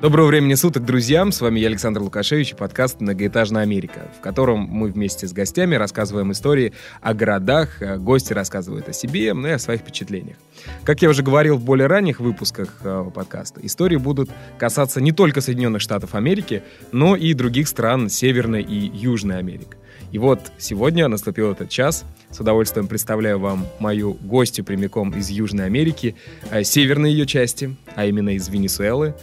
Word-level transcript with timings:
Доброго 0.00 0.28
времени 0.28 0.54
суток, 0.54 0.84
друзья! 0.84 1.28
С 1.28 1.40
вами 1.40 1.58
я, 1.58 1.66
Александр 1.66 2.02
Лукашевич, 2.02 2.52
и 2.52 2.54
подкаст 2.54 3.00
«Многоэтажная 3.00 3.62
Америка», 3.62 4.08
в 4.16 4.20
котором 4.20 4.60
мы 4.60 4.92
вместе 4.92 5.26
с 5.26 5.32
гостями 5.32 5.74
рассказываем 5.74 6.30
истории 6.30 6.72
о 7.02 7.14
городах, 7.14 7.82
а 7.82 7.96
гости 7.96 8.32
рассказывают 8.32 8.88
о 8.88 8.92
себе, 8.92 9.34
ну 9.34 9.48
и 9.48 9.50
о 9.50 9.58
своих 9.58 9.80
впечатлениях. 9.80 10.36
Как 10.84 11.02
я 11.02 11.08
уже 11.08 11.24
говорил 11.24 11.56
в 11.56 11.64
более 11.64 11.88
ранних 11.88 12.20
выпусках 12.20 12.76
э, 12.84 13.10
подкаста, 13.12 13.60
истории 13.64 13.96
будут 13.96 14.30
касаться 14.56 15.00
не 15.00 15.10
только 15.10 15.40
Соединенных 15.40 15.82
Штатов 15.82 16.14
Америки, 16.14 16.62
но 16.92 17.16
и 17.16 17.34
других 17.34 17.66
стран 17.66 18.08
Северной 18.08 18.62
и 18.62 18.76
Южной 18.96 19.38
Америки. 19.38 19.76
И 20.12 20.18
вот 20.18 20.52
сегодня 20.58 21.08
наступил 21.08 21.50
этот 21.50 21.70
час. 21.70 22.04
С 22.30 22.38
удовольствием 22.38 22.86
представляю 22.86 23.40
вам 23.40 23.66
мою 23.80 24.14
гостью 24.14 24.64
прямиком 24.64 25.10
из 25.10 25.28
Южной 25.28 25.66
Америки, 25.66 26.14
э, 26.52 26.62
северной 26.62 27.10
ее 27.10 27.26
части, 27.26 27.74
а 27.96 28.06
именно 28.06 28.30
из 28.30 28.48
Венесуэлы, 28.48 29.14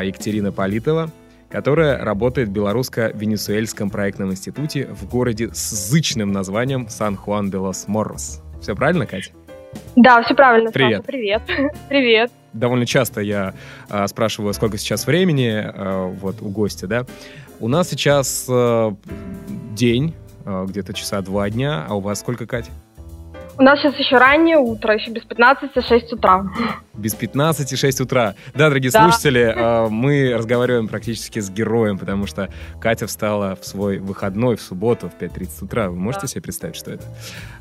Екатерина 0.00 0.52
Политова, 0.52 1.10
которая 1.50 2.02
работает 2.02 2.48
в 2.48 2.52
Белорусско-Венесуэльском 2.52 3.90
проектном 3.90 4.30
институте 4.30 4.86
в 4.86 5.08
городе 5.08 5.50
с 5.52 5.70
зычным 5.70 6.32
названием 6.32 6.88
Сан-Хуан-де-Лос-Моррос. 6.88 8.40
Все 8.60 8.74
правильно, 8.74 9.06
Катя? 9.06 9.32
Да, 9.96 10.22
все 10.22 10.34
правильно. 10.34 10.70
Привет. 10.70 10.98
Саша, 10.98 11.06
привет. 11.06 11.42
привет. 11.88 12.32
Довольно 12.52 12.86
часто 12.86 13.20
я 13.20 13.54
а, 13.88 14.06
спрашиваю, 14.08 14.54
сколько 14.54 14.78
сейчас 14.78 15.06
времени 15.06 15.50
а, 15.54 16.06
вот 16.06 16.40
у 16.40 16.48
гостя, 16.48 16.86
да. 16.86 17.06
У 17.60 17.68
нас 17.68 17.88
сейчас 17.88 18.46
а, 18.48 18.94
день, 19.74 20.14
а, 20.44 20.66
где-то 20.66 20.92
часа 20.92 21.20
два 21.22 21.48
дня, 21.50 21.84
а 21.88 21.94
у 21.94 22.00
вас 22.00 22.20
сколько, 22.20 22.46
Катя? 22.46 22.70
У 23.58 23.62
нас 23.62 23.80
сейчас 23.80 23.94
еще 23.96 24.16
раннее 24.16 24.56
утро, 24.56 24.94
еще 24.94 25.10
без 25.10 25.22
15 25.24 25.84
6 25.86 26.12
утра. 26.14 26.44
Без 26.94 27.14
15 27.14 27.78
6 27.78 28.00
утра. 28.00 28.34
Да, 28.54 28.68
дорогие 28.68 28.90
Да. 28.90 29.02
слушатели, 29.02 29.42
э, 29.54 29.88
мы 29.88 30.34
разговариваем 30.34 30.88
практически 30.88 31.38
с 31.38 31.50
героем, 31.50 31.98
потому 31.98 32.26
что 32.26 32.48
Катя 32.80 33.06
встала 33.06 33.56
в 33.60 33.66
свой 33.66 33.98
выходной 33.98 34.56
в 34.56 34.62
субботу 34.62 35.10
в 35.10 35.14
5.30 35.22 35.62
утра. 35.62 35.90
Вы 35.90 35.96
можете 35.96 36.22
Да. 36.22 36.28
себе 36.28 36.42
представить, 36.42 36.76
что 36.76 36.92
это? 36.92 37.04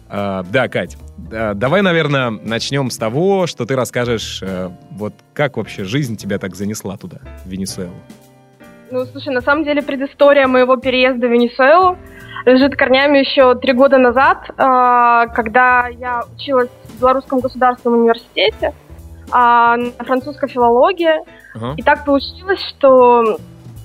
А, 0.09 0.44
Да, 0.50 0.67
Кать, 0.70 0.98
да, 1.17 1.53
давай, 1.53 1.81
наверное, 1.81 2.30
начнем 2.31 2.89
с 2.89 2.98
того, 2.98 3.45
что 3.48 3.66
ты 3.66 3.76
расскажешь, 3.76 4.42
э, 4.42 4.70
вот 4.92 5.14
как 5.33 5.58
вообще 5.58 5.83
жизнь 5.83 6.16
тебя 6.16 6.38
так 6.39 6.55
занесла 6.55 6.98
туда, 6.98 7.17
в 7.45 7.50
Венесуэлу. 7.50 7.94
Ну, 8.92 9.05
слушай, 9.05 9.33
на 9.33 9.42
самом 9.42 9.64
деле 9.64 9.81
предыстория 9.81 10.48
моего 10.48 10.76
переезда 10.78 11.28
в 11.28 11.31
Венесуэлу 11.31 11.98
лежит 12.45 12.75
корнями 12.75 13.20
еще 13.20 13.56
три 13.56 13.73
года 13.73 13.97
назад, 13.97 14.50
а, 14.58 15.28
когда 15.28 15.88
я 15.88 16.23
училась 16.36 16.70
в 16.86 17.00
Белорусском 17.00 17.39
государственном 17.39 18.02
университете 18.02 18.73
а, 19.31 19.78
на 19.78 20.06
французской 20.06 20.50
филологии. 20.50 21.16
Ага. 21.56 21.73
И 21.78 21.81
так 21.81 22.06
получилось, 22.06 22.59
что 22.70 23.38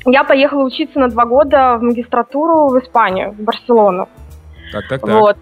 я 0.05 0.25
поехала 0.25 0.65
учиться 0.65 0.99
на 0.99 1.09
два 1.09 1.25
года 1.25 1.77
в 1.79 1.83
магистратуру 1.83 2.69
в 2.69 2.79
Испанию, 2.79 3.33
в 3.33 3.41
Барселону. 3.41 4.09
Так, 4.73 4.89
так, 4.89 5.01
так. 5.01 5.11
Вот. 5.11 5.37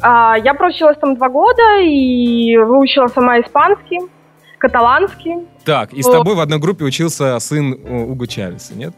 А, 0.00 0.36
я 0.38 0.54
проучилась 0.54 0.96
там 0.98 1.16
два 1.16 1.28
года 1.28 1.80
и 1.80 2.56
выучила 2.56 3.08
сама 3.08 3.40
испанский, 3.40 4.00
каталанский. 4.58 5.46
Так, 5.64 5.92
и 5.92 6.02
с 6.02 6.06
Вот. 6.06 6.18
тобой 6.18 6.34
в 6.34 6.40
одной 6.40 6.58
группе 6.58 6.84
учился 6.84 7.38
сын 7.40 7.74
э, 7.74 8.04
Уго 8.04 8.26
Чавеса, 8.26 8.74
нет? 8.76 8.94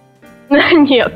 Нет. 0.73 1.13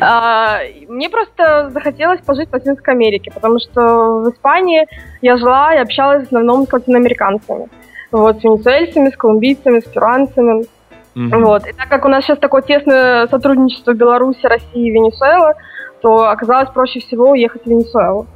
А, 0.00 0.60
Мне 0.88 1.08
просто 1.08 1.70
захотелось 1.70 2.20
пожить 2.20 2.50
в 2.50 2.52
Латинской 2.52 2.92
Америке, 2.92 3.30
потому 3.32 3.58
что 3.58 4.20
в 4.20 4.30
Испании 4.30 4.86
я 5.22 5.38
жила 5.38 5.74
и 5.74 5.78
общалась 5.78 6.24
в 6.24 6.26
основном 6.26 6.66
с 6.66 6.72
латиноамериканцами. 6.72 7.68
Вот, 8.10 8.40
с 8.40 8.44
венесуэльцами, 8.44 9.08
с 9.08 9.16
колумбийцами, 9.16 9.80
с 9.80 9.84
перуанцами. 9.84 10.66
Мгм. 11.14 11.44
Вот. 11.44 11.66
И 11.66 11.72
так 11.72 11.88
как 11.88 12.04
у 12.04 12.08
нас 12.08 12.24
сейчас 12.24 12.38
такое 12.38 12.60
тесное 12.60 13.26
сотрудничество 13.28 13.94
Беларуси, 13.94 14.44
России 14.46 14.86
и 14.86 14.90
Венесуэлы, 14.90 15.54
то 16.02 16.28
оказалось 16.28 16.68
проще 16.70 17.00
всего 17.00 17.30
уехать 17.30 17.62
в 17.62 17.66
Венесуэлу. 17.66 18.26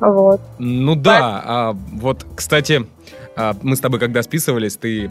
Вот. 0.00 0.40
Ну 0.58 0.96
да, 0.96 1.42
а, 1.44 1.76
вот, 1.92 2.26
кстати, 2.34 2.86
мы 3.62 3.76
с 3.76 3.80
тобой 3.80 4.00
когда 4.00 4.22
списывались, 4.22 4.76
ты 4.76 5.10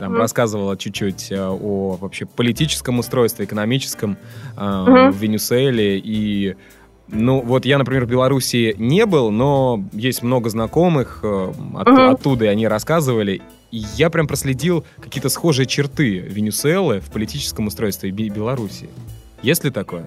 там 0.00 0.12
Мгм. 0.12 0.16
рассказывала 0.20 0.76
чуть-чуть 0.76 1.30
а, 1.32 1.50
о 1.50 1.96
вообще 2.00 2.24
политическом 2.26 2.98
устройстве, 2.98 3.44
экономическом 3.44 4.16
а, 4.56 4.84
Мгм. 4.84 5.12
в 5.12 5.16
Венесуэле 5.16 5.98
и 5.98 6.56
ну, 7.08 7.40
вот 7.40 7.64
я, 7.66 7.78
например, 7.78 8.04
в 8.04 8.08
Беларуси 8.08 8.74
не 8.78 9.06
был, 9.06 9.30
но 9.30 9.80
есть 9.92 10.24
много 10.24 10.50
знакомых 10.50 11.20
э, 11.22 11.52
от- 11.76 11.86
Мгм. 11.88 12.08
оттуда, 12.14 12.46
и 12.46 12.48
они 12.48 12.66
рассказывали. 12.66 13.42
И 13.70 13.76
я 13.94 14.10
прям 14.10 14.26
проследил 14.26 14.84
какие-то 15.00 15.28
схожие 15.28 15.66
черты 15.66 16.18
Венесуэлы 16.18 16.98
в 16.98 17.12
политическом 17.12 17.68
устройстве 17.68 18.10
Бе- 18.10 18.28
Беларуси. 18.28 18.88
Есть 19.40 19.62
ли 19.62 19.70
такое? 19.70 20.04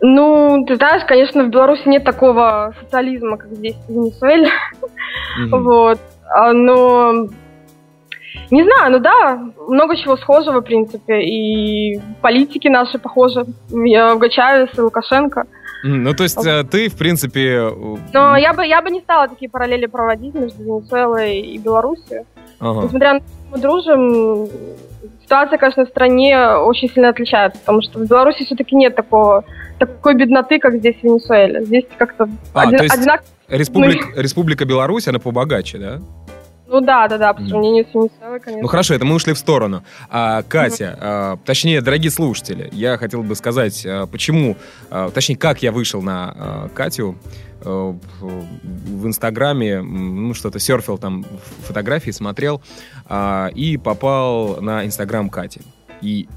Ну, 0.00 0.64
ты 0.66 0.74
знаешь, 0.74 1.02
конечно, 1.06 1.44
в 1.44 1.50
Беларуси 1.50 1.86
нет 1.86 2.02
такого 2.02 2.74
социализма, 2.80 3.36
как 3.36 3.52
здесь 3.52 3.76
в 3.88 3.92
Венесуэле. 3.92 4.48
Мгм. 5.38 5.50
Вот. 5.64 6.00
А, 6.34 6.52
Но 6.52 7.26
не 8.50 8.62
знаю, 8.64 8.92
ну 8.92 8.98
да, 8.98 9.40
много 9.68 9.96
чего 9.96 10.16
схожего, 10.16 10.60
в 10.60 10.64
принципе. 10.64 11.22
И 11.22 12.00
политики 12.20 12.68
наши 12.68 12.98
похожи. 12.98 13.44
Чавес 14.30 14.70
и 14.76 14.80
Лукашенко. 14.80 15.44
Ну, 15.82 16.12
то 16.14 16.24
есть 16.24 16.44
э, 16.46 16.62
ты, 16.64 16.88
в 16.90 16.96
принципе... 16.98 17.70
э, 17.70 17.96
Но 18.12 18.36
я 18.36 18.52
бы, 18.52 18.66
я 18.66 18.82
бы 18.82 18.90
не 18.90 19.00
стала 19.00 19.28
такие 19.28 19.50
параллели 19.50 19.86
проводить 19.86 20.34
между 20.34 20.62
Венесуэлой 20.62 21.40
и 21.40 21.58
Белоруссией. 21.58 22.24
ага. 22.60 22.82
Несмотря 22.84 23.14
на 23.14 23.20
то, 23.20 23.24
что 23.24 23.50
мы 23.50 23.58
дружим, 23.58 24.48
ситуация, 25.22 25.58
конечно, 25.58 25.86
в 25.86 25.88
стране 25.88 26.38
очень 26.56 26.90
сильно 26.90 27.08
отличается, 27.08 27.58
потому 27.60 27.80
что 27.80 27.98
в 27.98 28.06
Беларуси 28.06 28.44
все-таки 28.44 28.76
нет 28.76 28.94
такого, 28.94 29.44
такой 29.78 30.14
бедноты, 30.14 30.58
как 30.58 30.74
здесь 30.74 30.96
в 30.96 31.02
Венесуэле. 31.02 31.64
Здесь 31.64 31.84
как-то 31.96 32.28
А, 32.52 32.62
один- 32.62 32.82
есть 32.82 32.94
одинаково. 32.94 33.26
Республика, 33.50 34.20
Республика 34.20 34.64
Беларусь, 34.64 35.08
она 35.08 35.18
побогаче, 35.18 35.78
да? 35.78 36.00
Ну 36.66 36.80
да, 36.80 37.08
да, 37.08 37.18
да, 37.18 37.32
по 37.34 37.44
сравнению 37.44 37.84
с 37.84 37.88
Венесуэлой, 37.92 38.38
конечно. 38.38 38.62
Ну 38.62 38.68
хорошо, 38.68 38.94
это 38.94 39.04
мы 39.04 39.16
ушли 39.16 39.32
в 39.32 39.38
сторону. 39.38 39.82
А, 40.08 40.42
Катя, 40.42 40.96
а, 41.00 41.36
точнее, 41.44 41.80
дорогие 41.80 42.12
слушатели, 42.12 42.68
я 42.70 42.96
хотел 42.96 43.24
бы 43.24 43.34
сказать, 43.34 43.84
а, 43.84 44.06
почему, 44.06 44.56
а, 44.88 45.10
точнее, 45.10 45.36
как 45.36 45.64
я 45.64 45.72
вышел 45.72 46.00
на 46.00 46.32
а, 46.32 46.68
Катю 46.72 47.16
а, 47.64 47.96
в 48.20 49.06
Инстаграме, 49.06 49.82
ну 49.82 50.32
что-то 50.32 50.60
серфил 50.60 50.96
там 50.96 51.26
фотографии, 51.66 52.12
смотрел 52.12 52.62
а, 53.08 53.48
и 53.48 53.76
попал 53.76 54.60
на 54.60 54.86
Инстаграм 54.86 55.28
Кати. 55.28 55.62
И 56.02 56.28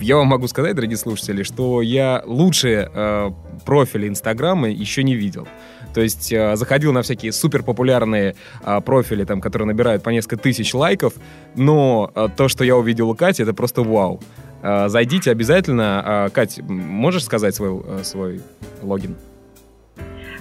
я 0.00 0.16
вам 0.16 0.28
могу 0.28 0.48
сказать, 0.48 0.74
дорогие 0.74 0.96
слушатели, 0.96 1.42
что 1.42 1.80
я 1.82 2.22
лучшие 2.26 2.90
э, 2.92 3.30
профили 3.64 4.08
Инстаграма 4.08 4.68
еще 4.68 5.04
не 5.04 5.14
видел. 5.14 5.46
То 5.94 6.00
есть 6.00 6.32
э, 6.32 6.56
заходил 6.56 6.92
на 6.92 7.02
всякие 7.02 7.32
супер 7.32 7.62
популярные 7.62 8.34
а, 8.64 8.80
профили, 8.80 9.24
там, 9.24 9.40
которые 9.40 9.66
набирают 9.66 10.02
по 10.02 10.10
несколько 10.10 10.36
тысяч 10.36 10.74
лайков, 10.74 11.14
но 11.54 12.10
а, 12.14 12.28
то, 12.28 12.48
что 12.48 12.64
я 12.64 12.76
увидел 12.76 13.10
у 13.10 13.14
Кати, 13.14 13.42
это 13.42 13.52
просто 13.54 13.82
вау. 13.82 14.20
А, 14.62 14.88
зайдите 14.88 15.30
обязательно. 15.30 16.02
А, 16.04 16.28
Кать, 16.30 16.60
можешь 16.68 17.24
сказать 17.24 17.54
свой, 17.54 17.82
э, 17.84 18.04
свой 18.04 18.40
логин? 18.82 19.16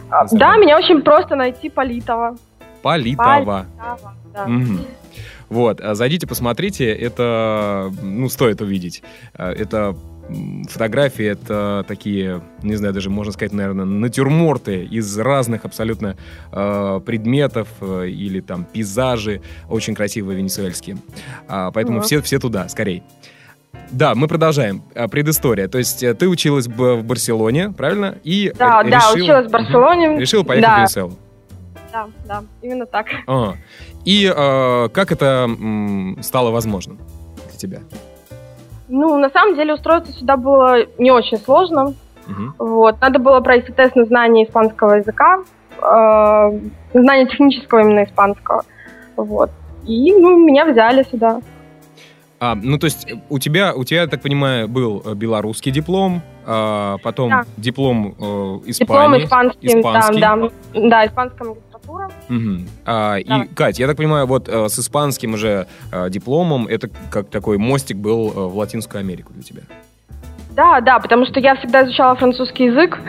А, 0.09 0.25
Да, 0.31 0.57
меня 0.57 0.77
очень 0.77 1.01
просто 1.01 1.35
найти 1.35 1.69
Политова. 1.69 2.37
Политова. 2.81 3.25
Политова, 3.25 3.65
да. 4.33 4.47
Мгм. 4.47 4.79
Вот, 5.49 5.81
а, 5.81 5.95
зайдите, 5.95 6.27
посмотрите, 6.27 6.93
это, 6.93 7.91
ну, 8.01 8.29
стоит 8.29 8.61
увидеть. 8.61 9.03
А, 9.33 9.51
Это 9.51 9.95
фотографии, 10.69 11.25
это 11.25 11.83
такие, 11.87 12.41
не 12.63 12.75
знаю, 12.75 12.93
даже 12.93 13.09
можно 13.09 13.31
сказать, 13.33 13.53
наверное, 13.53 13.85
натюрморты 13.85 14.83
из 14.85 15.17
разных 15.17 15.65
абсолютно 15.65 16.15
э, 16.51 16.99
предметов 17.05 17.67
э, 17.81 18.07
или 18.07 18.39
там 18.41 18.65
пейзажи, 18.65 19.41
очень 19.69 19.95
красивые 19.95 20.37
венесуэльские. 20.37 20.97
А, 21.47 21.71
поэтому 21.71 22.01
все, 22.01 22.21
все 22.21 22.39
туда, 22.39 22.67
скорей. 22.69 23.03
Да, 23.91 24.15
мы 24.15 24.27
продолжаем. 24.27 24.83
А, 24.95 25.07
Предыстория. 25.07 25.67
То 25.67 25.77
есть 25.77 26.03
э, 26.03 26.13
ты 26.13 26.27
училась 26.27 26.67
в 26.67 27.01
Барселоне, 27.03 27.71
правильно? 27.71 28.17
И 28.23 28.53
Да, 28.57 28.81
р- 28.81 28.89
да, 28.89 28.97
решила- 28.97 29.23
училась 29.23 29.47
в. 29.47 29.51
Барселоне. 29.51 30.19
Решила 30.19 30.43
поехать 30.43 30.67
в 30.67 30.71
Да. 30.71 30.77
Венесуэлу. 30.79 31.13
Да, 31.91 32.07
да, 32.25 32.43
именно 32.61 32.85
так. 32.85 33.07
Ага. 33.27 33.57
И 34.05 34.25
э, 34.33 34.89
как 34.93 35.11
это 35.11 35.45
м, 35.49 36.17
стало 36.21 36.51
возможным 36.51 36.97
для 37.49 37.57
тебя? 37.57 37.79
Ну, 38.93 39.17
на 39.17 39.29
самом 39.29 39.55
деле 39.55 39.73
устроиться 39.73 40.11
сюда 40.11 40.35
было 40.35 40.85
не 40.97 41.11
очень 41.11 41.37
сложно. 41.37 41.93
Мгм. 42.27 42.53
Вот. 42.59 42.99
Надо 43.01 43.19
было 43.19 43.39
пройти 43.39 43.71
тест 43.71 43.95
на 43.95 44.03
знание 44.05 44.45
испанского 44.45 44.95
языка, 44.95 45.39
э, 45.77 46.59
знание 46.93 47.25
технического 47.27 47.79
именно 47.79 48.03
испанского. 48.03 48.63
Вот. 49.15 49.49
И, 49.87 50.13
ну, 50.13 50.37
меня 50.45 50.65
взяли 50.65 51.03
сюда. 51.03 51.39
А, 52.41 52.55
ну, 52.55 52.77
то 52.77 52.85
есть 52.85 53.07
у 53.29 53.39
тебя, 53.39 53.73
у 53.73 53.83
тебя, 53.85 54.01
я 54.01 54.07
так 54.07 54.21
понимаю, 54.21 54.67
был 54.67 55.01
э, 55.05 55.13
белорусский 55.13 55.71
диплом, 55.71 56.21
а 56.45 56.97
потом 57.03 57.29
Да. 57.29 57.43
диплом 57.55 58.07
э, 58.19 58.59
Диплом 58.67 59.15
Испании. 59.15 59.23
испанский, 59.25 59.67
испанский. 59.67 60.19
да, 60.21 60.35
да. 60.35 60.49
Да, 60.73 61.05
испанская 61.05 61.47
магистратура. 61.87 62.09
Мгм. 62.29 62.67
А, 62.85 63.17
Да. 63.25 63.43
И, 63.43 63.47
Кать, 63.53 63.79
я 63.79 63.87
так 63.87 63.97
понимаю, 63.97 64.25
вот 64.27 64.47
э, 64.49 64.69
с 64.69 64.79
испанским 64.79 65.33
уже 65.33 65.67
э, 65.91 66.09
дипломом 66.09 66.67
это 66.67 66.89
как 67.09 67.29
такой 67.29 67.57
мостик 67.57 67.97
был 67.97 68.29
э, 68.29 68.47
в 68.47 68.57
Латинскую 68.57 68.99
Америку 68.99 69.33
для 69.33 69.43
тебя. 69.43 69.61
Да, 70.55 70.81
да, 70.81 70.99
потому 70.99 71.25
что 71.25 71.39
я 71.39 71.55
всегда 71.55 71.83
изучала 71.85 72.15
французский 72.15 72.65
язык, 72.65 72.99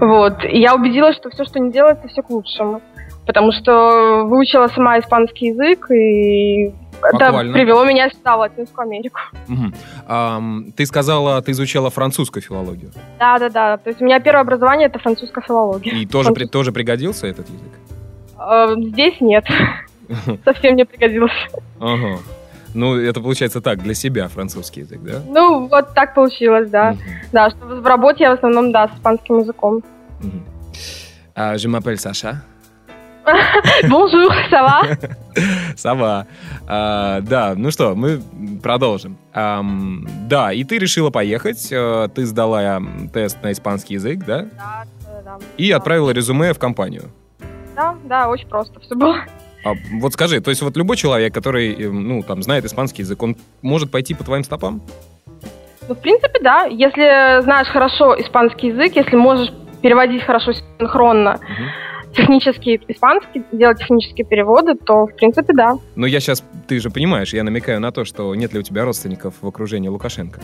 вот, 0.00 0.44
и 0.44 0.60
я 0.60 0.74
убедилась, 0.76 1.16
что 1.16 1.30
все, 1.30 1.44
что 1.44 1.58
не 1.58 1.72
делается, 1.72 2.06
все 2.08 2.22
к 2.22 2.30
лучшему. 2.30 2.80
Потому 3.26 3.52
что 3.52 4.24
выучила 4.24 4.66
сама 4.68 4.98
испанский 4.98 5.48
язык, 5.48 5.90
и 5.92 6.72
это 7.02 7.18
Похвально. 7.26 7.52
привело 7.52 7.84
меня 7.84 8.08
сюда, 8.10 8.36
в 8.36 8.40
Латинскую 8.40 8.84
Америку. 8.86 9.18
Мгм. 9.48 9.74
Ам, 10.08 10.72
ты 10.76 10.86
сказала, 10.86 11.40
ты 11.42 11.52
изучала 11.52 11.90
французскую 11.90 12.42
филологию. 12.42 12.90
Да, 13.20 13.38
да, 13.38 13.48
да. 13.48 13.76
То 13.78 13.90
есть 13.90 14.00
у 14.02 14.04
меня 14.04 14.18
первое 14.20 14.42
образование 14.42 14.86
это 14.88 14.98
французская 14.98 15.40
филология. 15.40 15.92
И 15.94 16.06
тоже, 16.06 16.32
при- 16.32 16.46
тоже 16.46 16.72
пригодился 16.72 17.26
этот 17.28 17.48
язык? 17.48 17.70
Э, 18.50 18.74
Здесь 18.78 19.20
нет. 19.20 19.44
Совсем 20.44 20.76
не 20.76 20.84
пригодилось. 20.84 21.32
Ага. 21.80 22.18
Ну, 22.74 22.96
это 22.96 23.20
получается 23.20 23.60
так, 23.60 23.82
для 23.82 23.94
себя 23.94 24.28
французский 24.28 24.80
язык, 24.80 25.00
да? 25.02 25.20
Ну, 25.28 25.66
вот 25.68 25.92
так 25.94 26.14
получилось, 26.14 26.70
да. 26.70 26.96
Да, 27.30 27.50
что 27.50 27.66
в 27.66 27.86
работе 27.86 28.24
я 28.24 28.30
в 28.30 28.34
основном, 28.38 28.72
да, 28.72 28.88
с 28.88 28.92
испанским 28.92 29.40
языком. 29.40 29.82
А, 31.34 31.54
Je 31.56 31.68
m'appelle 31.68 31.96
Саша. 31.96 32.42
Bonjour, 33.88 34.32
ça 34.50 34.62
va? 34.62 34.98
Сова. 35.76 36.26
А, 36.66 37.20
да, 37.20 37.54
ну 37.56 37.70
что, 37.70 37.94
мы 37.94 38.20
продолжим. 38.62 39.16
Ам, 39.32 40.06
да, 40.28 40.52
и 40.52 40.64
ты 40.64 40.78
решила 40.78 41.10
поехать, 41.10 41.68
э, 41.70 42.08
ты 42.14 42.26
сдала 42.26 42.82
тест 43.12 43.38
на 43.42 43.52
испанский 43.52 43.94
язык, 43.94 44.24
да? 44.26 44.46
Да, 44.56 44.84
да, 45.24 45.38
И 45.56 45.70
отправила 45.70 46.10
резюме 46.10 46.52
в 46.52 46.58
компанию. 46.58 47.04
Да, 47.74 47.94
да, 48.04 48.28
очень 48.28 48.48
просто 48.48 48.78
все 48.80 48.94
было. 48.94 49.16
А 49.64 49.74
вот 50.00 50.12
скажи, 50.12 50.40
то 50.40 50.50
есть 50.50 50.62
вот 50.62 50.76
любой 50.76 50.96
человек, 50.96 51.32
который, 51.32 51.72
э, 51.72 51.88
ну, 51.88 52.22
там, 52.22 52.42
знает 52.42 52.64
испанский 52.64 53.02
язык, 53.02 53.22
он 53.22 53.36
может 53.62 53.90
пойти 53.90 54.12
по 54.14 54.24
твоим 54.24 54.42
стопам? 54.44 54.82
Ну, 55.88 55.94
в 55.94 56.00
принципе, 56.00 56.40
да. 56.40 56.64
Если 56.64 57.42
знаешь 57.42 57.68
хорошо 57.68 58.20
испанский 58.20 58.68
язык, 58.68 58.96
если 58.96 59.16
можешь 59.16 59.52
переводить 59.80 60.22
хорошо 60.22 60.52
синхронно 60.52 61.38
Мгм. 61.42 62.12
технический 62.14 62.80
испанский, 62.88 63.42
делать 63.52 63.78
технические 63.78 64.26
переводы, 64.26 64.74
то, 64.74 65.06
в 65.06 65.14
принципе, 65.14 65.52
да. 65.54 65.76
Но 65.96 66.06
я 66.06 66.20
сейчас, 66.20 66.42
ты 66.66 66.78
же 66.80 66.90
понимаешь, 66.90 67.32
я 67.32 67.42
намекаю 67.42 67.80
на 67.80 67.90
то, 67.92 68.04
что 68.04 68.34
нет 68.34 68.52
ли 68.52 68.60
у 68.60 68.62
тебя 68.62 68.84
родственников 68.84 69.34
в 69.40 69.46
окружении 69.46 69.88
Лукашенко? 69.88 70.40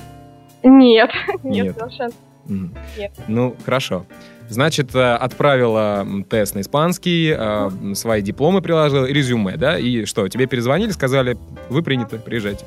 Нет, 0.63 1.11
нет, 1.43 1.65
Нет. 1.67 1.77
совершенно. 1.79 2.13
Мгм. 2.47 2.75
Нет. 2.97 3.13
Ну, 3.29 3.55
хорошо. 3.65 4.07
Значит, 4.49 4.95
э, 4.95 5.15
отправила 5.15 6.07
тест 6.29 6.55
на 6.55 6.61
испанский, 6.61 7.35
э, 7.37 7.95
свои 7.95 8.23
дипломы 8.23 8.63
приложила, 8.63 9.05
резюме, 9.05 9.57
да? 9.57 9.79
И 9.79 10.07
что, 10.07 10.27
тебе 10.29 10.47
перезвонили, 10.47 10.91
сказали, 10.91 11.37
вы 11.69 11.83
приняты, 11.83 12.19
приезжайте. 12.19 12.65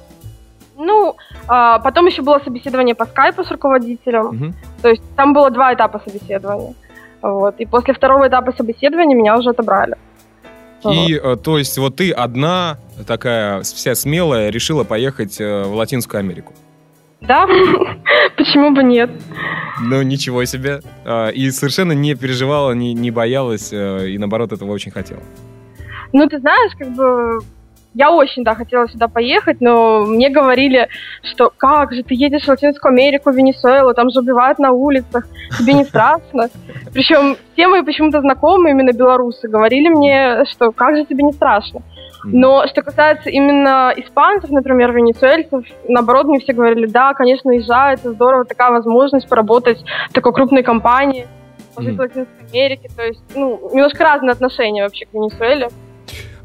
Ну, 0.78 1.16
а, 1.48 1.80
потом 1.80 2.06
еще 2.08 2.22
было 2.22 2.40
собеседование 2.44 2.96
по 2.96 3.06
скайпу 3.06 3.44
с 3.44 3.52
руководителем. 3.52 4.26
Мгм. 4.26 4.56
То 4.82 4.90
есть 4.90 5.02
там 5.16 5.34
было 5.34 5.50
два 5.50 5.74
этапа 5.74 6.02
собеседования. 6.06 6.74
Вот. 7.22 7.56
И 7.60 7.66
после 7.66 7.94
второго 7.94 8.28
этапа 8.28 8.52
собеседования 8.52 9.16
меня 9.16 9.38
уже 9.38 9.50
отобрали. 9.50 9.96
И, 10.84 11.14
э, 11.14 11.36
то 11.36 11.60
есть, 11.60 11.78
вот 11.78 11.98
ты 11.98 12.12
одна, 12.12 12.78
такая 13.06 13.62
вся 13.62 13.94
смелая, 13.94 14.50
решила 14.50 14.84
поехать 14.84 15.38
в 15.40 15.74
Латинскую 15.74 16.20
Америку. 16.20 16.54
Да, 17.22 17.46
почему 18.38 18.72
бы 18.72 18.84
нет? 18.84 19.12
Ну, 19.80 20.02
ничего 20.02 20.46
себе. 20.46 20.82
А, 21.06 21.30
И 21.30 21.52
совершенно 21.52 21.94
не 21.94 22.16
переживала, 22.16 22.72
не, 22.72 22.94
не 22.94 23.12
боялась, 23.12 23.72
э, 23.72 24.10
и 24.10 24.18
наоборот, 24.18 24.52
этого 24.52 24.72
очень 24.72 24.92
хотела. 24.92 25.22
Ну, 26.14 26.28
ты 26.28 26.40
знаешь, 26.40 26.74
как 26.78 26.90
бы 26.90 27.40
я 27.94 28.10
очень, 28.10 28.44
да, 28.44 28.56
хотела 28.56 28.88
сюда 28.88 29.08
поехать, 29.08 29.60
но 29.60 30.06
мне 30.06 30.30
говорили, 30.30 30.88
что 31.24 31.52
как 31.56 31.94
же 31.94 32.04
ты 32.04 32.16
едешь 32.16 32.44
в 32.44 32.48
Латинскую 32.48 32.92
Америку, 32.92 33.32
в 33.32 33.36
Венесуэлу, 33.36 33.94
там 33.94 34.10
же 34.10 34.20
убивают 34.20 34.60
на 34.60 34.72
улицах, 34.72 35.28
тебе 35.58 35.74
не 35.74 35.84
страшно. 35.84 36.50
Причем 36.94 37.36
все 37.54 37.68
мои 37.68 37.82
почему-то 37.82 38.22
знакомые, 38.22 38.74
именно 38.74 38.94
белорусы, 38.94 39.50
говорили 39.50 39.90
мне, 39.90 40.46
что 40.52 40.72
как 40.72 40.96
же 40.96 41.06
тебе 41.06 41.24
не 41.24 41.34
страшно. 41.34 41.82
Но 42.24 42.68
что 42.68 42.82
касается 42.82 43.30
именно 43.30 43.94
испанцев, 43.96 44.50
например, 44.52 44.92
венесуэльцев, 44.92 45.66
наоборот, 45.88 46.28
мне 46.28 46.40
все 46.40 46.54
говорили, 46.54 46.86
да, 46.86 47.14
конечно, 47.14 47.52
езжай, 47.52 47.96
это 47.96 48.12
здорово, 48.14 48.46
такая 48.46 48.72
возможность 48.72 49.28
поработать 49.28 49.84
в 50.10 50.14
такой 50.14 50.34
крупной 50.34 50.64
компании, 50.64 51.28
пожить 51.76 51.92
Мгм. 51.94 51.98
в 51.98 52.02
Латинской 52.02 52.46
Америке, 52.52 52.90
то 52.96 53.04
есть, 53.04 53.22
ну, 53.36 53.70
немножко 53.74 54.04
разные 54.04 54.32
отношения 54.32 54.84
вообще 54.84 55.06
к 55.06 55.14
Венесуэле. 55.14 55.70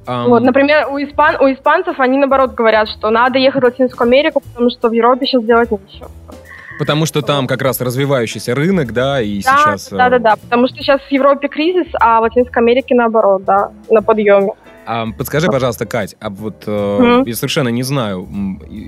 Ам, 0.06 0.28
Вот, 0.31 0.43
например, 0.43 0.87
у, 0.90 0.99
испан- 0.99 1.37
у 1.40 1.52
испанцев 1.52 1.99
они, 1.99 2.17
наоборот, 2.17 2.55
говорят, 2.55 2.88
что 2.88 3.11
надо 3.11 3.38
ехать 3.38 3.62
в 3.62 3.64
Латинскую 3.64 4.06
Америку, 4.06 4.40
потому 4.40 4.70
что 4.70 4.88
в 4.88 4.93
Европе 4.93 5.26
сейчас 5.26 5.43
делать 5.43 5.70
нечего. 5.70 6.08
Потому 6.78 7.06
что 7.06 7.23
там 7.23 7.46
как 7.46 7.62
раз 7.62 7.81
развивающийся 7.81 8.55
рынок, 8.55 8.93
да, 8.93 9.20
и 9.20 9.43
Да, 9.43 9.56
сейчас... 9.56 9.93
э, 9.93 9.96
да, 9.96 10.11
да, 10.11 10.19
да, 10.19 10.37
потому 10.37 10.69
что 10.69 10.76
сейчас 10.76 11.00
в 11.00 11.11
Европе 11.11 11.49
кризис, 11.49 11.87
а 11.99 12.20
в 12.20 12.23
Латинской 12.23 12.62
Америке, 12.62 12.94
наоборот, 12.94 13.44
да, 13.44 13.70
на 13.90 14.02
подъеме. 14.02 14.52
А, 14.87 15.06
подскажи, 15.19 15.49
пожалуйста, 15.49 15.85
Кать, 15.85 16.15
а 16.21 16.31
вот 16.31 16.62
э, 16.67 16.99
Мгм. 17.00 17.25
я 17.27 17.35
совершенно 17.35 17.69
не 17.71 17.83
знаю, 17.83 18.27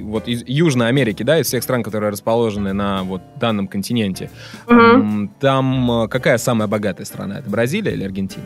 вот 0.05 0.29
из 0.29 0.45
Южной 0.47 0.89
Америки, 0.89 1.25
да, 1.25 1.39
из 1.41 1.47
всех 1.47 1.63
стран, 1.65 1.83
которые 1.83 2.11
расположены 2.13 2.73
на 2.73 3.03
вот 3.03 3.21
данном 3.37 3.67
континенте, 3.67 4.31
Мгм. 4.69 4.81
м, 4.81 5.31
там 5.41 5.91
э, 6.05 6.09
какая 6.09 6.39
самая 6.39 6.69
богатая 6.69 7.05
страна? 7.05 7.41
Это 7.41 7.51
Бразилия 7.51 7.93
или 7.95 8.05
Аргентина? 8.05 8.45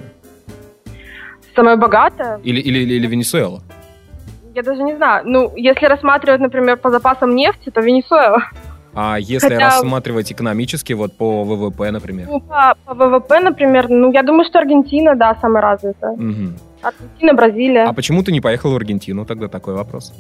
Самое 1.54 1.76
богатое, 1.76 2.40
Или, 2.42 2.60
или, 2.60 2.78
или, 2.78 2.94
или 2.94 3.06
Венесуэла? 3.06 3.60
я 4.54 4.62
даже 4.62 4.82
не 4.82 4.96
знаю, 4.96 5.22
ну, 5.26 5.52
если 5.56 5.84
рассматривать, 5.86 6.40
например, 6.40 6.76
по 6.78 6.90
запасам 6.90 7.34
нефти, 7.34 7.70
то 7.70 7.80
Венесуэла. 7.82 8.42
А 8.94 9.18
если 9.18 9.48
Хотя- 9.48 9.58
рассматривать 9.66 10.30
экономически, 10.32 10.92
вот 10.94 11.16
по 11.16 11.44
ВВП, 11.44 11.90
например? 11.90 12.28
Ну, 12.30 12.40
по, 12.40 12.74
по 12.84 12.94
ВВП, 12.94 13.40
например, 13.40 13.88
ну, 13.88 14.12
я 14.12 14.22
думаю, 14.22 14.44
что 14.46 14.58
Аргентина, 14.58 15.14
да, 15.16 15.34
самая 15.40 15.62
развитая. 15.62 16.12
Мгм. 16.16 16.56
Аргентина, 16.82 17.34
Бразилия. 17.34 17.84
А 17.84 17.92
почему 17.92 18.22
ты 18.22 18.32
не 18.32 18.40
поехал 18.40 18.72
в 18.72 18.76
Аргентину? 18.76 19.24
Тогда 19.24 19.48
такой 19.48 19.74
вопрос. 19.74 20.12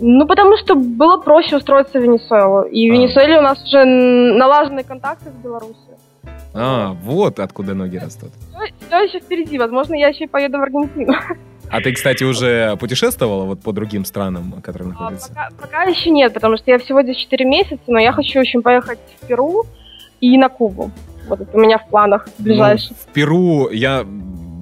Ну, 0.00 0.26
потому 0.26 0.56
что 0.58 0.74
было 0.74 1.16
проще 1.18 1.56
устроиться 1.56 1.98
в 1.98 2.02
Венесуэлу. 2.02 2.62
И 2.64 2.90
в 2.90 2.92
А. 2.92 2.96
Венесуэле 2.96 3.38
у 3.38 3.42
нас 3.42 3.62
уже 3.64 3.84
налажены 3.84 4.82
контакты 4.82 5.30
с 5.30 5.42
Беларусью. 5.44 5.96
А, 6.54 6.92
вот 7.02 7.38
откуда 7.38 7.74
ноги 7.74 7.96
растут. 7.96 8.30
Все 8.86 8.98
еще 9.04 9.20
впереди. 9.20 9.58
Возможно, 9.58 9.94
я 9.94 10.08
еще 10.08 10.24
и 10.24 10.28
поеду 10.28 10.58
в 10.58 10.62
Аргентину. 10.62 11.14
А 11.68 11.80
ты, 11.80 11.92
кстати, 11.92 12.22
уже 12.22 12.76
путешествовала 12.76 13.42
вот 13.44 13.60
по 13.60 13.72
другим 13.72 14.04
странам, 14.04 14.54
которые 14.62 14.88
А 14.88 14.92
находятся? 14.92 15.30
пока, 15.30 15.48
пока 15.60 15.82
еще 15.82 16.10
нет, 16.10 16.32
потому 16.32 16.56
что 16.58 16.70
я 16.70 16.78
всего 16.78 17.02
здесь 17.02 17.16
4 17.16 17.44
месяца, 17.44 17.80
но 17.88 17.98
я 17.98 18.12
хочу 18.12 18.38
очень 18.38 18.62
поехать 18.62 19.00
в 19.20 19.26
Перу 19.26 19.64
и 20.20 20.38
на 20.38 20.48
Кубу. 20.48 20.92
Вот 21.28 21.40
это 21.40 21.56
у 21.56 21.60
меня 21.60 21.78
в 21.78 21.88
планах 21.88 22.28
ближайших. 22.38 22.90
Ну, 22.90 22.96
в 22.96 23.12
Перу 23.12 23.68
я 23.70 24.06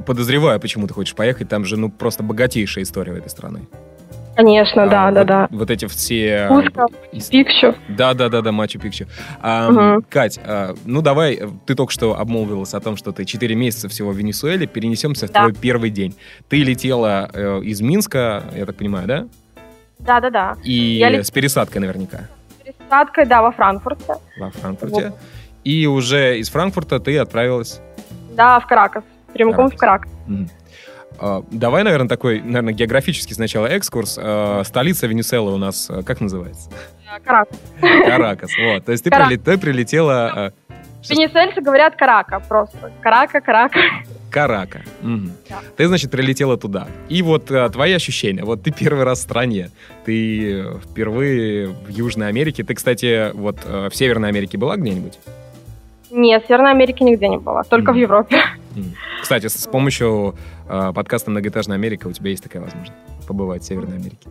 подозреваю, 0.06 0.60
почему 0.60 0.86
ты 0.86 0.94
хочешь 0.94 1.14
поехать. 1.14 1.48
Там 1.48 1.64
же, 1.64 1.76
ну, 1.76 1.90
просто 1.90 2.22
богатейшая 2.22 2.84
история 2.84 3.12
в 3.12 3.16
этой 3.16 3.28
страны. 3.30 3.66
Конечно, 4.36 4.88
да, 4.88 5.06
А, 5.08 5.12
да, 5.12 5.20
вот, 5.20 5.26
да. 5.28 5.48
Вот 5.52 5.70
эти 5.70 5.86
все... 5.86 6.46
Куско, 6.48 6.86
ис- 7.12 7.30
Пикчу. 7.30 7.74
Да, 7.88 8.14
да, 8.14 8.28
да, 8.28 8.40
да, 8.42 8.50
Мачу 8.50 8.80
Пикчу. 8.80 9.06
А, 9.40 9.70
Мгм. 9.70 10.02
Кать, 10.10 10.40
а, 10.44 10.74
ну 10.84 11.02
давай, 11.02 11.34
э, 11.34 11.48
ты 11.66 11.76
только 11.76 11.92
что 11.92 12.18
обмолвилась 12.18 12.74
о 12.74 12.80
том, 12.80 12.96
что 12.96 13.12
ты 13.12 13.24
4 13.24 13.54
месяца 13.54 13.88
всего 13.88 14.10
в 14.10 14.16
Венесуэле, 14.16 14.66
перенесемся 14.66 15.28
в 15.28 15.30
Да. 15.30 15.42
твой 15.42 15.52
первый 15.54 15.90
день. 15.90 16.16
Ты 16.48 16.64
летела 16.64 17.30
э, 17.32 17.60
из 17.62 17.80
Минска, 17.80 18.42
я 18.56 18.66
так 18.66 18.74
понимаю, 18.74 19.06
да? 19.06 19.26
Да, 20.00 20.18
да, 20.20 20.30
да. 20.30 20.56
И 20.64 20.72
Я 20.72 21.22
с 21.22 21.30
пересадкой 21.30 21.80
наверняка 21.82 22.28
Пересадкой, 22.64 23.26
да, 23.26 23.40
во 23.40 23.52
Франкфурте. 23.52 24.14
во 24.36 24.50
Франкфурте. 24.50 25.12
И 25.62 25.86
уже 25.86 26.40
из 26.40 26.48
Франкфурта 26.50 26.98
ты 26.98 27.16
отправилась... 27.18 27.80
Да, 28.34 28.58
в 28.58 28.66
Каракас. 28.66 29.04
Прямиком 29.34 29.68
в. 29.68 30.06
Мгм. 30.26 30.48
А, 31.20 31.42
Давай, 31.50 31.84
наверное, 31.84 32.08
такой, 32.08 32.40
наверное, 32.40 32.72
географический 32.72 33.34
сначала 33.34 33.66
экскурс. 33.66 34.18
А, 34.20 34.62
Столица 34.64 35.06
Венесуэлы 35.06 35.52
у 35.52 35.58
нас 35.58 35.88
э, 35.90 36.02
как 36.02 36.20
называется? 36.20 36.70
Каракас. 37.24 37.58
Каракас. 37.80 38.50
Вот. 38.58 38.84
То 38.84 38.92
есть 38.92 39.04
ты, 39.04 39.10
Кара- 39.10 39.28
приле- 39.30 39.36
ты 39.38 39.58
прилетела... 39.58 40.52
Венесуэльцы 41.08 41.60
говорят 41.60 41.96
Карака 41.96 42.40
просто. 42.40 42.90
Карака, 43.02 43.40
Карака. 43.40 43.78
Карака. 44.30 44.80
Мгм. 45.02 45.32
Да. 45.50 45.58
Ты, 45.76 45.86
значит, 45.86 46.10
прилетела 46.10 46.56
туда. 46.56 46.88
И 47.08 47.20
вот 47.22 47.50
э, 47.50 47.68
твои 47.68 47.92
ощущения. 47.92 48.42
Вот 48.42 48.62
ты 48.62 48.72
первый 48.72 49.04
раз 49.04 49.18
в 49.18 49.22
стране. 49.22 49.70
Ты 50.06 50.62
э, 50.62 50.78
впервые 50.82 51.68
в 51.68 51.88
Южной 51.90 52.28
Америке. 52.28 52.64
Ты, 52.64 52.74
кстати, 52.74 53.30
вот 53.34 53.58
э, 53.66 53.90
в 53.90 53.94
Северной 53.94 54.30
Америке 54.30 54.56
была 54.58 54.76
где-нибудь? 54.76 55.18
Нет, 56.10 56.44
в 56.44 56.48
Северной 56.48 56.70
Америке 56.72 57.04
нигде 57.04 57.28
не 57.28 57.38
была, 57.38 57.62
только 57.64 57.90
Мгм. 57.92 57.98
в 57.98 58.02
Европе. 58.02 58.42
Кстати, 59.20 59.46
с 59.46 59.66
помощью 59.66 60.34
э, 60.68 60.92
подкаста 60.94 61.30
«Многоэтажная 61.30 61.76
Америка» 61.76 62.06
у 62.08 62.12
тебя 62.12 62.30
есть 62.30 62.42
такая 62.42 62.62
возможность 62.62 62.92
побывать 63.26 63.62
в 63.62 63.66
Северной 63.66 63.96
Америке. 63.96 64.28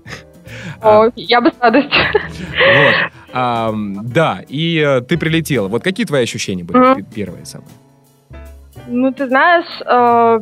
О, 0.81 1.09
я 1.15 1.41
бы 1.41 1.49
с 1.49 1.59
радостью. 1.59 2.03
Вот. 2.13 2.95
А, 3.33 3.73
да, 3.73 4.41
и 4.47 4.77
э, 4.77 5.01
ты 5.01 5.17
прилетела. 5.17 5.67
Вот 5.67 5.83
какие 5.83 6.05
твои 6.05 6.23
ощущения 6.23 6.63
были 6.63 7.03
первые 7.15 7.45
самые? 7.45 7.69
Ну, 8.87 9.11
ты 9.11 9.27
знаешь, 9.27 9.81
э, 9.85 10.39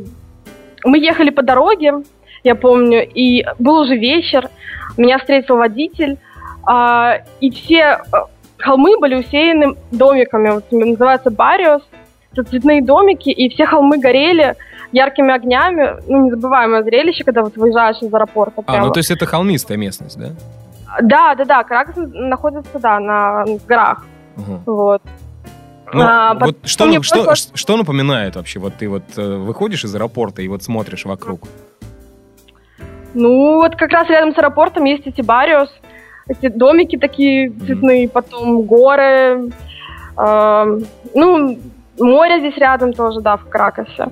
мы 0.84 1.00
ехали 1.00 1.30
по 1.30 1.44
дороге, 1.44 2.04
я 2.44 2.56
помню, 2.56 3.08
и 3.08 3.46
был 3.60 3.82
уже 3.82 3.96
вечер, 3.96 4.50
меня 4.98 5.20
встретил 5.20 5.58
водитель, 5.58 6.18
а, 6.64 7.20
и 7.40 7.52
все 7.52 8.02
э, 8.02 8.18
холмы 8.58 9.00
были 9.00 9.16
усеяны 9.16 9.76
домиками, 9.92 10.50
вот 10.50 10.72
называется 10.72 11.30
Бариос, 11.30 11.84
это 12.34 12.44
цветные 12.44 12.82
домики, 12.82 13.30
и 13.30 13.50
все 13.50 13.66
холмы 13.66 13.98
горели 14.00 14.56
яркими 14.92 15.34
огнями, 15.34 15.96
ну, 16.08 16.26
незабываемое 16.28 16.84
зрелище, 16.84 17.24
когда 17.24 17.44
вот 17.44 17.56
выезжаешь 17.56 18.02
из 18.02 18.14
аэропорта. 18.14 18.62
А, 18.66 18.72
прямо. 18.72 18.88
ну 18.88 18.92
то 18.92 19.00
есть 19.00 19.12
это 19.12 19.26
холмистая 19.26 19.78
местность, 19.78 20.18
да? 20.20 20.30
Да, 21.02 21.36
да, 21.36 21.46
да, 21.46 21.64
Каракас 21.64 21.96
находится, 21.98 22.78
да, 22.80 23.00
на 23.00 23.46
горах, 23.68 24.06
Ага. 24.38 24.62
вот. 24.66 25.02
Ну, 25.94 26.02
А, 26.04 26.34
вот 26.34 26.40
потом 26.40 26.68
что, 26.68 26.86
ну, 26.86 27.04
что, 27.04 27.24
просто- 27.24 27.58
что 27.58 27.76
напоминает 27.78 28.36
вообще? 28.38 28.60
Вот 28.60 28.76
ты 28.76 28.88
вот 28.88 29.04
э, 29.18 29.36
выходишь 29.38 29.84
из 29.84 29.94
аэропорта 29.94 30.42
и 30.42 30.48
вот 30.48 30.64
смотришь 30.64 31.04
вокруг. 31.06 31.42
Ну, 33.14 33.56
вот 33.56 33.76
как 33.76 33.92
раз 33.92 34.08
рядом 34.10 34.34
с 34.34 34.38
аэропортом 34.38 34.86
есть 34.86 35.06
эти 35.06 35.22
бариос, 35.22 35.70
эти 36.28 36.48
домики 36.48 36.98
такие 36.98 37.52
цветные, 37.52 38.08
потом 38.08 38.62
горы, 38.62 39.52
эм, 40.18 40.86
ну, 41.14 41.60
море 42.04 42.40
здесь 42.40 42.58
рядом 42.58 42.94
тоже, 42.94 43.22
да, 43.22 43.38
в 43.38 43.48
Кракосе. 43.50 44.08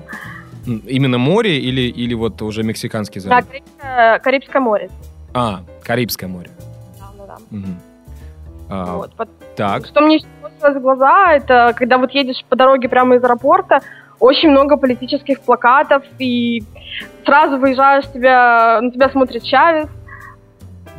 Именно 0.65 1.17
море 1.17 1.57
или, 1.59 1.81
или 1.81 2.13
вот 2.13 2.41
уже 2.41 2.63
Мексиканский 2.63 3.21
Да, 3.21 3.29
залив? 3.29 3.47
Карибское, 3.47 4.19
Карибское 4.19 4.61
море. 4.61 4.89
А, 5.33 5.61
Карибское 5.83 6.29
море. 6.29 6.49
Да, 6.99 7.05
да, 7.17 7.25
да. 7.27 7.37
Мгм. 7.49 7.79
А, 8.69 8.95
Вот. 8.97 9.11
Так. 9.55 9.85
Что 9.87 10.01
мне 10.01 10.17
еще 10.17 10.27
бросилось 10.41 10.77
в 10.77 10.81
глаза, 10.81 11.33
это 11.33 11.73
когда 11.75 11.97
вот 11.97 12.11
едешь 12.11 12.43
по 12.49 12.55
дороге 12.55 12.87
прямо 12.89 13.15
из 13.15 13.23
аэропорта, 13.23 13.79
очень 14.19 14.49
много 14.49 14.77
политических 14.77 15.39
плакатов, 15.41 16.03
и 16.19 16.63
сразу 17.25 17.57
выезжаешь, 17.57 18.05
тебя, 18.13 18.79
на 18.81 18.91
тебя 18.91 19.09
смотрит 19.09 19.43
Чавес, 19.43 19.87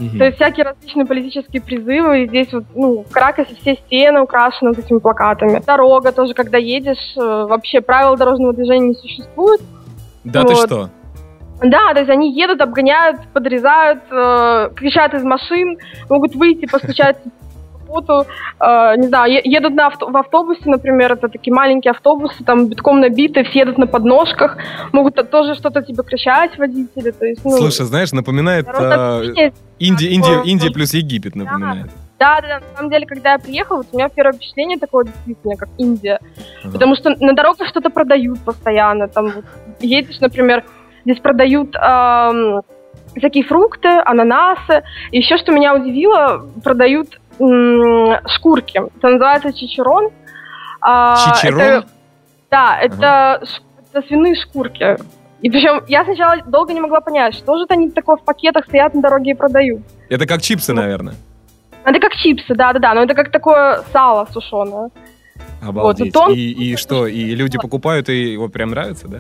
Мгм. 0.01 0.19
То 0.19 0.25
есть 0.25 0.37
всякие 0.37 0.65
различные 0.65 1.07
политические 1.07 1.61
призывы. 1.63 2.25
И 2.25 2.29
здесь 2.29 2.53
вот, 2.53 2.65
ну, 2.75 3.05
в 3.09 3.13
Каракасе 3.13 3.55
все 3.61 3.75
стены 3.75 4.23
украшены 4.23 4.71
вот 4.71 4.79
этими 4.79 4.99
плакатами. 4.99 5.63
Дорога 5.65 6.11
тоже, 6.13 6.33
когда 6.33 6.57
едешь, 6.57 7.15
э, 7.17 7.21
вообще 7.21 7.81
правил 7.83 8.17
дорожного 8.17 8.55
движения 8.55 8.89
не 8.89 8.95
существует. 8.95 9.61
Да 10.25 10.45
ты 10.45 10.55
вот. 10.55 10.67
что? 10.67 10.91
Да, 11.63 11.93
то 11.93 11.99
есть 12.01 12.11
они 12.11 12.33
едут, 12.33 12.63
обгоняют, 12.63 13.21
подрезают, 13.35 14.03
э, 14.11 14.71
кричат 14.75 15.13
из 15.13 15.23
машин, 15.23 15.77
могут 16.09 16.35
выйти, 16.35 16.65
постучать 16.65 17.19
по 17.23 18.01
капоту, 18.01 18.27
э, 18.61 18.97
не 18.97 19.09
знаю, 19.09 19.41
едут 19.45 19.75
на 19.75 19.89
авто- 19.89 20.11
в 20.11 20.17
автобусе, 20.17 20.63
например, 20.65 21.13
это 21.13 21.29
такие 21.29 21.53
маленькие 21.53 21.91
автобусы, 21.91 22.43
там 22.45 22.69
битком 22.69 23.01
набиты, 23.01 23.45
все 23.45 23.61
едут 23.61 23.77
на 23.77 23.87
подножках, 23.87 24.57
могут 24.93 25.17
то- 25.17 25.25
тоже 25.25 25.55
что-то 25.55 25.83
тебе 25.83 26.03
кричать 26.03 26.57
водители, 26.57 27.11
то 27.11 27.27
есть, 27.27 27.45
ну... 27.45 27.51
Слушай, 27.51 27.85
знаешь, 27.85 28.13
напоминает 28.13 28.65
дорожное 28.65 29.49
э, 29.49 29.51
Индия, 29.81 30.07
такое, 30.21 30.35
Индия, 30.37 30.51
Индия 30.53 30.67
ну, 30.69 30.73
плюс 30.73 30.95
Египет 30.95 31.35
напоминает. 31.37 31.87
Да, 32.19 32.41
да, 32.41 32.49
да. 32.49 32.61
На 32.61 32.77
самом 32.77 32.91
деле, 32.91 33.07
когда 33.07 33.33
я 33.33 33.39
приехала, 33.39 33.79
вот 33.79 33.87
у 33.93 33.97
меня 33.97 34.09
первое 34.11 34.35
впечатление 34.35 34.79
такое 34.79 35.07
действительно, 35.07 35.57
как 35.57 35.69
Индия. 35.79 36.21
Ага. 36.63 36.73
Потому 36.73 36.95
что 36.95 37.11
на 37.19 37.33
дорогах 37.35 37.67
что-то 37.69 37.89
продают 37.91 38.39
постоянно. 38.41 39.09
Там 39.09 39.31
вот 39.31 39.45
едешь, 39.81 40.21
например, 40.21 40.65
здесь 41.05 41.19
продают 41.19 41.75
ам, 41.77 42.61
всякие 43.17 43.45
фрукты, 43.45 43.89
ананасы. 44.05 44.83
И 45.13 45.19
еще, 45.19 45.39
что 45.39 45.51
меня 45.53 45.75
удивило, 45.75 46.47
продают 46.63 47.19
м, 47.39 48.17
шкурки. 48.29 48.77
Это 48.99 49.09
называется 49.09 49.53
чичерон. 49.55 50.11
А, 50.83 51.17
Чичерон? 51.37 51.61
это- 51.61 51.87
да, 52.51 52.79
это, 52.81 53.41
ш- 53.47 53.63
это 53.93 54.07
свиные 54.07 54.35
шкурки. 54.35 54.97
И 55.43 55.51
причем 55.51 55.83
я 55.89 56.05
сначала 56.05 56.37
долго 56.47 56.73
не 56.73 56.81
могла 56.81 57.01
понять, 57.01 57.35
что 57.35 57.57
же 57.57 57.65
это 57.65 57.75
они 57.75 57.91
такое 57.91 58.17
в 58.17 58.25
пакетах 58.25 58.67
стоят 58.67 58.95
на 58.95 59.01
дороге 59.03 59.31
и 59.31 59.35
продают. 59.35 59.81
Это 60.09 60.27
как 60.27 60.43
чипсы, 60.43 60.73
наверное. 60.75 61.15
Это 61.85 61.99
как 61.99 62.13
чипсы, 62.15 62.55
да-да-да, 62.55 62.93
но 62.95 63.03
это 63.05 63.15
как 63.15 63.31
такое 63.31 63.83
сало 63.93 64.27
сушеное. 64.33 64.91
Обалдеть. 65.63 66.13
тон- 66.13 66.33
И, 66.35 66.51
и 66.73 66.77
что, 66.77 67.07
и 67.07 67.35
люди 67.35 67.59
покупают, 67.59 68.09
и 68.11 68.33
его 68.33 68.49
прям 68.49 68.71
нравится, 68.71 69.09
да? 69.09 69.19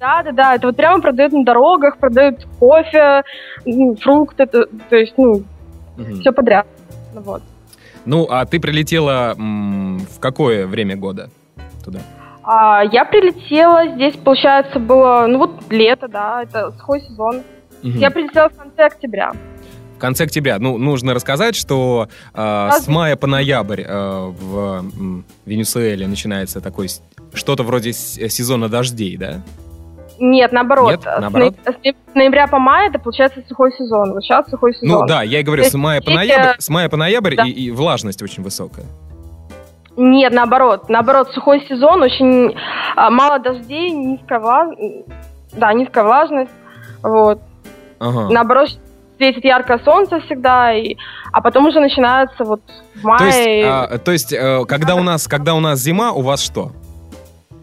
Да-да-да, 0.00 0.54
это 0.56 0.66
вот 0.68 0.76
прямо 0.76 1.00
продают 1.00 1.32
на 1.32 1.44
дорогах, 1.44 1.98
продают 1.98 2.46
кофе, 2.58 3.22
фрукты, 4.00 4.46
то, 4.46 4.66
то 4.88 4.96
есть, 4.96 5.14
ну, 5.18 5.42
Мгм. 5.96 6.20
все 6.20 6.32
подряд. 6.32 6.66
Ну 7.14 7.20
Вот. 7.20 7.42
Ну, 8.06 8.26
а 8.30 8.44
ты 8.46 8.58
прилетела 8.60 9.34
м, 9.36 9.98
в 9.98 10.18
какое 10.20 10.66
время 10.66 10.96
года 10.96 11.28
туда? 11.84 12.00
А, 12.42 12.82
я 12.84 13.04
прилетела, 13.04 13.88
здесь, 13.88 14.16
получается, 14.16 14.78
было, 14.78 15.26
ну 15.28 15.38
вот 15.38 15.50
лето, 15.70 16.08
да, 16.08 16.42
это 16.42 16.70
сухой 16.72 17.00
сезон. 17.02 17.42
Мгм. 17.82 17.98
Я 17.98 18.10
прилетела 18.10 18.48
в 18.48 18.56
конце 18.56 18.86
октября. 18.86 19.32
В 19.96 19.98
конце 20.00 20.24
октября. 20.24 20.58
Ну, 20.58 20.78
нужно 20.78 21.12
рассказать, 21.12 21.54
что 21.54 22.08
э, 22.32 22.68
с 22.72 22.88
мая 22.88 23.16
по 23.16 23.26
ноябрь 23.26 23.82
э, 23.86 24.32
в 24.40 24.84
Венесуэле 25.44 26.06
начинается 26.06 26.62
такой 26.62 26.88
что-то 27.34 27.62
вроде 27.62 27.92
сезона 27.92 28.68
дождей, 28.68 29.18
да? 29.18 29.42
Нет, 30.18 30.52
наоборот. 30.52 30.90
Нет, 30.90 31.04
наоборот? 31.04 31.54
С 31.64 32.14
ноября 32.14 32.46
по 32.46 32.58
май 32.58 32.88
это, 32.88 32.98
получается, 32.98 33.42
сухой 33.48 33.72
сезон. 33.72 34.12
Вот 34.12 34.22
сейчас 34.22 34.48
сухой 34.48 34.74
сезон. 34.74 34.88
Ну 34.88 35.06
да, 35.06 35.22
я 35.22 35.40
и 35.40 35.42
говорю, 35.42 35.64
с 35.64 35.74
мая 35.74 36.00
по 36.00 36.10
ноябрь, 36.10 36.56
с 36.58 36.68
мая 36.68 36.88
по 36.88 36.96
ноябрь 36.96 37.36
да. 37.36 37.44
и, 37.44 37.50
и 37.50 37.70
влажность 37.70 38.22
очень 38.22 38.42
высокая. 38.42 38.86
Нет, 40.02 40.32
наоборот. 40.32 40.88
Наоборот, 40.88 41.30
сухой 41.32 41.60
сезон, 41.68 42.02
очень 42.02 42.56
а, 42.96 43.10
мало 43.10 43.38
дождей, 43.38 43.90
низкая 43.90 44.40
влажность. 44.40 45.06
Да, 45.52 45.72
низкая 45.74 46.04
влажность. 46.04 46.50
Вот. 47.02 47.40
Ага. 47.98 48.32
наоборот, 48.32 48.70
светит 49.18 49.44
яркое 49.44 49.78
солнце 49.84 50.20
всегда, 50.20 50.72
и, 50.72 50.96
а 51.32 51.42
потом 51.42 51.66
уже 51.66 51.80
начинается 51.80 52.44
вот 52.44 52.62
в 52.94 53.18
То 53.18 53.24
есть, 53.26 53.66
а, 53.66 53.98
то 53.98 54.12
есть 54.12 54.32
э, 54.32 54.64
когда, 54.66 54.94
у 54.94 55.02
нас, 55.02 55.28
когда 55.28 55.54
у 55.54 55.60
нас 55.60 55.80
зима, 55.80 56.12
у 56.12 56.22
вас 56.22 56.42
что? 56.42 56.72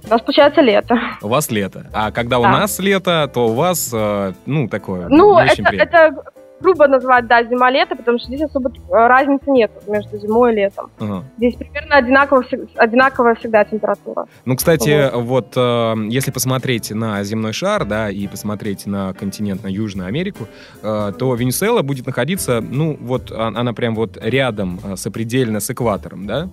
у 0.06 0.10
нас 0.10 0.22
получается 0.22 0.62
лето. 0.62 0.96
У 1.24 1.28
вас 1.28 1.50
лето. 1.50 1.88
А 1.92 2.12
когда 2.12 2.38
у 2.38 2.44
Да. 2.44 2.52
нас 2.52 2.78
лето, 2.78 3.30
то 3.34 3.48
у 3.48 3.54
вас, 3.54 3.90
э, 3.92 4.34
ну, 4.46 4.68
такое, 4.70 5.08
Ну, 5.10 5.40
это, 5.40 5.64
это 5.76 6.16
грубо 6.60 6.88
назвать, 6.88 7.28
да, 7.28 7.44
зима-лето, 7.44 7.96
потому 7.96 8.18
что 8.20 8.28
здесь 8.28 8.42
особо 8.42 8.70
э, 8.70 9.08
разницы 9.08 9.50
нет 9.50 9.72
между 9.88 10.18
зимой 10.18 10.54
и 10.54 10.56
летом. 10.56 10.90
Ага. 11.00 11.24
Здесь 11.38 11.56
примерно 11.56 11.96
одинаково, 11.98 12.44
одинаковая 12.76 13.36
всегда 13.36 13.64
температура. 13.64 14.26
Ну, 14.46 14.56
кстати, 14.56 15.12
вот 15.16 15.54
э, 15.56 15.94
если 16.10 16.32
посмотреть 16.32 16.92
на 16.92 17.24
земной 17.24 17.54
шар, 17.54 17.86
да, 17.86 18.10
и 18.10 18.28
посмотреть 18.28 18.86
на 18.88 19.14
континент, 19.14 19.64
на 19.64 19.68
Южную 19.68 20.08
Америку, 20.08 20.48
э, 20.82 21.12
то 21.18 21.36
Венесуэла 21.36 21.82
будет 21.84 22.06
находиться, 22.08 22.62
ну, 22.62 22.98
вот 23.00 23.32
а- 23.32 23.48
она 23.56 23.74
прям 23.74 23.96
вот 23.96 24.18
рядом, 24.22 24.80
э, 24.84 24.96
сопредельно 24.96 25.60
с 25.60 25.70
экватором, 25.70 26.26
да? 26.28 26.50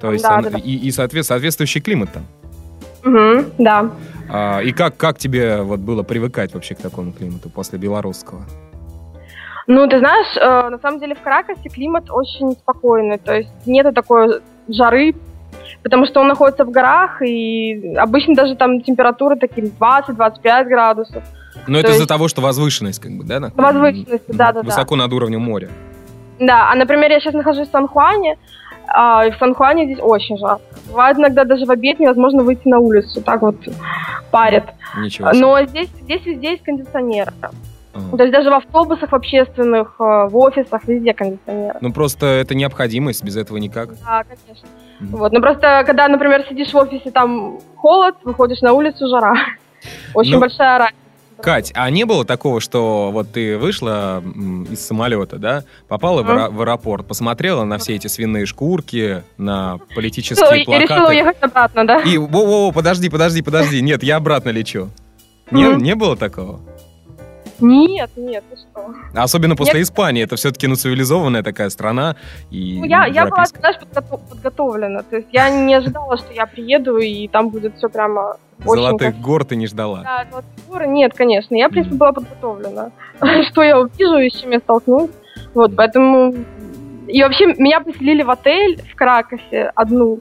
То 0.00 0.12
есть 0.12 0.24
да, 0.24 0.34
она- 0.34 0.42
да, 0.42 0.50
да. 0.50 0.58
и, 0.58 0.74
и 0.74 0.90
соответ- 0.90 1.24
соответствующий 1.24 1.80
климат 1.80 2.10
там. 2.12 2.24
Мгм, 3.04 3.46
да. 3.58 3.90
А, 4.28 4.60
и 4.60 4.72
как, 4.72 4.96
как 4.96 5.16
тебе 5.18 5.62
вот 5.62 5.78
было 5.80 6.02
привыкать 6.02 6.52
вообще 6.54 6.74
к 6.74 6.78
такому 6.78 7.12
климату 7.12 7.48
после 7.48 7.78
белорусского? 7.78 8.42
Ну, 9.66 9.86
ты 9.88 9.98
знаешь, 9.98 10.36
э, 10.36 10.68
на 10.70 10.78
самом 10.78 11.00
деле 11.00 11.14
в 11.14 11.20
Каракасе 11.20 11.68
климат 11.68 12.04
очень 12.10 12.52
спокойный, 12.52 13.18
то 13.18 13.34
есть 13.34 13.50
нету 13.66 13.92
такой 13.92 14.40
жары, 14.68 15.14
потому 15.82 16.06
что 16.06 16.20
он 16.20 16.28
находится 16.28 16.64
в 16.64 16.70
горах, 16.70 17.20
и 17.22 17.94
обычно 17.96 18.34
даже 18.34 18.54
там 18.54 18.80
температуры 18.80 19.36
такие 19.36 19.66
20-25 19.68 20.68
градусов. 20.68 21.22
Но 21.66 21.78
это 21.78 21.88
То 21.88 21.92
из-за 21.94 22.02
есть- 22.02 22.08
того, 22.08 22.28
что 22.28 22.42
возвышенность, 22.42 23.00
как 23.00 23.10
бы, 23.12 23.24
да? 23.24 23.40
на- 23.40 23.50
Возвышенность, 23.56 24.28
м, 24.30 24.36
да-да-да. 24.36 24.66
Высоко 24.66 24.94
над 24.94 25.12
уровнем 25.12 25.40
моря. 25.40 25.68
Да, 26.38 26.70
а, 26.70 26.74
например, 26.76 27.10
я 27.10 27.18
сейчас 27.18 27.34
нахожусь 27.34 27.66
в 27.68 27.72
Сан-Хуане, 27.72 28.36
а, 28.88 29.26
и 29.26 29.30
в 29.32 29.36
Сан-Хуане 29.38 29.86
здесь 29.86 29.98
очень 30.00 30.38
жарко. 30.38 30.62
Бывает 30.88 31.18
иногда 31.18 31.44
даже 31.44 31.64
в 31.66 31.70
обед 31.72 31.98
невозможно 31.98 32.44
выйти 32.44 32.68
на 32.68 32.78
улицу, 32.78 33.20
так 33.20 33.42
вот 33.42 33.56
парит. 34.30 34.64
Ничего 34.98 35.32
себе. 35.32 35.40
Но 35.40 35.60
здесь, 35.64 35.88
здесь 36.02 36.24
везде 36.24 36.50
есть 36.52 36.62
кондиционеры. 36.62 37.32
То 38.16 38.22
есть 38.22 38.32
даже 38.32 38.50
в 38.50 38.54
автобусах, 38.54 39.10
в 39.10 39.14
общественных, 39.14 39.94
э, 39.98 40.28
в 40.28 40.36
офисах, 40.36 40.84
везде 40.86 41.12
кондиционеры. 41.14 41.78
Ну, 41.80 41.92
просто 41.92 42.26
это 42.26 42.54
необходимость, 42.54 43.22
без 43.24 43.36
этого 43.36 43.58
никак. 43.58 43.90
Да, 44.04 44.24
конечно. 44.24 44.68
Мгм. 45.00 45.16
Вот, 45.18 45.32
ну 45.32 45.40
просто, 45.40 45.82
когда, 45.86 46.08
например, 46.08 46.44
сидишь 46.48 46.72
в 46.72 46.76
офисе, 46.76 47.10
там 47.10 47.58
холод, 47.76 48.14
выходишь 48.24 48.60
на 48.62 48.72
улицу, 48.72 49.08
жара. 49.08 49.34
Очень 50.14 50.32
Ну, 50.32 50.40
большая 50.40 50.78
разница. 50.78 51.00
Кать, 51.38 51.70
а 51.74 51.90
не 51.90 52.04
было 52.04 52.24
такого, 52.24 52.62
что 52.62 53.10
вот 53.12 53.30
ты 53.32 53.58
вышла 53.58 54.22
из 54.70 54.86
самолета, 54.86 55.36
да, 55.36 55.64
попала 55.86 56.22
в, 56.22 56.30
аэро- 56.30 56.48
в 56.50 56.62
аэропорт, 56.62 57.06
посмотрела 57.06 57.64
на 57.64 57.76
все 57.76 57.94
эти 57.94 58.06
свиные 58.06 58.46
шкурки, 58.46 59.22
на 59.36 59.78
политические 59.94 60.64
плакаты. 60.64 60.84
И 60.84 60.96
решила 60.96 61.08
уехать 61.10 61.36
обратно, 61.42 61.86
да? 61.86 62.00
И, 62.00 62.16
во-во, 62.16 62.72
подожди, 62.72 63.10
подожди, 63.10 63.42
подожди, 63.42 63.82
нет, 63.82 64.02
я 64.02 64.16
обратно 64.16 64.48
лечу. 64.48 64.88
Не, 65.50 65.74
не 65.76 65.94
было 65.94 66.16
такого? 66.16 66.60
Нет, 67.60 68.10
нет, 68.16 68.44
ты 68.50 68.56
что. 68.56 68.94
Особенно 69.14 69.56
после 69.56 69.80
нет. 69.80 69.84
Испании. 69.84 70.22
Это 70.22 70.36
все-таки 70.36 70.66
ну, 70.66 70.76
цивилизованная 70.76 71.42
такая 71.42 71.70
страна. 71.70 72.16
И 72.50 72.78
ну, 72.78 72.84
я, 72.84 73.06
я 73.06 73.26
была, 73.26 73.44
знаешь, 73.46 73.78
подготов, 73.78 74.20
подготовлена. 74.28 75.02
То 75.02 75.16
есть 75.16 75.28
я 75.32 75.50
не 75.50 75.74
ожидала, 75.74 76.16
что 76.16 76.32
я 76.32 76.46
приеду, 76.46 76.98
и 76.98 77.28
там 77.28 77.48
будет 77.50 77.76
все 77.76 77.88
прямо 77.88 78.36
Золотых 78.64 79.08
очень... 79.08 79.22
гор 79.22 79.44
ты 79.44 79.56
не 79.56 79.66
ждала? 79.66 80.02
Да, 80.02 80.26
золотых 80.30 80.66
гор 80.68 80.86
нет, 80.86 81.12
конечно. 81.14 81.54
Я, 81.54 81.68
в 81.68 81.72
принципе, 81.72 81.96
была 81.96 82.12
подготовлена. 82.12 82.90
что 83.50 83.62
я 83.62 83.78
увижу 83.78 84.18
и 84.18 84.30
с 84.30 84.40
чем 84.40 84.50
я 84.50 84.58
столкнусь. 84.58 85.10
Вот, 85.54 85.76
поэтому... 85.76 86.34
И 87.06 87.22
вообще, 87.22 87.46
меня 87.54 87.80
поселили 87.80 88.22
в 88.22 88.30
отель 88.30 88.82
в 88.82 88.94
Кракосе 88.96 89.70
одну. 89.74 90.20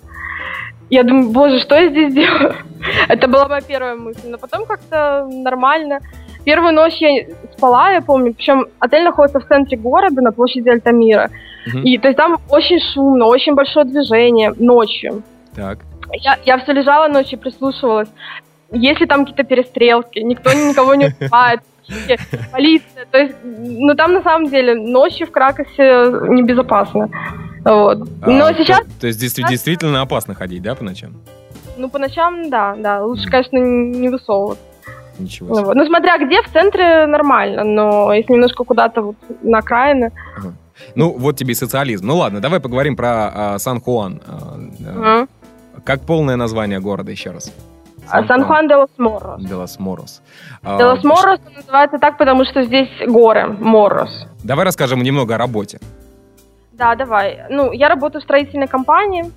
Я 0.89 1.03
думаю, 1.03 1.31
боже, 1.31 1.59
что 1.59 1.75
я 1.75 1.89
здесь 1.89 2.13
делаю? 2.13 2.55
Это 3.07 3.27
была 3.27 3.47
моя 3.47 3.61
первая 3.61 3.95
мысль. 3.95 4.27
Но 4.29 4.37
потом 4.37 4.65
как-то 4.65 5.27
нормально. 5.31 5.99
Первую 6.45 6.73
ночь 6.73 6.97
я 6.99 7.25
спала, 7.57 7.91
я 7.91 8.01
помню, 8.01 8.33
причем 8.33 8.67
отель 8.79 9.03
находится 9.03 9.39
в 9.39 9.47
центре 9.47 9.77
города, 9.77 10.21
на 10.21 10.31
площади 10.31 10.69
Альтамира. 10.69 11.31
Угу. 11.67 11.79
И 11.79 11.97
то 11.97 12.07
есть 12.07 12.17
там 12.17 12.37
очень 12.49 12.79
шумно, 12.93 13.25
очень 13.25 13.55
большое 13.55 13.85
движение 13.85 14.53
ночью. 14.57 15.23
Так. 15.55 15.79
Я, 16.13 16.37
я 16.45 16.59
все 16.59 16.71
лежала 16.73 17.07
ночью 17.07 17.39
прислушивалась. 17.39 18.09
Если 18.71 19.05
там 19.05 19.25
какие-то 19.25 19.43
перестрелки, 19.43 20.19
никто 20.19 20.53
никого 20.53 20.95
не 20.95 21.07
убивает, 21.07 21.61
полиция. 22.51 23.05
То 23.11 23.17
есть, 23.17 23.35
ну 23.43 23.95
там 23.95 24.13
на 24.13 24.21
самом 24.21 24.49
деле 24.49 24.75
ночью 24.75 25.27
в 25.27 25.31
Кракосе 25.31 26.05
небезопасно. 26.29 27.09
Вот. 27.63 28.07
А, 28.21 28.29
Но 28.29 28.53
сейчас... 28.53 28.81
То, 28.81 29.01
то 29.01 29.07
есть 29.07 29.19
действительно, 29.19 29.49
действительно 29.49 30.01
опасно 30.01 30.35
ходить, 30.35 30.61
да, 30.61 30.75
по 30.75 30.83
ночам? 30.83 31.13
Ну, 31.77 31.89
по 31.89 31.97
ночам, 31.97 32.49
да, 32.51 32.75
да. 32.77 33.03
Лучше, 33.03 33.27
конечно, 33.29 33.57
не 33.57 34.09
высовываться. 34.09 34.63
Ничего 35.19 35.49
ну 35.49 35.55
себе. 35.55 35.73
Ну, 35.73 35.85
смотря 35.85 36.17
где, 36.17 36.41
в 36.41 36.51
центре 36.51 37.05
нормально, 37.05 37.63
но 37.63 38.13
если 38.13 38.33
немножко 38.33 38.63
куда-то 38.63 39.01
вот 39.01 39.15
на 39.41 39.59
окраины... 39.59 40.11
Ага. 40.37 40.53
Ну, 40.95 41.15
вот 41.17 41.37
тебе 41.37 41.51
и 41.51 41.55
социализм. 41.55 42.05
Ну 42.07 42.17
ладно, 42.17 42.41
давай 42.41 42.59
поговорим 42.59 42.95
про 42.95 43.31
а, 43.33 43.59
Сан-Хуан. 43.59 44.21
А, 44.27 45.21
угу. 45.21 45.29
Как 45.83 46.01
полное 46.01 46.35
название 46.35 46.79
города 46.79 47.11
еще 47.11 47.31
раз? 47.31 47.53
Сан-Хуан 48.27 48.67
де 48.67 48.75
лос 48.75 48.89
Морос. 48.97 49.41
Де 49.41 49.55
лос 49.55 49.79
Морос. 49.79 50.21
Де 50.63 50.83
лос 50.83 51.03
Морос 51.03 51.39
называется 51.55 51.97
так, 51.97 52.17
потому 52.17 52.45
что 52.45 52.63
здесь 52.63 52.89
горы, 53.07 53.47
Морос. 53.47 54.27
Давай 54.43 54.65
расскажем 54.65 55.01
немного 55.01 55.35
о 55.35 55.37
работе. 55.37 55.79
Да, 56.73 56.95
давай. 56.95 57.45
Ну, 57.49 57.71
я 57.71 57.89
работаю 57.89 58.21
в 58.21 58.23
строительной 58.23 58.67
компании 58.67 59.31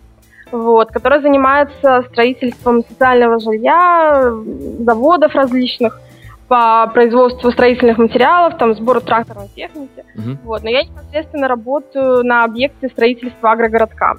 вот, 0.50 0.90
которая 0.90 1.20
занимается 1.20 2.04
строительством 2.10 2.84
социального 2.84 3.38
жилья, 3.38 4.32
заводов 4.80 5.34
различных 5.34 6.00
по 6.48 6.90
производству 6.94 7.50
строительных 7.50 7.98
материалов, 7.98 8.56
там, 8.56 8.74
сбору 8.74 9.00
тракторной 9.00 9.48
техники. 9.48 10.04
Угу. 10.14 10.38
Вот, 10.44 10.62
но 10.62 10.70
я 10.70 10.82
непосредственно 10.82 11.46
работаю 11.46 12.24
на 12.24 12.44
объекте 12.44 12.88
строительства 12.88 13.52
агрогородка. 13.52 14.16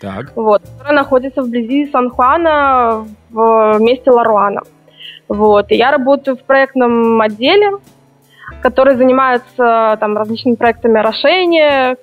Так. 0.00 0.32
Вот, 0.34 0.62
который 0.78 0.94
находится 0.94 1.42
вблизи 1.42 1.90
Сан-Хуана 1.90 3.06
в 3.30 3.78
месте 3.78 4.10
Ларуана. 4.10 4.62
Вот, 5.28 5.70
и 5.70 5.76
я 5.76 5.90
работаю 5.90 6.36
в 6.36 6.42
проектном 6.42 7.20
отделе, 7.20 7.70
который 8.62 8.96
занимается 8.96 9.96
там 10.00 10.16
различными 10.16 10.54
проектами 10.56 10.98
орошения, 11.00 11.96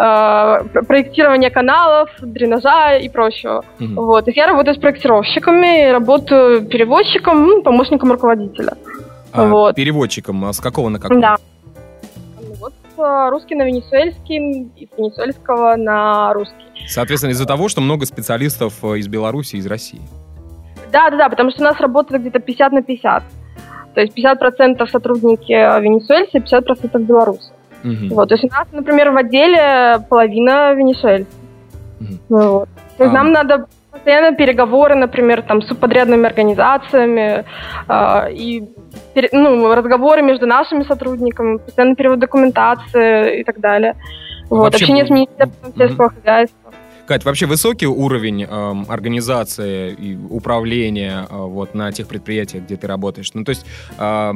проектирования 0.00 1.50
каналов, 1.50 2.10
дренажа 2.20 2.96
и 2.96 3.08
прочего. 3.08 3.64
Угу. 3.78 4.04
Вот. 4.04 4.26
Есть 4.26 4.36
я 4.38 4.46
работаю 4.46 4.74
с 4.74 4.78
проектировщиками, 4.78 5.90
работаю 5.90 6.64
переводчиком, 6.64 7.46
ну, 7.46 7.62
помощником 7.62 8.12
руководителя. 8.12 8.72
А, 9.32 9.46
вот. 9.46 9.74
Переводчиком 9.74 10.44
а 10.44 10.52
с 10.52 10.60
какого 10.60 10.88
на 10.88 10.98
какой? 10.98 11.20
Да. 11.20 11.36
Вот 12.60 12.72
русский 13.30 13.54
на 13.54 13.64
венесуэльский, 13.64 14.70
из 14.76 14.88
венесуэльского 14.96 15.76
на 15.76 16.32
русский. 16.32 16.54
Соответственно, 16.88 17.32
из-за 17.32 17.46
того, 17.46 17.68
что 17.68 17.80
много 17.80 18.06
специалистов 18.06 18.74
э, 18.82 18.98
из 18.98 19.08
Беларуси 19.08 19.56
и 19.56 19.58
из 19.58 19.66
России. 19.66 20.00
Да, 20.92 21.10
да, 21.10 21.16
да, 21.16 21.28
потому 21.28 21.50
что 21.50 21.60
у 21.60 21.64
нас 21.64 21.78
работает 21.78 22.22
где-то 22.22 22.40
50 22.40 22.72
на 22.72 22.82
50. 22.82 23.22
То 23.94 24.00
есть 24.00 24.16
50% 24.16 24.86
сотрудники 24.88 25.52
венесуэльцы, 25.52 26.38
50% 26.38 26.98
белорусы. 27.00 27.52
Угу. 27.84 28.14
Вот, 28.14 28.28
то 28.28 28.34
есть 28.34 28.44
у 28.44 28.48
нас, 28.48 28.66
например, 28.72 29.10
в 29.10 29.16
отделе 29.16 30.04
половина 30.08 30.74
венесуэльцев. 30.74 31.34
Угу. 32.00 32.18
Вот. 32.28 32.68
То 32.96 33.04
есть 33.04 33.14
а. 33.14 33.18
нам 33.18 33.32
надо 33.32 33.66
постоянно 33.90 34.36
переговоры, 34.36 34.94
например, 34.94 35.42
там, 35.42 35.62
с 35.62 35.68
субподрядными 35.68 36.26
организациями 36.26 37.44
э, 37.88 38.32
и 38.32 38.64
ну, 39.32 39.74
разговоры 39.74 40.22
между 40.22 40.46
нашими 40.46 40.84
сотрудниками, 40.84 41.58
постоянно 41.58 41.94
перевод 41.96 42.18
документации 42.18 43.40
и 43.40 43.44
так 43.44 43.60
далее. 43.60 43.96
Вот. 44.48 44.64
Вообще, 44.64 44.84
Общение 44.84 45.06
с 45.06 45.10
Министерством 45.10 45.72
сельского 45.76 46.06
угу. 46.06 46.14
хозяйства. 46.16 46.72
Кать, 47.06 47.24
вообще 47.24 47.46
высокий 47.46 47.86
уровень 47.86 48.44
э, 48.44 48.74
организации 48.88 49.92
и 49.92 50.16
управления 50.16 51.26
э, 51.28 51.36
вот 51.36 51.74
на 51.74 51.90
тех 51.90 52.06
предприятиях, 52.06 52.64
где 52.64 52.76
ты 52.76 52.86
работаешь? 52.86 53.30
Ну, 53.34 53.44
то 53.44 53.50
есть 53.50 53.66
э, 53.98 54.32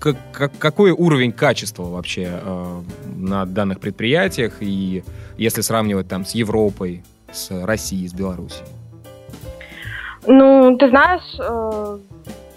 как, 0.00 0.50
какой 0.58 0.90
уровень 0.90 1.32
качества 1.32 1.84
вообще 1.84 2.28
э, 2.42 2.80
на 3.16 3.44
данных 3.44 3.80
предприятиях, 3.80 4.54
и 4.60 5.04
если 5.36 5.60
сравнивать 5.60 6.08
там 6.08 6.24
с 6.24 6.34
Европой, 6.34 7.02
с 7.30 7.50
Россией, 7.64 8.08
с 8.08 8.14
Белоруссией? 8.14 8.66
Ну, 10.26 10.76
ты 10.78 10.88
знаешь, 10.88 11.38
э, 11.38 11.98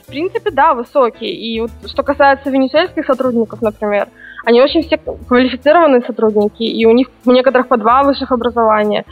в 0.03 0.07
принципе, 0.07 0.51
да, 0.51 0.73
высокий. 0.73 1.31
И 1.31 1.61
вот 1.61 1.71
что 1.85 2.03
касается 2.03 2.49
венесуэльских 2.49 3.05
сотрудников, 3.05 3.61
например, 3.61 4.07
они 4.45 4.61
очень 4.61 4.83
все 4.83 4.97
квалифицированные 4.97 6.01
сотрудники, 6.01 6.63
и 6.63 6.85
у 6.85 6.91
них 6.91 7.07
у 7.25 7.31
некоторых 7.31 7.67
по 7.67 7.77
два 7.77 8.03
высших 8.03 8.31
образования. 8.31 9.05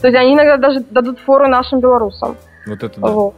То 0.00 0.08
есть 0.08 0.18
они 0.18 0.34
иногда 0.34 0.56
даже 0.56 0.80
дадут 0.80 1.18
фору 1.20 1.48
нашим 1.48 1.80
белорусам. 1.80 2.36
Вот 2.66 2.82
это 2.82 3.00
да. 3.00 3.08
Вот. 3.08 3.34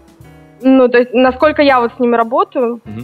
Ну, 0.63 0.89
то 0.89 0.99
есть, 0.99 1.13
насколько 1.13 1.63
я 1.63 1.81
вот 1.81 1.93
с 1.95 1.99
ними 1.99 2.17
работаю, 2.17 2.75
угу 2.75 3.03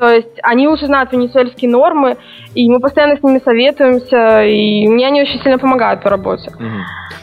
то 0.00 0.08
есть 0.08 0.38
они 0.42 0.66
уже 0.66 0.86
знают 0.86 1.12
венесуэльские 1.12 1.70
нормы, 1.70 2.16
и 2.54 2.66
мы 2.70 2.80
постоянно 2.80 3.18
с 3.18 3.22
ними 3.22 3.38
советуемся, 3.44 4.42
и 4.44 4.88
мне 4.88 5.06
они 5.06 5.20
очень 5.20 5.38
сильно 5.42 5.58
помогают 5.58 6.02
по 6.02 6.08
работе. 6.08 6.50
Угу. 6.54 6.64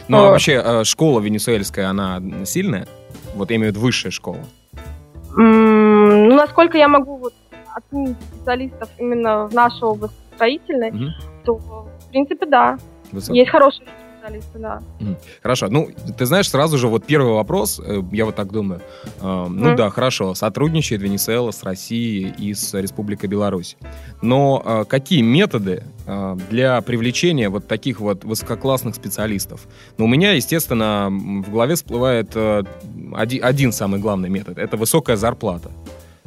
Ну, 0.06 0.16
а 0.16 0.20
вот. 0.20 0.28
а 0.28 0.30
вообще 0.30 0.62
э, 0.64 0.84
школа 0.84 1.18
венесуэльская, 1.18 1.88
она 1.88 2.22
сильная? 2.44 2.86
Вот 3.34 3.50
я 3.50 3.56
имею 3.56 3.72
в 3.72 3.74
виду 3.74 3.84
высшая 3.84 4.12
школа. 4.12 4.38
ну, 5.34 6.36
насколько 6.36 6.78
я 6.78 6.86
могу 6.86 7.16
вот, 7.16 7.34
оценить 7.74 8.16
специалистов 8.32 8.88
именно 8.96 9.48
в 9.48 9.54
нашу 9.54 9.86
область 9.86 10.14
строительной, 10.36 10.90
угу. 10.90 11.04
то, 11.44 11.54
в 11.56 12.10
принципе, 12.10 12.46
да. 12.46 12.78
Высоко. 13.10 13.34
Есть 13.34 13.50
хорошие 13.50 13.88
специалисты, 14.28 14.58
да. 14.58 14.82
Хорошо. 15.42 15.68
Ну, 15.68 15.90
ты 16.16 16.26
знаешь, 16.26 16.48
сразу 16.48 16.78
же 16.78 16.88
вот 16.88 17.04
первый 17.04 17.32
вопрос, 17.32 17.80
э, 17.84 18.02
я 18.12 18.24
вот 18.24 18.36
так 18.36 18.50
думаю. 18.52 18.80
Э, 19.20 19.46
ну 19.48 19.70
mm. 19.70 19.76
да, 19.76 19.90
хорошо, 19.90 20.34
сотрудничает 20.34 21.02
Венесуэла 21.02 21.50
с 21.50 21.62
Россией 21.62 22.34
и 22.38 22.54
с 22.54 22.74
Республикой 22.74 23.28
Беларусь. 23.28 23.76
Но 24.22 24.62
э, 24.64 24.84
какие 24.88 25.22
методы 25.22 25.82
для 26.50 26.80
привлечения 26.80 27.50
вот 27.50 27.68
таких 27.68 28.00
вот 28.00 28.24
высококлассных 28.24 28.94
специалистов? 28.94 29.66
Ну, 29.98 30.06
у 30.06 30.08
меня, 30.08 30.32
естественно, 30.32 31.08
в 31.10 31.50
голове 31.50 31.74
всплывает 31.74 32.34
один, 33.14 33.44
один 33.44 33.72
самый 33.72 34.00
главный 34.00 34.30
метод. 34.30 34.56
Это 34.56 34.78
высокая 34.78 35.16
зарплата. 35.16 35.70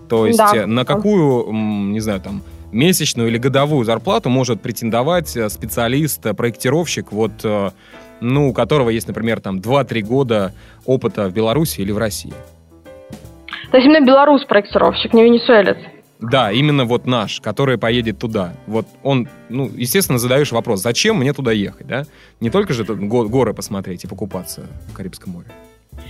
То 0.07 0.27
есть 0.27 0.37
да. 0.37 0.67
на 0.67 0.85
какую, 0.85 1.51
не 1.51 1.99
знаю, 1.99 2.21
там, 2.21 2.43
месячную 2.71 3.29
или 3.29 3.37
годовую 3.37 3.85
зарплату 3.85 4.29
может 4.29 4.61
претендовать 4.61 5.35
э, 5.35 5.49
специалист, 5.49 6.25
э, 6.25 6.33
проектировщик, 6.33 7.11
вот, 7.11 7.31
э, 7.43 7.71
ну, 8.19 8.49
у 8.49 8.53
которого 8.53 8.89
есть, 8.89 9.07
например, 9.07 9.41
там 9.41 9.59
2-3 9.59 10.01
года 10.01 10.53
опыта 10.85 11.27
в 11.29 11.33
Беларуси 11.33 11.81
или 11.81 11.91
в 11.91 11.97
России. 11.97 12.33
То 13.71 13.77
есть 13.77 13.87
именно 13.87 14.05
белорус 14.05 14.43
проектировщик, 14.45 15.13
не 15.13 15.23
венесуэлец? 15.23 15.77
Да, 16.19 16.51
именно 16.51 16.85
вот 16.85 17.07
наш, 17.07 17.41
который 17.41 17.77
поедет 17.79 18.19
туда. 18.19 18.53
Вот 18.67 18.85
он, 19.01 19.27
ну, 19.49 19.71
естественно, 19.75 20.19
задаешь 20.19 20.51
вопрос, 20.51 20.81
зачем 20.81 21.17
мне 21.17 21.33
туда 21.33 21.51
ехать, 21.51 21.87
да? 21.87 22.03
Не 22.39 22.51
только 22.51 22.73
же 22.73 22.83
горы 22.83 23.53
посмотреть 23.53 24.03
и 24.03 24.07
покупаться 24.07 24.67
в 24.91 24.93
Карибском 24.93 25.33
море. 25.33 25.47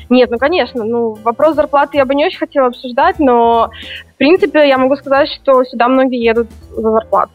Нет, 0.09 0.29
ну 0.29 0.37
конечно, 0.37 0.83
ну 0.83 1.13
вопрос 1.23 1.55
зарплаты 1.55 1.97
я 1.97 2.05
бы 2.05 2.15
не 2.15 2.25
очень 2.25 2.39
хотела 2.39 2.67
обсуждать, 2.67 3.19
но 3.19 3.69
в 4.13 4.17
принципе 4.17 4.67
я 4.67 4.77
могу 4.77 4.95
сказать, 4.95 5.29
что 5.29 5.63
сюда 5.63 5.87
многие 5.87 6.23
едут 6.23 6.47
за 6.75 6.91
зарплату. 6.91 7.31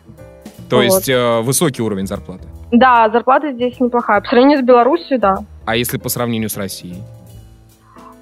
То 0.69 0.77
вот. 0.77 0.83
есть 0.83 1.09
э, 1.09 1.41
высокий 1.41 1.83
уровень 1.83 2.07
зарплаты? 2.07 2.45
Да, 2.73 3.09
зарплата 3.11 3.53
здесь 3.53 3.79
неплохая. 3.81 4.21
По 4.21 4.29
сравнению 4.29 4.59
с 4.59 4.63
Беларусью, 4.63 5.19
да. 5.19 5.37
А 5.65 5.77
если 5.77 5.99
по 5.99 6.09
сравнению 6.09 6.49
с 6.49 6.57
Россией? 6.57 7.03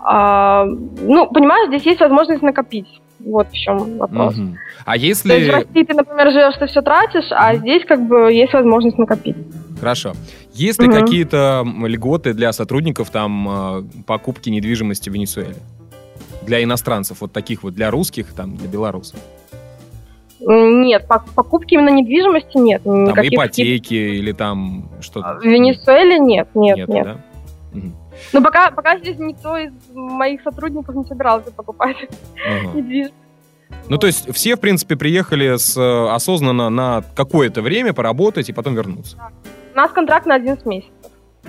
А, 0.01 0.65
ну, 0.67 1.27
понимаешь, 1.29 1.69
здесь 1.69 1.85
есть 1.85 2.01
возможность 2.01 2.43
накопить. 2.43 3.01
Вот 3.21 3.49
в 3.49 3.55
чем 3.55 3.97
вопрос. 3.97 4.37
Мгм. 4.37 4.59
А 4.85 4.97
если... 4.97 5.29
То 5.31 5.37
есть 5.37 5.51
в 5.51 5.55
России 5.55 5.85
ты, 5.85 5.95
например, 5.95 6.31
живешь, 6.31 6.57
ты 6.59 6.67
все 6.67 6.83
тратишь, 6.83 7.31
а 7.31 7.57
здесь 7.57 7.85
как 7.87 8.07
бы 8.07 8.31
есть 8.31 8.53
возможность 8.53 8.99
накопить. 8.99 9.37
Хорошо. 9.79 10.13
Есть 10.53 10.81
ли 10.81 10.89
Мгм. 10.89 11.01
какие-то 11.01 11.65
льготы 11.85 12.33
для 12.35 12.53
сотрудников 12.53 13.11
там 13.11 13.49
э, 13.49 13.83
покупки 14.07 14.51
недвижимости 14.51 15.11
в 15.11 15.13
Венесуэле? 15.13 15.57
Для 16.43 16.63
иностранцев, 16.63 17.21
вот 17.21 17.33
таких 17.33 17.63
вот, 17.63 17.75
для 17.75 17.91
русских, 17.91 18.33
там, 18.35 18.57
для 18.57 18.69
белорусов. 18.69 19.19
Нет, 20.41 21.07
по- 21.09 21.25
покупки 21.35 21.75
именно 21.75 21.89
недвижимости 21.89 22.59
нет. 22.59 22.83
Там 22.83 23.05
никаких 23.05 23.33
ипотеки 23.33 23.95
или 23.95 24.33
там 24.33 24.91
что-то. 25.01 25.35
таких- 25.37 25.43
В 25.51 25.53
Венесуэле 25.55 26.19
нет, 26.19 26.49
нет, 26.55 26.77
Нету, 26.77 26.93
нет. 26.93 27.05
да? 27.05 27.21
Мгм. 27.73 27.95
Ну 28.33 28.43
пока, 28.43 28.71
пока 28.71 28.99
здесь 28.99 29.17
никто 29.19 29.57
из 29.57 29.73
моих 29.93 30.43
сотрудников 30.43 30.95
не 30.95 31.05
собирался 31.05 31.51
покупать 31.51 31.97
Ага. 32.47 32.73
недвижимость. 32.75 33.15
Ну, 33.89 33.97
то 33.99 34.07
есть 34.07 34.33
все, 34.35 34.57
в 34.57 34.61
принципе, 34.61 34.97
приехали 34.97 35.57
с, 35.57 35.77
э, 35.77 36.09
осознанно 36.15 36.69
на 36.71 37.03
какое-то 37.17 37.61
время 37.63 37.93
поработать 37.93 38.49
и 38.49 38.53
потом 38.53 38.75
вернуться. 38.75 39.17
У 39.75 39.77
нас 39.77 39.91
контракт 39.91 40.27
на 40.27 40.37
11 40.37 40.65
месяцев. 40.67 40.93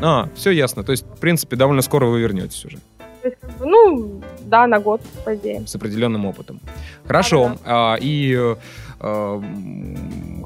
А, 0.01 0.27
все 0.35 0.51
ясно. 0.51 0.83
То 0.83 0.91
есть, 0.91 1.05
в 1.05 1.19
принципе, 1.19 1.55
довольно 1.55 1.81
скоро 1.81 2.07
вы 2.07 2.19
вернетесь 2.19 2.65
уже 2.65 2.77
То 3.21 3.27
есть, 3.29 3.37
как 3.39 3.51
бы, 3.57 3.65
ну, 3.65 4.21
да, 4.41 4.67
на 4.67 4.79
год, 4.79 5.01
по 5.23 5.35
идее. 5.35 5.65
с 5.67 5.75
определенным 5.75 6.25
опытом. 6.25 6.59
Хорошо. 7.05 7.51
А, 7.65 7.95
и 8.01 8.35
э, 8.99 9.41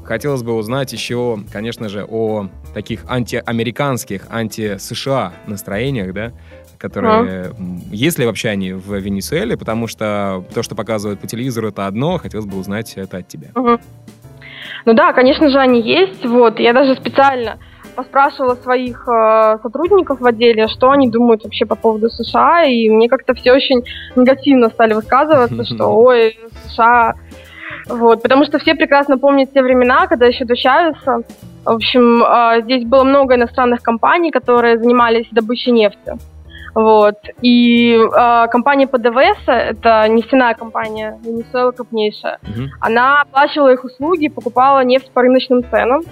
хотелось 0.04 0.42
бы 0.42 0.54
узнать 0.54 0.92
еще, 0.92 1.38
конечно 1.52 1.88
же, 1.88 2.04
о 2.08 2.48
таких 2.74 3.04
антиамериканских, 3.10 4.26
анти-США 4.30 5.32
настроениях, 5.46 6.12
да, 6.12 6.32
которые... 6.78 7.46
м, 7.58 7.82
Есть 7.90 8.18
ли 8.18 8.26
вообще 8.26 8.50
они 8.50 8.72
в 8.72 8.94
Венесуэле? 8.94 9.56
Потому 9.56 9.86
что 9.86 10.44
то, 10.54 10.62
что 10.62 10.74
показывают 10.74 11.18
по 11.20 11.26
телевизору, 11.26 11.68
это 11.68 11.86
одно. 11.86 12.18
Хотелось 12.18 12.46
бы 12.46 12.58
узнать 12.58 12.92
это 12.96 13.18
от 13.18 13.28
тебя. 13.28 13.48
Мгм. 13.54 13.80
Ну 14.86 14.94
да, 14.94 15.12
конечно 15.12 15.50
же, 15.50 15.58
они 15.58 15.80
есть. 15.82 16.24
Вот, 16.24 16.58
я 16.60 16.72
даже 16.72 16.94
специально 16.94 17.58
поспрашивала 17.94 18.54
своих 18.54 19.06
э, 19.08 19.58
сотрудников 19.62 20.20
в 20.20 20.26
отделе, 20.26 20.68
что 20.68 20.90
они 20.90 21.08
думают 21.08 21.44
вообще 21.44 21.66
по 21.66 21.74
поводу 21.76 22.08
США, 22.10 22.64
и 22.64 22.88
мне 22.88 23.08
как-то 23.08 23.34
все 23.34 23.52
очень 23.52 23.82
негативно 24.16 24.68
стали 24.70 24.94
высказываться, 24.94 25.64
что 25.64 25.86
ой, 25.96 26.38
США. 26.68 27.14
Вот, 27.88 28.22
потому 28.22 28.44
что 28.44 28.58
все 28.58 28.74
прекрасно 28.74 29.18
помнят 29.18 29.52
те 29.52 29.62
времена, 29.62 30.06
когда 30.06 30.26
еще 30.26 30.44
до 30.44 30.56
Чавеса. 30.56 31.22
В 31.64 31.70
общем, 31.70 32.22
э, 32.22 32.62
здесь 32.62 32.84
было 32.84 33.04
много 33.04 33.34
иностранных 33.34 33.82
компаний, 33.82 34.30
которые 34.30 34.78
занимались 34.78 35.26
добычей 35.30 35.72
нефти. 35.72 36.14
Вот. 36.74 37.16
И 37.42 37.96
э, 37.96 38.46
компания 38.48 38.86
ПДВС, 38.86 39.38
это 39.46 40.06
нефтяная 40.08 40.54
компания, 40.54 41.18
Венесуэла 41.24 41.72
крупнейшая, 41.72 42.38
Мгм. 42.42 42.68
она 42.80 43.22
оплачивала 43.22 43.72
их 43.72 43.82
услуги, 43.84 44.28
покупала 44.28 44.84
нефть 44.84 45.10
по 45.12 45.22
рыночным 45.22 45.64
ценам. 45.68 46.02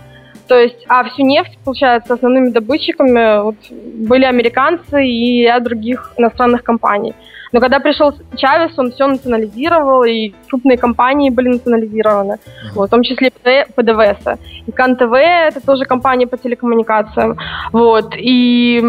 То 0.48 0.58
есть, 0.58 0.84
а 0.88 1.04
всю 1.04 1.24
нефть, 1.24 1.58
получается, 1.64 2.14
основными 2.14 2.48
добытчиками 2.48 3.42
вот, 3.42 3.56
были 3.70 4.24
американцы 4.24 5.06
и 5.06 5.42
ряд 5.42 5.62
других 5.62 6.12
иностранных 6.16 6.62
компаний. 6.62 7.14
Но 7.52 7.60
когда 7.60 7.80
пришел 7.80 8.12
Чавес, 8.36 8.78
он 8.78 8.90
все 8.90 9.06
национализировал, 9.06 10.04
и 10.04 10.32
крупные 10.48 10.76
компании 10.76 11.30
были 11.30 11.48
национализированы, 11.48 12.38
вот, 12.74 12.88
в 12.88 12.90
том 12.90 13.02
числе 13.02 13.28
ПД- 13.28 13.66
ПДВС. 13.74 14.38
И 14.66 14.72
КАН-ТВ— 14.72 15.12
это 15.48 15.64
тоже 15.64 15.84
компания 15.84 16.26
по 16.26 16.36
телекоммуникациям. 16.36 17.38
Вот, 17.72 18.14
и 18.16 18.82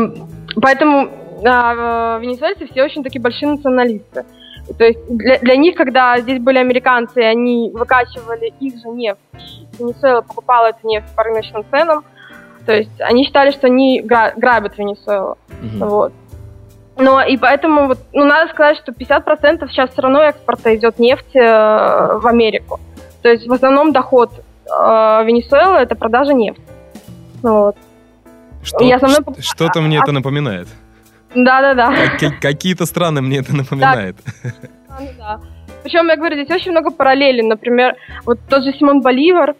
поэтому 0.61 1.09
а, 1.45 2.19
венесуэльцы 2.19 2.67
все 2.67 2.83
очень 2.83 3.03
такие 3.03 3.21
большие 3.21 3.51
националисты. 3.51 4.25
То 4.77 4.83
есть 4.85 4.99
для, 5.09 5.39
для 5.39 5.55
них, 5.55 5.75
когда 5.75 6.19
здесь 6.19 6.39
были 6.39 6.57
американцы, 6.57 7.17
они 7.19 7.71
выкачивали 7.73 8.53
их 8.59 8.77
же 8.81 8.89
нефть, 8.89 9.19
и 9.33 9.67
Венесуэла 9.83 10.21
покупала 10.21 10.67
эту 10.67 10.87
нефть 10.87 11.07
по 11.15 11.23
рыночным 11.23 11.65
ценам, 11.71 12.03
то 12.65 12.73
есть 12.73 13.01
они 13.01 13.23
считали, 13.25 13.51
что 13.51 13.67
они 13.67 14.01
гра- 14.01 14.33
грабят 14.35 14.77
Венесуэлу. 14.77 15.37
Мгм. 15.61 15.87
Вот. 15.89 16.13
Но 16.97 17.21
и 17.23 17.37
поэтому, 17.37 17.87
вот, 17.87 17.97
ну, 18.13 18.25
надо 18.25 18.51
сказать, 18.51 18.77
что 18.77 18.91
50% 18.91 19.67
сейчас 19.69 19.89
все 19.91 20.01
равно 20.01 20.21
экспорта 20.21 20.75
идет 20.75 20.99
нефти 20.99 21.37
э, 21.37 22.17
в 22.19 22.27
Америку. 22.27 22.79
То 23.21 23.29
есть 23.29 23.47
в 23.47 23.53
основном 23.53 23.91
доход 23.93 24.29
э, 24.65 25.23
Венесуэлы 25.25 25.77
это 25.77 25.95
продажа 25.95 26.33
нефти. 26.33 26.61
Вот. 27.41 27.75
Что- 28.61 28.83
Я 28.83 28.99
покупаю- 28.99 29.41
Что-то 29.41 29.81
мне 29.81 29.97
это 29.97 30.11
напоминает. 30.11 30.67
Да-да-да. 31.35 31.93
Каки- 32.11 32.35
Какие-то 32.39 32.85
страны 32.85 33.21
мне 33.21 33.39
это 33.39 33.55
напоминает. 33.55 34.15
Ну 34.43 35.07
да. 35.17 35.39
Причем, 35.83 36.07
я 36.07 36.15
говорю, 36.17 36.35
здесь 36.43 36.49
очень 36.55 36.71
много 36.71 36.89
параллелей. 36.91 37.43
Например, 37.43 37.95
вот 38.25 38.39
тот 38.49 38.63
же 38.63 38.73
Симон 38.73 39.01
Боливар, 39.01 39.55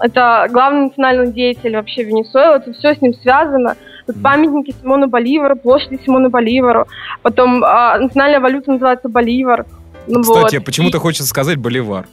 это 0.00 0.46
главный 0.50 0.82
национальный 0.86 1.32
деятель 1.32 1.74
вообще 1.76 2.02
Венесуэлы, 2.02 2.56
это 2.56 2.72
все 2.72 2.94
с 2.94 3.00
ним 3.00 3.14
связано. 3.14 3.76
Тут 4.06 4.20
памятники 4.22 4.74
Симону 4.82 5.06
Боливару, 5.08 5.56
площади 5.56 5.98
Симону 6.04 6.28
Боливару. 6.28 6.86
Потом 7.22 7.64
а, 7.64 7.98
национальная 7.98 8.40
валюта 8.40 8.72
называется 8.72 9.08
Боливар. 9.08 9.64
Ну, 10.06 10.20
Кстати, 10.20 10.56
вот. 10.56 10.64
почему-то 10.66 10.98
И- 10.98 11.00
хочется 11.00 11.26
сказать 11.26 11.56
боливар. 11.56 12.06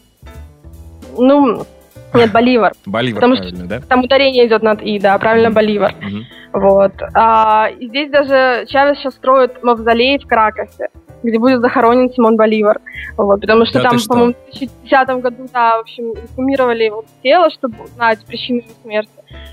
Ну, 1.18 1.66
нет, 2.14 2.32
Боливар. 2.32 2.74
Боливар, 2.86 3.16
Потому 3.16 3.36
что- 3.36 3.44
правильно, 3.44 3.68
да? 3.68 3.80
Там 3.88 4.04
ударение 4.04 4.48
идет 4.48 4.64
над 4.64 4.82
«и», 4.82 5.00
да, 5.00 5.18
правильно. 5.18 5.52
Боливар. 5.52 5.94
Мгм. 6.02 6.24
Вот. 6.54 6.94
А, 7.14 7.70
и 7.80 7.88
здесь 7.88 8.10
даже 8.12 8.66
Чавес 8.68 8.98
сейчас 8.98 9.14
строит 9.16 9.64
мавзолей 9.64 10.20
в 10.20 10.28
Каракасе, 10.28 10.90
где 11.24 11.40
будет 11.40 11.62
захоронен 11.62 12.12
Симон 12.12 12.36
Боливар. 12.36 12.80
Вот, 13.18 13.40
потому 13.42 13.66
что 13.66 13.82
Да 13.82 13.90
там, 13.90 14.00
что? 14.00 14.10
по-моему, 14.10 14.34
в 14.34 14.52
2010 14.58 15.22
году, 15.22 15.48
да, 15.54 15.78
в 15.78 15.82
общем, 15.82 16.12
информировали 16.12 16.84
его 16.84 17.06
тело, 17.24 17.50
чтобы 17.52 17.84
узнать 17.86 18.20
причину 18.26 18.60
его 18.60 18.70
смерти. 18.84 19.12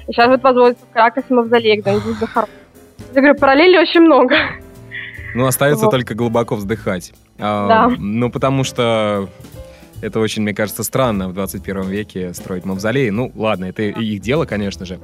И 0.09 0.13
сейчас 0.13 0.29
вот 0.29 0.43
возводится 0.43 0.85
в 0.87 0.93
Каракасе 0.93 1.33
мавзолей, 1.35 1.81
где 1.81 1.91
он 1.91 2.01
будет 2.01 2.17
захоронен. 2.19 2.53
Я 3.15 3.21
говорю, 3.23 3.39
параллелей 3.39 3.79
очень 3.79 4.01
много. 4.01 4.35
Ну, 5.35 5.47
остается 5.47 5.85
Вот. 5.85 5.91
только 5.93 6.15
глубоко 6.15 6.57
вздыхать. 6.57 7.13
А, 7.39 7.69
Да. 7.89 7.95
Ну, 7.99 8.31
потому 8.31 8.65
что 8.65 9.29
это 10.01 10.21
очень, 10.21 10.43
мне 10.43 10.55
кажется, 10.55 10.83
странно 10.83 11.29
в 11.29 11.33
21 11.35 11.89
веке 11.89 12.33
строить 12.35 12.65
мавзолеи. 12.65 13.11
Ну, 13.11 13.33
ладно, 13.35 13.67
это 13.67 13.83
их 13.83 14.21
дело, 14.21 14.45
конечно 14.45 14.85
же. 14.87 14.99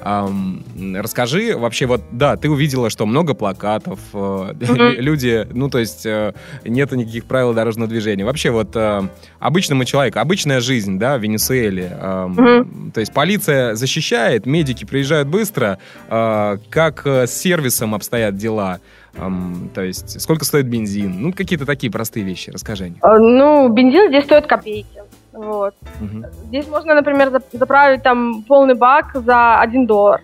Ам, 0.00 0.62
расскажи 0.96 1.56
вообще, 1.56 1.86
вот, 1.86 2.02
да, 2.12 2.36
ты 2.36 2.50
увидела, 2.50 2.90
что 2.90 3.06
много 3.06 3.34
плакатов, 3.34 3.98
э, 4.12 4.52
Мгм. 4.60 4.90
люди, 5.00 5.46
ну, 5.52 5.68
то 5.70 5.78
есть 5.78 6.04
э, 6.06 6.34
нет 6.64 6.92
никаких 6.92 7.24
правил 7.24 7.54
дорожного 7.54 7.88
движения. 7.88 8.24
Вообще, 8.24 8.50
вот, 8.50 8.74
э, 8.74 9.02
обычному 9.38 9.84
человеку, 9.84 10.18
обычная 10.18 10.60
жизнь, 10.60 10.98
да, 10.98 11.16
в 11.18 11.22
Венесуэле, 11.22 11.96
ам, 12.00 12.32
Мгм. 12.32 12.90
то 12.92 13.00
есть 13.00 13.12
полиция 13.12 13.74
защищает, 13.74 14.46
медики 14.46 14.84
приезжают 14.84 15.28
быстро, 15.28 15.78
э, 16.08 16.58
как 16.70 17.06
э, 17.06 17.26
с 17.26 17.32
сервисом 17.34 17.94
обстоят 17.94 18.36
дела, 18.36 18.80
Ам, 19.18 19.70
то 19.74 19.82
есть 19.82 20.20
сколько 20.20 20.44
стоит 20.44 20.66
бензин, 20.66 21.14
ну, 21.20 21.32
какие-то 21.32 21.66
такие 21.66 21.92
простые 21.92 22.24
вещи, 22.24 22.50
расскажи 22.50 22.92
о. 23.00 23.06
А, 23.14 23.18
Ну, 23.18 23.68
бензин 23.68 24.08
здесь 24.08 24.24
стоит 24.24 24.46
копейки. 24.46 25.02
Вот. 25.32 25.74
Мгм. 26.00 26.26
Здесь 26.46 26.68
можно, 26.68 26.94
например, 26.94 27.28
зап- 27.28 27.44
заправить 27.52 28.02
там 28.02 28.42
полный 28.44 28.74
бак 28.74 29.06
за 29.14 29.58
1 29.60 29.86
доллар. 29.86 30.20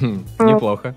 Хм, 0.00 0.24
Неплохо. 0.40 0.94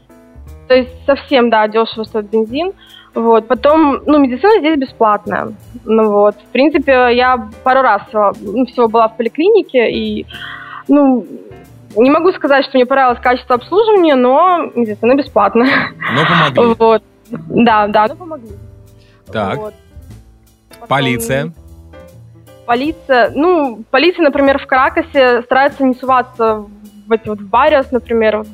То 0.67 0.75
есть 0.75 0.89
совсем, 1.05 1.49
да, 1.49 1.67
дешево 1.67 2.03
стоит 2.03 2.29
бензин. 2.29 2.73
Вот. 3.13 3.47
Потом, 3.47 4.01
ну, 4.05 4.17
медицина 4.17 4.59
здесь 4.59 4.77
бесплатная. 4.79 5.53
Ну 5.85 6.09
вот. 6.11 6.35
В 6.35 6.51
принципе, 6.51 7.09
я 7.15 7.47
пару 7.63 7.81
раз 7.81 8.01
всего, 8.07 8.33
ну, 8.41 8.65
всего 8.65 8.87
была 8.87 9.07
в 9.07 9.17
поликлинике, 9.17 9.91
и, 9.91 10.25
ну, 10.87 11.25
не 11.95 12.09
могу 12.09 12.31
сказать, 12.31 12.65
что 12.65 12.77
мне 12.77 12.87
понравилось 12.87 13.19
качество 13.21 13.55
обслуживания, 13.55 14.15
но 14.15 14.65
медицина 14.73 15.15
бесплатная. 15.15 15.91
Но 16.15 16.25
помогли. 16.25 16.75
Вот. 16.79 17.03
Да, 17.49 17.87
да, 17.87 18.07
ну 18.07 18.15
помогли. 18.15 18.51
Так. 19.31 19.57
Вот. 19.57 19.73
Потом- 20.69 20.87
Полиция. 20.87 21.51
Полиция, 22.65 23.31
ну, 23.35 23.83
полиция, 23.91 24.23
например, 24.23 24.57
в 24.57 24.65
Каракасе 24.67 25.41
старается 25.43 25.83
не 25.83 25.93
суваться 25.95 26.65
в 27.07 27.11
эти 27.11 27.27
вот 27.27 27.39
в 27.39 27.49
Бариос, 27.49 27.91
например, 27.91 28.45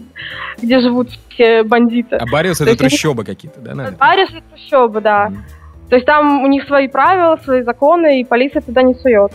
где 0.59 0.79
живут 0.79 1.09
все 1.29 1.61
бандиты. 1.63 2.15
А 2.15 2.25
Бариус 2.25 2.57
То 2.57 2.63
это 2.63 2.71
есть 2.71 2.79
трущобы 2.79 3.23
какие-то, 3.23 3.59
да, 3.61 3.75
наверное? 3.75 3.97
Бариос 3.97 4.29
это 4.31 4.41
трущобы, 4.49 5.01
да. 5.01 5.29
Мгм. 5.29 5.43
То 5.89 5.95
есть 5.95 6.05
там 6.07 6.43
у 6.43 6.47
них 6.47 6.65
свои 6.65 6.87
правила, 6.87 7.37
свои 7.43 7.61
законы, 7.61 8.21
и 8.21 8.25
полиция 8.25 8.61
туда 8.61 8.81
не 8.81 8.95
сует. 8.95 9.31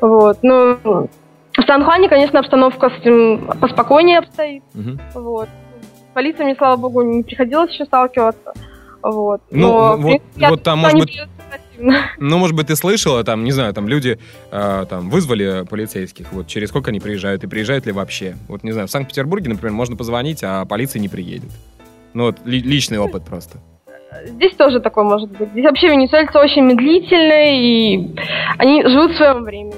Вот. 0.00 0.38
Ну, 0.42 0.78
в 0.84 1.62
Сан-Хуане, 1.66 2.08
конечно, 2.08 2.38
обстановка 2.40 2.90
с 2.90 2.94
этим 2.94 3.48
поспокойнее 3.60 4.18
обстоит. 4.18 4.62
Мгм. 4.74 4.98
Вот. 5.14 5.48
С 6.10 6.14
полицией 6.14 6.44
мне, 6.46 6.54
слава 6.56 6.76
богу, 6.76 7.02
не 7.02 7.22
приходилось 7.22 7.70
еще 7.72 7.84
сталкиваться. 7.84 8.52
Вот. 9.10 9.40
Ну, 9.50 9.68
Но, 9.68 9.96
вот- 9.96 10.20
принципе, 10.22 10.48
вот 10.48 10.62
там, 10.62 10.78
может 10.80 10.98
быть-. 10.98 11.20
Ну, 12.18 12.38
может 12.38 12.56
быть, 12.56 12.68
ты 12.68 12.76
слышала, 12.76 13.22
там, 13.22 13.44
не 13.44 13.52
знаю, 13.52 13.72
там 13.74 13.86
люди 13.86 14.18
э, 14.50 14.86
там 14.88 15.10
вызвали 15.10 15.64
полицейских, 15.68 16.32
вот 16.32 16.46
через 16.46 16.70
сколько 16.70 16.88
они 16.90 17.00
приезжают 17.00 17.44
и 17.44 17.46
приезжают 17.46 17.84
ли 17.84 17.92
вообще? 17.92 18.36
Вот, 18.48 18.64
не 18.64 18.72
знаю, 18.72 18.88
в 18.88 18.90
Санкт-Петербурге, 18.90 19.50
например, 19.50 19.72
можно 19.72 19.94
позвонить, 19.94 20.42
а 20.42 20.64
полиция 20.64 21.00
не 21.00 21.08
приедет. 21.08 21.50
Ну, 22.14 22.24
вот 22.24 22.36
ли- 22.46 22.62
личный 22.62 22.98
опыт 22.98 23.24
просто. 23.26 23.58
здесь 24.24 24.54
тоже 24.54 24.80
такое 24.80 25.04
может 25.04 25.30
быть. 25.30 25.50
Здесь 25.50 25.64
вообще 25.66 25.88
венесуэльцы 25.90 26.38
очень 26.38 26.62
медлительные, 26.62 27.62
и 27.62 28.16
они 28.58 28.82
живут 28.82 29.12
в 29.12 29.16
своем 29.16 29.44
времени. 29.44 29.74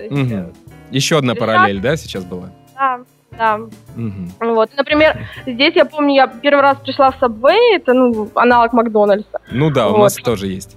Есть, 0.00 0.12
угу. 0.12 0.52
Еще 0.90 1.18
одна 1.18 1.34
параллель, 1.36 1.80
да, 1.80 1.96
сейчас 1.96 2.24
была? 2.24 2.50
Да, 2.74 3.00
да. 3.38 3.56
Угу. 3.96 4.54
Вот, 4.54 4.70
например, 4.76 5.28
здесь 5.46 5.74
я 5.76 5.84
помню, 5.84 6.14
я 6.14 6.26
первый 6.26 6.60
раз 6.60 6.78
пришла 6.78 7.10
в 7.10 7.22
Subway, 7.22 7.76
это 7.76 7.94
ну 7.94 8.28
аналог 8.34 8.72
Макдональдса. 8.72 9.40
Ну 9.50 9.70
да, 9.70 9.88
вот. 9.88 9.98
у 9.98 10.02
нас 10.02 10.14
тоже 10.16 10.48
есть. 10.48 10.76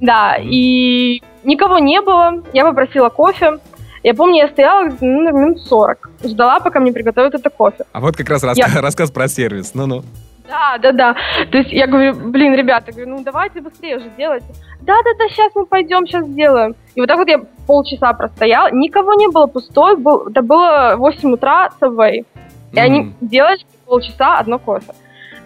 Да, 0.00 0.36
угу. 0.38 0.48
и 0.50 1.22
никого 1.44 1.78
не 1.78 2.00
было. 2.00 2.42
Я 2.52 2.64
попросила 2.64 3.08
кофе. 3.08 3.58
Я 4.02 4.14
помню, 4.14 4.36
я 4.36 4.48
стояла 4.48 4.88
ну, 5.00 5.32
минут 5.32 5.60
40, 5.62 6.10
ждала, 6.24 6.60
пока 6.60 6.80
мне 6.80 6.92
приготовят 6.92 7.34
это 7.34 7.50
кофе. 7.50 7.84
А 7.92 8.00
вот 8.00 8.16
как 8.16 8.28
раз 8.30 8.42
я... 8.56 8.66
рассказ 8.80 9.10
про 9.10 9.28
сервис. 9.28 9.74
Ну-ну. 9.74 10.04
Да, 10.48 10.78
да, 10.78 10.92
да. 10.92 11.16
То 11.50 11.58
есть 11.58 11.70
я 11.72 11.86
говорю, 11.86 12.14
блин, 12.14 12.54
ребята, 12.54 12.90
говорю, 12.92 13.10
ну 13.10 13.22
давайте 13.22 13.60
быстрее 13.60 13.98
уже 13.98 14.10
делайте. 14.16 14.46
Да, 14.80 14.94
да, 15.04 15.10
да, 15.18 15.28
сейчас 15.28 15.54
мы 15.54 15.66
пойдем, 15.66 16.06
сейчас 16.06 16.24
сделаем. 16.26 16.74
И 16.94 17.00
вот 17.00 17.06
так 17.06 17.18
вот 17.18 17.28
я 17.28 17.42
полчаса 17.66 18.12
простоял, 18.14 18.72
никого 18.72 19.14
не 19.14 19.28
было, 19.28 19.46
пустой, 19.46 19.96
был, 19.96 20.28
это 20.28 20.40
было 20.42 20.94
8 20.96 21.32
утра, 21.32 21.68
Subway. 21.80 22.24
И 22.72 22.76
mm. 22.76 22.80
они 22.80 23.14
делали 23.20 23.58
полчаса 23.86 24.38
одно 24.38 24.58
кофе. 24.58 24.92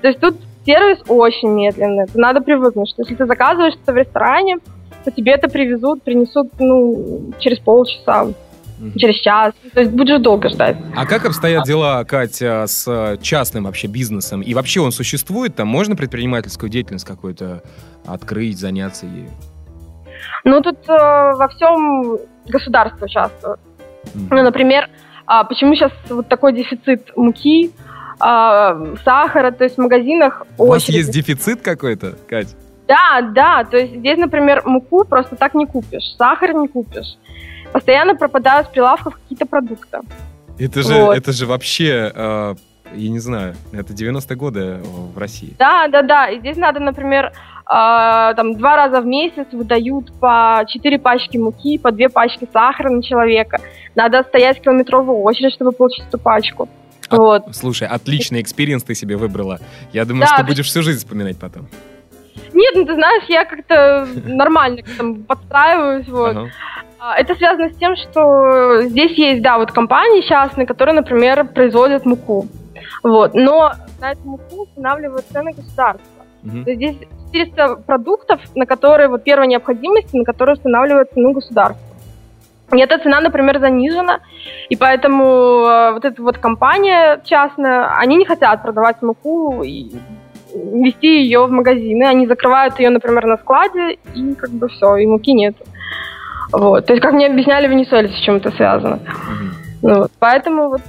То 0.03 0.09
есть 0.09 0.21
тут 0.21 0.37
сервис 0.65 1.03
очень 1.09 1.49
медленный, 1.49 2.05
это 2.05 2.19
надо 2.19 2.41
привыкнуть, 2.41 2.89
что 2.89 3.03
если 3.03 3.17
ты 3.17 3.27
заказываешь 3.27 3.75
что-то 3.75 3.93
в 3.93 3.97
ресторане, 3.97 4.59
то 5.05 5.11
тебе 5.11 5.33
это 5.33 5.49
привезут, 5.49 6.03
принесут, 6.03 6.49
ну, 6.61 7.33
через 7.41 7.59
полчаса 7.59 8.29
через 8.97 9.17
час. 9.17 9.55
То 9.73 9.81
есть 9.81 9.93
будешь 9.93 10.21
долго 10.21 10.49
ждать. 10.49 10.77
А 10.95 11.07
как 11.07 11.25
обстоят 11.25 11.65
дела, 11.65 12.05
Катя, 12.05 12.67
с 12.67 13.19
частным 13.23 13.65
вообще 13.65 13.87
бизнесом? 13.87 14.43
И 14.43 14.55
вообще 14.55 14.81
он 14.81 14.93
существует? 14.93 15.55
Там 15.55 15.69
можно 15.69 15.97
предпринимательскую 15.97 16.71
деятельность 16.71 17.07
какую-то 17.07 17.63
открыть, 18.07 18.59
заняться 18.59 19.07
ею? 19.07 19.31
Ну, 20.45 20.61
тут 20.61 20.79
э, 20.89 20.93
во 20.93 21.49
всем 21.49 22.19
государство 22.49 23.05
участвует. 23.05 23.61
Mm. 24.15 24.27
Ну, 24.31 24.43
например, 24.43 24.89
э, 25.29 25.45
почему 25.49 25.75
сейчас 25.75 25.93
вот 26.09 26.29
такой 26.29 26.53
дефицит 26.53 27.17
муки, 27.17 27.71
э, 27.71 28.97
сахара, 29.05 29.51
то 29.53 29.65
есть 29.65 29.77
в 29.77 29.81
магазинах... 29.81 30.43
У 30.59 30.65
очередь... 30.65 30.71
вас 30.71 30.89
есть 30.89 31.11
дефицит 31.13 31.63
какой-то, 31.63 32.17
Катя? 32.29 32.51
Да, 32.89 33.23
да, 33.23 33.65
то 33.65 33.77
есть 33.77 33.95
здесь, 33.97 34.19
например, 34.19 34.63
муку 34.65 35.05
просто 35.05 35.37
так 35.37 35.55
не 35.55 35.67
купишь, 35.67 36.15
сахар 36.19 36.53
не 36.55 36.67
купишь 36.69 37.17
постоянно 37.73 38.15
пропадают 38.15 38.69
с 38.69 38.71
прилавков 38.71 39.15
какие-то 39.15 39.47
продукты. 39.47 39.99
Это 40.59 40.83
же, 40.83 40.95
вот. 40.95 41.17
это 41.17 41.33
же 41.33 41.47
вообще, 41.47 42.13
э, 42.15 42.55
я 42.95 43.11
не 43.11 43.19
знаю, 43.19 43.55
это 43.73 43.93
90-е 43.93 44.37
годы 44.37 44.81
в 44.83 45.19
России. 45.19 45.55
Да, 45.59 45.89
да, 45.89 46.03
да. 46.03 46.29
И 46.29 46.39
здесь 46.39 46.57
надо, 46.57 46.79
например, 46.79 47.27
э, 47.27 47.33
там 47.67 48.55
два 48.55 48.77
раза 48.77 49.01
в 49.01 49.07
месяц 49.07 49.47
выдают 49.53 50.13
по 50.21 50.65
4 50.69 50.99
пачки 50.99 51.39
муки, 51.39 51.79
по 51.79 51.91
2 51.91 52.09
пачки 52.11 52.49
сахара 52.53 52.91
на 52.91 53.03
человека. 53.03 53.61
Надо 53.95 54.23
стоять 54.23 54.59
в 54.59 54.63
километровую 54.63 55.21
очередь, 55.23 55.55
чтобы 55.55 55.73
получить 55.73 56.05
эту 56.07 56.19
пачку. 56.19 56.69
От, 57.09 57.19
вот. 57.19 57.57
Слушай, 57.57 57.89
отличный 57.89 58.41
experience 58.41 58.85
ты 58.85 58.95
себе 58.95 59.17
выбрала. 59.17 59.59
Я 59.93 60.05
думаю, 60.05 60.27
да, 60.29 60.37
что 60.37 60.45
будешь 60.45 60.67
всю 60.67 60.83
жизнь 60.83 60.99
вспоминать 60.99 61.39
потом. 61.39 61.69
Нет, 62.55 62.75
ну 62.75 62.85
ты 62.85 62.95
знаешь, 62.95 63.25
я 63.29 63.45
как-то 63.45 64.07
нормально 64.25 64.81
этому 64.81 65.17
подстраиваюсь. 65.25 66.09
Вот. 66.09 66.37
Ага. 66.37 66.51
А, 67.05 67.17
это 67.17 67.35
связано 67.35 67.69
с 67.69 67.77
тем, 67.79 67.97
что 67.97 68.83
здесь 68.83 69.19
есть, 69.19 69.43
да, 69.43 69.59
вот 69.59 69.73
компании 69.73 70.21
частные, 70.21 70.69
которые, 70.69 70.95
например, 70.95 71.45
производят 71.49 72.07
муку. 72.07 72.47
Вот. 73.03 73.35
Но 73.35 73.73
на 74.01 74.13
эту 74.13 74.23
муку 74.23 74.63
устанавливают 74.63 75.27
цены 75.27 75.51
государство. 75.51 76.25
Угу. 76.45 76.63
То 76.63 76.71
есть 76.71 76.77
здесь 76.77 76.97
400 77.33 77.77
продуктов, 77.87 78.41
на 78.55 78.67
которые, 78.67 79.09
вот 79.09 79.25
первой 79.25 79.49
необходимости, 79.49 80.17
на 80.17 80.25
которые 80.25 80.55
устанавливают 80.55 81.11
цену 81.11 81.33
государство. 81.33 81.85
И 82.73 82.79
эта 82.79 82.99
цена, 82.99 83.21
например, 83.21 83.59
занижена, 83.59 84.21
и 84.69 84.77
поэтому 84.77 85.25
э, 85.25 85.93
вот 85.95 86.05
эта 86.05 86.23
вот 86.23 86.39
компания 86.39 87.21
частная, 87.25 87.99
они 87.99 88.17
не 88.17 88.25
хотят 88.25 88.63
продавать 88.63 89.03
муку 89.03 89.65
и 89.65 89.91
вести 90.55 91.23
ее 91.23 91.47
в 91.47 91.51
магазины, 91.51 92.05
они 92.05 92.29
закрывают 92.29 92.79
ее, 92.79 92.91
например, 92.91 93.27
на 93.27 93.39
складе, 93.39 93.99
и 94.15 94.35
как 94.35 94.51
бы 94.51 94.69
все, 94.69 94.97
и 94.97 95.07
муки 95.07 95.33
нет. 95.33 95.57
Вот. 96.51 96.87
То 96.87 96.93
есть, 96.93 97.03
как 97.03 97.13
мне 97.13 97.27
объясняли, 97.27 97.69
венесуэльцы 97.69 98.17
с 98.17 98.25
чем 98.25 98.37
это 98.37 98.51
связано. 98.51 99.01
Ну, 99.83 100.01
вот. 100.01 100.13
Поэтому 100.19 100.71
вот 100.71 100.81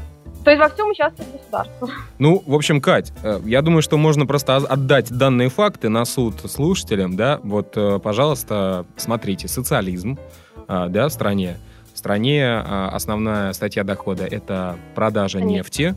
то 0.43 0.51
есть 0.51 0.61
во 0.61 0.69
всем 0.69 0.89
участвует 0.89 1.31
государство. 1.31 1.89
Ну, 2.19 2.43
в 2.45 2.53
общем, 2.53 2.81
Кать, 2.81 3.13
э, 3.23 3.39
я 3.45 3.61
думаю, 3.61 3.81
что 3.81 3.97
можно 3.97 4.25
просто 4.25 4.57
отдать 4.57 5.09
данные 5.09 5.49
факты 5.49 5.89
на 5.89 6.03
суд 6.05 6.35
слушателям, 6.49 7.15
да, 7.15 7.39
вот, 7.43 7.77
э, 7.77 7.99
пожалуйста, 7.99 8.85
смотрите, 8.97 9.47
социализм, 9.47 10.19
э, 10.67 10.87
да, 10.89 11.07
в 11.07 11.13
стране. 11.13 11.57
В 11.93 11.97
стране 11.97 12.57
основная 12.57 13.53
статья 13.53 13.83
дохода— 13.83 14.25
это 14.29 14.77
продажа 14.95 15.37
Конечно. 15.37 15.57
нефти. 15.57 15.95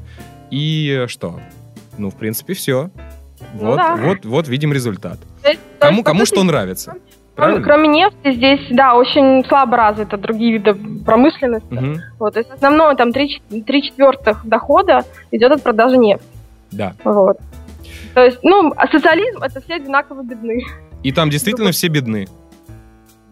И 0.50 1.06
что? 1.08 1.40
Ну, 1.96 2.10
в 2.10 2.16
принципе, 2.16 2.52
все. 2.52 2.90
Ну, 3.54 3.66
вот, 3.66 3.76
да. 3.76 3.96
вот, 3.96 4.24
вот 4.26 4.46
видим 4.46 4.74
результат. 4.74 5.18
Есть, 5.42 5.58
кому, 5.78 6.04
кому 6.04 6.26
что 6.26 6.44
нравится. 6.44 6.96
Правильно? 7.36 7.62
Кроме 7.62 7.88
нефти, 7.88 8.32
здесь, 8.32 8.66
да, 8.70 8.94
очень 8.94 9.44
слабо 9.46 9.76
развиты 9.76 10.16
другие 10.16 10.54
виды 10.54 10.74
промышленности. 11.04 11.74
Угу. 11.74 12.00
Вот, 12.18 12.32
то 12.32 12.40
есть 12.40 12.50
основное 12.50 12.94
там 12.94 13.12
три, 13.12 13.42
три 13.66 13.82
четвертых 13.82 14.46
дохода 14.46 15.04
идет 15.30 15.52
от 15.52 15.62
продажи 15.62 15.98
нефти. 15.98 16.26
Да. 16.72 16.94
Вот. 17.04 17.36
То 18.14 18.24
есть, 18.24 18.38
ну, 18.42 18.72
а 18.74 18.88
социализм 18.88 19.42
это 19.42 19.60
все 19.60 19.74
одинаково 19.74 20.22
бедны. 20.22 20.64
И 21.02 21.12
там 21.12 21.28
действительно 21.28 21.72
все 21.72 21.88
бедны. 21.88 22.26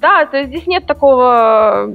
Да, 0.03 0.27
то 0.27 0.37
есть 0.37 0.51
здесь 0.51 0.67
нет 0.67 0.85
такого 0.85 1.91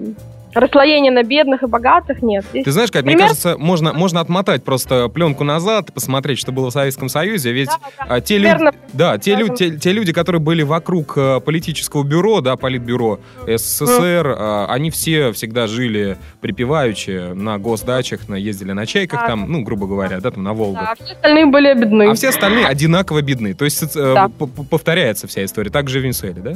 расслоения 0.53 1.12
на 1.12 1.23
бедных 1.23 1.63
и 1.63 1.67
богатых 1.67 2.21
нет. 2.21 2.45
Здесь 2.49 2.65
Ты 2.65 2.71
знаешь, 2.71 2.91
как 2.91 3.03
Пример... 3.03 3.17
мне 3.17 3.27
кажется, 3.27 3.57
можно, 3.57 3.93
можно 3.93 4.19
отмотать 4.19 4.63
просто 4.63 5.07
пленку 5.09 5.43
назад, 5.43 5.93
посмотреть, 5.93 6.39
что 6.39 6.51
было 6.51 6.69
в 6.69 6.73
Советском 6.73 7.09
Союзе, 7.09 7.51
ведь 7.51 7.67
да, 7.67 8.05
да. 8.05 8.15
А, 8.15 8.21
те, 8.21 8.38
люди, 8.38 8.71
да, 8.93 9.17
те, 9.17 9.35
лю, 9.35 9.55
те, 9.55 9.71
те 9.77 9.91
люди, 9.91 10.13
которые 10.13 10.41
были 10.41 10.63
вокруг 10.63 11.13
а, 11.17 11.39
политического 11.39 12.03
бюро, 12.03 12.41
да, 12.41 12.55
политбюро 12.55 13.19
СССР, 13.47 14.27
mm. 14.27 14.65
они 14.67 14.89
все 14.91 15.31
всегда 15.31 15.67
жили 15.67 16.17
припеваючи 16.41 17.33
на 17.33 17.57
госдачах, 17.57 18.27
на, 18.27 18.35
ездили 18.35 18.71
на 18.71 18.85
чайках 18.85 19.21
да. 19.21 19.27
там, 19.27 19.51
ну, 19.51 19.62
грубо 19.62 19.88
говоря, 19.88 20.19
да, 20.19 20.31
там 20.31 20.43
на 20.43 20.53
Волгу. 20.53 20.79
Да, 20.79 20.91
а 20.91 20.95
все 20.95 21.13
остальные 21.13 21.45
были 21.45 21.73
бедны. 21.73 22.09
А 22.09 22.13
все 22.13 22.29
остальные 22.29 22.65
одинаково 22.65 23.21
бедны. 23.21 23.53
То 23.53 23.65
есть 23.65 23.83
э, 23.83 23.88
да. 23.95 24.29
повторяется 24.69 25.27
вся 25.27 25.43
история. 25.45 25.69
Так 25.69 25.89
же 25.89 25.99
в 25.99 26.03
Венесуэле, 26.03 26.41
да? 26.41 26.53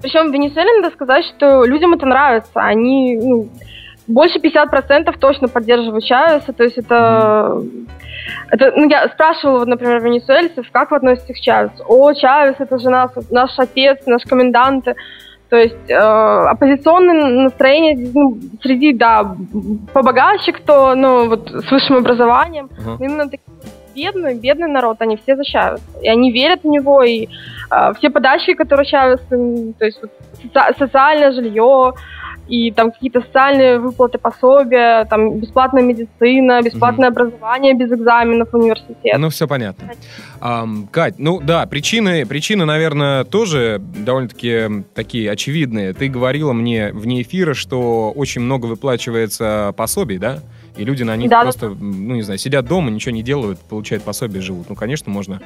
Причем 0.00 0.30
в 0.30 0.32
Венесуэле 0.32 0.80
надо 0.80 0.94
сказать, 0.94 1.24
что 1.24 1.64
людям 1.64 1.94
это 1.94 2.06
нравится. 2.06 2.50
Они 2.54 3.18
ну, 3.20 3.48
больше 4.06 4.38
50% 4.38 5.18
точно 5.18 5.48
поддерживают 5.48 6.04
Чавеса. 6.04 6.52
То 6.52 6.64
есть 6.64 6.78
это... 6.78 7.62
это 8.50 8.72
ну, 8.76 8.88
я 8.88 9.08
спрашивала, 9.08 9.60
вот, 9.60 9.68
например, 9.68 10.00
венесуэльцев, 10.00 10.66
как 10.70 10.90
вы 10.90 10.96
относитесь 10.98 11.36
к 11.36 11.42
Чавесу? 11.42 11.84
О, 11.86 12.12
Чавес, 12.14 12.56
это 12.58 12.78
же 12.78 12.90
нас, 12.90 13.10
наш 13.30 13.58
отец, 13.58 13.98
наш 14.06 14.22
комендант. 14.24 14.86
То 15.50 15.56
есть 15.56 15.88
э, 15.88 15.94
оппозиционное 15.94 17.44
настроение 17.44 18.10
ну, 18.14 18.38
среди, 18.62 18.92
да, 18.92 19.34
побогаче 19.94 20.52
кто, 20.52 20.94
ну, 20.94 21.28
вот 21.28 21.50
с 21.50 21.70
высшим 21.70 21.96
образованием. 21.96 22.66
Uh-huh. 22.66 22.96
Именно 23.00 23.30
такие 23.30 23.40
бедный, 23.98 24.34
бедный 24.38 24.68
народ, 24.68 24.96
они 25.00 25.16
все 25.16 25.36
за 25.36 25.44
Чавеса. 25.44 25.82
И 26.02 26.08
они 26.08 26.32
верят 26.32 26.62
в 26.62 26.68
него, 26.68 27.02
и 27.02 27.26
э, 27.70 27.92
все 27.98 28.10
подачки, 28.10 28.54
которые 28.54 28.86
Чавес, 28.86 29.20
то 29.28 29.84
есть 29.84 29.98
вот, 30.02 30.10
соци- 30.44 30.78
социальное 30.78 31.32
жилье, 31.32 31.92
и 32.48 32.70
там 32.70 32.92
какие-то 32.92 33.20
социальные 33.20 33.78
выплаты, 33.78 34.18
пособия, 34.18 35.04
там 35.04 35.38
бесплатная 35.38 35.82
медицина, 35.82 36.62
бесплатное 36.62 37.08
mm-hmm. 37.08 37.12
образование 37.12 37.74
без 37.74 37.92
экзаменов 37.92 38.50
в 38.50 38.54
университет. 38.54 39.18
Ну, 39.18 39.28
все 39.28 39.46
понятно. 39.46 39.90
Um, 40.40 40.86
Кать, 40.90 41.18
ну 41.18 41.40
да, 41.40 41.66
причины, 41.66 42.24
причины, 42.24 42.64
наверное, 42.64 43.24
тоже 43.24 43.80
довольно-таки 43.80 44.84
такие 44.94 45.30
очевидные. 45.30 45.92
Ты 45.92 46.08
говорила 46.08 46.52
мне 46.54 46.90
вне 46.92 47.20
эфира, 47.22 47.52
что 47.54 48.12
очень 48.12 48.40
много 48.40 48.66
выплачивается 48.66 49.74
пособий, 49.76 50.18
да? 50.18 50.38
И 50.78 50.84
люди 50.84 51.02
на 51.02 51.16
них 51.16 51.28
да, 51.28 51.42
просто, 51.42 51.68
ну, 51.68 52.14
не 52.14 52.22
знаю, 52.22 52.38
сидят 52.38 52.66
дома, 52.66 52.90
ничего 52.90 53.12
не 53.12 53.22
делают, 53.22 53.58
получают 53.58 54.04
пособие, 54.04 54.40
живут. 54.40 54.66
Ну, 54.68 54.76
конечно, 54.76 55.10
можно... 55.12 55.40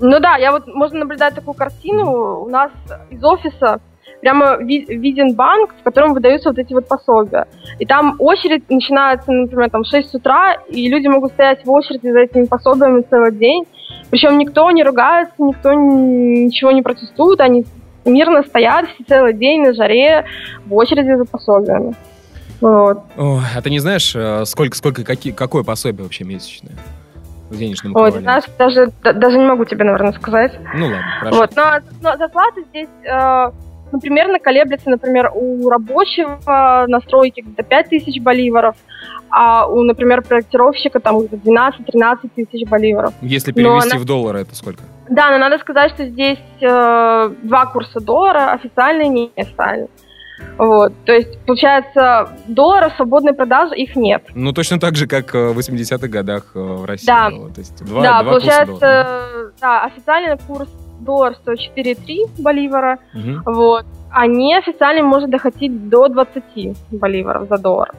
Ну 0.00 0.18
да, 0.18 0.36
я 0.36 0.52
вот, 0.52 0.66
можно 0.66 1.00
наблюдать 1.00 1.34
такую 1.34 1.54
картину. 1.54 2.40
У 2.40 2.48
нас 2.48 2.70
из 3.10 3.22
офиса 3.22 3.80
прямо 4.20 4.56
виден 4.56 5.34
банк, 5.34 5.74
в 5.78 5.82
котором 5.82 6.14
выдаются 6.14 6.48
вот 6.48 6.58
эти 6.58 6.72
вот 6.72 6.88
пособия. 6.88 7.46
И 7.78 7.86
там 7.86 8.16
очередь 8.18 8.68
начинается, 8.70 9.30
например, 9.30 9.70
там 9.70 9.84
в 9.84 9.88
6 9.88 10.14
утра, 10.14 10.54
и 10.68 10.88
люди 10.88 11.06
могут 11.06 11.32
стоять 11.32 11.64
в 11.64 11.70
очереди 11.70 12.08
за 12.08 12.20
этими 12.20 12.44
пособиями 12.44 13.04
целый 13.08 13.32
день. 13.32 13.64
Причем 14.10 14.38
никто 14.38 14.70
не 14.70 14.82
ругается, 14.82 15.34
никто 15.38 15.72
ничего 15.72 16.70
не 16.70 16.82
протестует, 16.82 17.40
они 17.40 17.64
мирно 18.04 18.42
стоят 18.42 18.88
все 18.88 19.04
целый 19.04 19.34
день 19.34 19.62
на 19.62 19.74
жаре 19.74 20.24
в 20.64 20.74
очереди 20.74 21.14
за 21.14 21.24
пособиями. 21.24 21.94
Вот. 22.60 23.02
О, 23.16 23.40
а 23.54 23.62
ты 23.62 23.70
не 23.70 23.78
знаешь, 23.78 24.14
э, 24.14 24.44
сколько, 24.46 24.76
сколько, 24.76 25.04
какие, 25.04 25.32
какое 25.32 25.62
пособие 25.62 26.02
вообще 26.04 26.24
месячное? 26.24 26.72
в 27.48 27.56
денежном 27.56 27.94
Ой, 27.94 28.10
эквиваленте? 28.10 28.22
знаешь, 28.22 28.44
даже, 28.58 28.92
да- 29.04 29.12
даже 29.12 29.38
не 29.38 29.44
могу 29.44 29.64
тебе, 29.64 29.84
наверное, 29.84 30.10
сказать. 30.14 30.52
Ну 30.74 30.86
ладно, 30.86 31.04
хорошо. 31.20 31.36
Вот, 31.38 31.50
но, 31.54 31.78
но 32.02 32.16
зарплата 32.16 32.60
здесь, 32.70 32.88
э, 33.04 33.50
ну, 33.92 34.00
примерно 34.00 34.40
колеблется, 34.40 34.90
например, 34.90 35.30
у 35.32 35.68
рабочего 35.70 36.40
на 36.88 37.00
стройке 37.02 37.42
где-то 37.42 37.62
5 37.62 37.88
тысяч 37.90 38.20
боливаров, 38.20 38.74
а 39.30 39.68
у, 39.68 39.82
например, 39.84 40.22
проектировщика 40.22 40.98
там 40.98 41.20
где-то 41.20 41.36
12-13 41.36 42.30
тысяч 42.34 42.68
боливаров. 42.68 43.14
Если 43.20 43.52
но 43.52 43.54
перевести 43.54 43.90
она- 43.92 44.00
в 44.02 44.04
доллары, 44.04 44.40
это 44.40 44.56
сколько? 44.56 44.82
Да, 45.08 45.30
но 45.30 45.38
надо 45.38 45.58
сказать, 45.58 45.92
что 45.92 46.04
здесь 46.04 46.40
э, 46.60 47.30
два 47.44 47.66
курса 47.66 48.00
доллара, 48.00 48.50
официальный 48.54 49.06
и 49.06 49.30
неофициальный. 49.36 49.86
Вот, 50.58 50.92
то 51.04 51.12
есть, 51.12 51.38
получается, 51.46 52.28
доллара 52.48 52.90
свободной 52.96 53.32
продажи 53.32 53.74
их 53.74 53.96
нет. 53.96 54.22
Ну, 54.34 54.52
точно 54.52 54.78
так 54.78 54.94
же, 54.96 55.06
как 55.06 55.34
э, 55.34 55.48
в 55.52 55.58
80-х 55.58 56.08
годах 56.08 56.52
э, 56.54 56.58
в 56.58 56.84
России 56.84 57.06
Да. 57.06 57.30
было. 57.30 57.50
То 57.50 57.60
есть 57.60 57.84
два, 57.84 58.02
да, 58.02 58.22
два 58.22 58.32
курса 58.34 58.46
получается, 58.46 58.78
доллара. 58.78 59.52
да, 59.60 59.84
официальный 59.84 60.38
курс 60.46 60.68
доллар 61.00 61.34
стоит 61.36 61.58
4,3 61.76 62.30
боливара, 62.42 62.98
Мгм. 63.14 63.42
вот, 63.44 63.84
а 64.10 64.26
неофициальный 64.26 65.02
может 65.02 65.30
доходить 65.30 65.88
до 65.88 66.08
20 66.08 66.76
боливаров 66.90 67.48
за 67.48 67.58
доллар. 67.58 67.92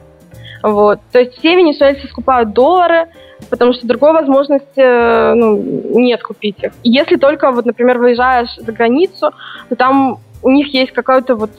Вот, 0.62 0.98
то 1.12 1.20
есть 1.20 1.38
все 1.38 1.54
венесуэльцы 1.54 2.08
скупают 2.08 2.52
доллары, 2.52 3.06
потому 3.50 3.72
что 3.72 3.86
другой 3.86 4.12
возможности 4.12 4.80
э, 4.80 5.34
ну, 5.34 5.56
нет 6.00 6.22
купить 6.22 6.56
их. 6.62 6.72
Если 6.82 7.16
только, 7.16 7.52
вот, 7.52 7.64
например, 7.66 7.98
выезжаешь 7.98 8.56
за 8.56 8.72
границу, 8.72 9.30
то 9.68 9.76
там 9.76 10.18
у 10.42 10.50
них 10.50 10.72
есть 10.74 10.92
какой-то 10.92 11.36
вот 11.36 11.50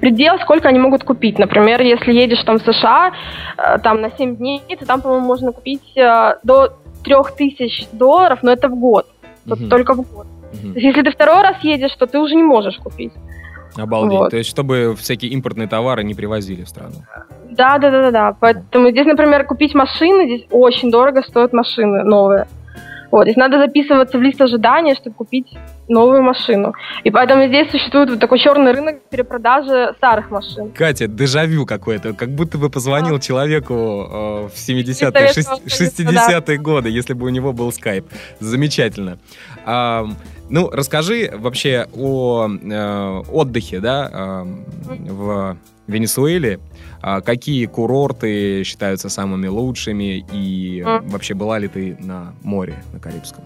предел, 0.00 0.38
сколько 0.40 0.68
они 0.68 0.78
могут 0.78 1.04
купить. 1.04 1.38
Например, 1.38 1.80
если 1.80 2.12
едешь 2.12 2.42
там 2.44 2.58
в 2.58 2.62
США, 2.62 3.12
э, 3.56 3.78
там 3.82 4.00
на 4.00 4.10
7 4.10 4.36
дней, 4.36 4.62
то 4.78 4.86
там, 4.86 5.00
по-моему, 5.00 5.26
можно 5.26 5.52
купить 5.52 5.96
э, 5.96 6.36
до 6.44 6.68
3000 7.04 7.88
долларов, 7.92 8.40
но 8.42 8.52
это 8.52 8.68
в 8.68 8.78
год. 8.78 9.06
Мгм. 9.46 9.68
Только 9.68 9.94
в 9.94 9.96
год. 9.96 10.26
Мгм. 10.52 10.72
То 10.72 10.80
есть, 10.80 10.84
если 10.84 11.02
ты 11.02 11.10
второй 11.10 11.42
раз 11.42 11.56
едешь, 11.62 11.94
то 11.96 12.06
ты 12.06 12.18
уже 12.18 12.34
не 12.34 12.42
можешь 12.42 12.76
купить. 12.78 13.12
Обалдеть. 13.76 14.18
Вот. 14.18 14.30
То 14.30 14.36
есть, 14.36 14.50
чтобы 14.50 14.94
всякие 14.96 15.30
импортные 15.32 15.68
товары 15.68 16.02
не 16.04 16.14
привозили 16.14 16.64
в 16.64 16.68
страну. 16.68 16.96
Да, 17.50 17.78
да, 17.78 17.90
да, 17.90 18.02
да, 18.02 18.10
да. 18.10 18.36
Поэтому 18.38 18.90
здесь, 18.90 19.06
например, 19.06 19.44
купить 19.44 19.74
машины, 19.74 20.26
здесь 20.26 20.46
очень 20.50 20.90
дорого 20.90 21.22
стоят 21.22 21.52
машины 21.52 22.04
новые. 22.04 22.46
Вот, 23.10 23.24
здесь 23.24 23.36
надо 23.36 23.58
записываться 23.58 24.18
в 24.18 24.22
лист 24.22 24.40
ожидания, 24.40 24.94
чтобы 24.94 25.16
купить 25.16 25.46
новую 25.88 26.22
машину. 26.22 26.72
И 27.02 27.10
поэтому 27.10 27.46
здесь 27.48 27.70
существует 27.70 28.10
вот 28.10 28.20
такой 28.20 28.38
черный 28.38 28.72
рынок 28.72 29.02
перепродажи 29.10 29.92
старых 29.96 30.30
машин. 30.30 30.70
Катя, 30.70 31.08
дежавю 31.08 31.66
какое-то. 31.66 32.12
Как 32.14 32.30
будто 32.30 32.58
бы 32.58 32.70
позвонил 32.70 33.18
человеку 33.18 33.74
э, 33.74 34.48
в 34.48 34.52
70-е, 34.54 34.94
Советского 34.94 35.58
шест- 35.66 35.96
Союза, 35.96 36.30
60-е 36.30 36.58
годы, 36.58 36.88
если 36.88 37.14
бы 37.14 37.26
у 37.26 37.30
него 37.30 37.52
был 37.52 37.72
скайп. 37.72 38.06
Замечательно. 38.38 39.18
А, 39.66 40.06
ну, 40.48 40.70
расскажи 40.70 41.30
вообще 41.34 41.86
о 41.92 42.48
э, 42.48 43.22
отдыхе, 43.32 43.80
да, 43.80 44.10
а, 44.12 44.46
в 44.86 45.56
Венесуэле. 45.88 46.60
А 47.02 47.20
какие 47.20 47.66
курорты 47.66 48.62
считаются 48.64 49.08
самыми 49.08 49.46
лучшими? 49.46 50.24
И 50.32 50.82
вообще 50.84 51.34
была 51.34 51.58
ли 51.58 51.68
ты 51.68 51.96
на 52.00 52.34
море, 52.42 52.74
на 52.92 53.00
Карибском? 53.00 53.44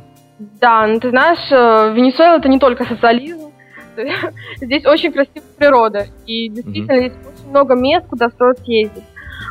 Да, 0.61 0.87
ну 0.87 0.99
ты 0.99 1.11
знаешь, 1.11 1.51
э, 1.51 1.95
Венесуэла 1.95 2.39
это 2.39 2.49
не 2.49 2.59
только 2.59 2.85
социализм. 2.85 3.53
Здесь 4.57 4.85
очень 4.85 5.13
красивая 5.13 5.43
природа. 5.57 6.07
И 6.27 6.49
действительно, 6.49 6.99
здесь 6.99 7.13
очень 7.13 7.51
много 7.51 7.75
мест, 7.77 8.07
куда 8.09 8.29
стоит 8.31 8.59
съездить. 8.59 9.05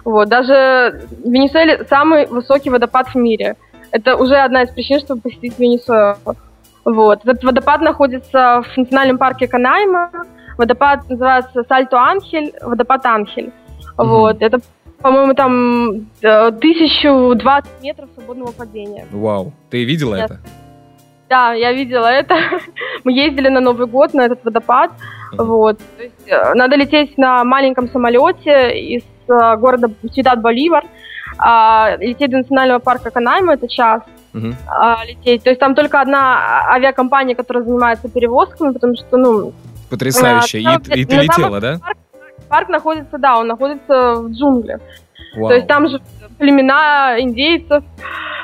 Вот, 0.04 0.28
даже 0.28 1.02
в 1.24 1.30
Венесуэле 1.30 1.86
самый 1.90 2.26
высокий 2.26 2.70
водопад 2.70 3.08
в 3.08 3.16
мире. 3.16 3.56
Это 3.92 4.18
уже 4.18 4.36
одна 4.36 4.64
из 4.64 4.70
причин, 4.72 5.00
чтобы 5.00 5.22
посетить 5.22 5.58
Венесуэлу. 5.58 6.18
Вот. 6.84 7.22
Этот 7.24 7.44
водопад 7.44 7.82
находится 7.82 8.62
в 8.62 8.78
национальном 8.78 9.18
парке 9.18 9.48
Канайма. 9.48 10.12
Водопад 10.58 11.10
называется 11.10 11.64
Сальто 11.70 11.98
Анхель, 11.98 12.54
водопад 12.62 13.06
Анхель. 13.06 13.54
Мгм. 13.98 14.08
Вот. 14.10 14.42
Это, 14.42 14.60
по-моему, 15.02 15.34
там 15.34 16.08
э, 16.22 16.48
1020 16.48 17.72
метров 17.82 18.10
свободного 18.16 18.52
падения. 18.52 19.06
Вау. 19.12 19.52
Ты 19.70 19.84
видела 19.84 20.16
Нет. 20.16 20.32
это? 20.32 20.40
Да, 21.30 21.54
я 21.54 21.72
видела 21.74 22.08
это. 22.08 22.36
Мы 23.04 23.14
ездили 23.14 23.50
на 23.50 23.60
Новый 23.60 23.88
год 23.88 24.14
на 24.14 24.22
этот 24.26 24.44
водопад. 24.46 24.92
Мгм. 25.34 25.46
Вот. 25.46 25.78
То 25.98 26.04
есть, 26.04 26.28
э, 26.28 26.54
надо 26.54 26.76
лететь 26.76 27.18
на 27.18 27.44
маленьком 27.44 27.90
самолете 27.90 28.78
из 28.78 29.04
э, 29.28 29.58
города 29.58 29.90
Сидат 30.12 30.42
Боливар, 30.42 30.84
а, 31.38 31.96
лететь 32.00 32.30
до 32.30 32.38
национального 32.38 32.80
парка 32.80 33.10
Канайма, 33.10 33.54
это 33.54 33.68
час 33.68 34.02
Мгм. 34.34 34.56
а, 34.68 35.04
лететь. 35.06 35.44
То 35.44 35.50
есть 35.50 35.60
там 35.60 35.74
только 35.76 36.00
одна 36.02 36.66
авиакомпания, 36.72 37.34
которая 37.36 37.64
занимается 37.64 38.10
перевозками, 38.10 38.72
потому 38.74 38.96
что, 38.96 39.18
ну, 39.18 39.54
Потрясающе. 39.90 40.58
А, 40.58 40.62
И, 40.62 40.64
на 40.66 40.94
и 40.96 41.06
ты 41.06 41.16
на 41.16 41.22
летела, 41.22 41.60
да? 41.60 41.80
парк 41.80 41.98
находится, 42.70 43.18
да, 43.18 43.38
он 43.38 43.48
находится 43.48 44.16
в 44.16 44.32
джунглях. 44.32 44.80
Вау. 45.36 45.48
То 45.50 45.56
есть 45.56 45.68
там 45.68 45.88
же 45.88 46.00
племена 46.38 47.16
индейцев. 47.20 47.84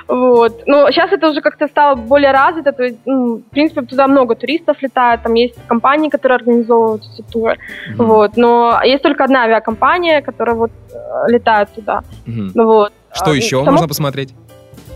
Вот. 0.07 0.63
Но 0.65 0.89
сейчас 0.91 1.11
это 1.11 1.29
уже 1.29 1.41
как-то 1.41 1.67
стало 1.67 1.95
более 1.95 2.31
развито. 2.31 2.71
То 2.71 2.83
есть, 2.83 2.97
ну, 3.05 3.37
в 3.37 3.43
принципе, 3.51 3.81
туда 3.81 4.07
много 4.07 4.33
туристов 4.35 4.81
летает. 4.81 5.21
Там 5.21 5.35
есть 5.35 5.55
компании, 5.67 6.09
которые 6.09 6.37
организовывают 6.37 7.03
эти 7.13 7.21
туры. 7.31 7.57
Мгм. 7.89 8.07
Вот. 8.07 8.37
Но 8.37 8.79
есть 8.83 9.03
только 9.03 9.23
одна 9.23 9.43
авиакомпания, 9.43 10.21
которая 10.21 10.55
вот 10.55 10.71
э, 10.91 11.31
летает 11.31 11.69
туда. 11.75 12.01
Ну, 12.25 12.65
вот. 12.65 12.91
Что 13.13 13.31
А, 13.31 13.35
еще 13.35 13.57
само- 13.59 13.71
можно 13.71 13.87
посмотреть? 13.87 14.33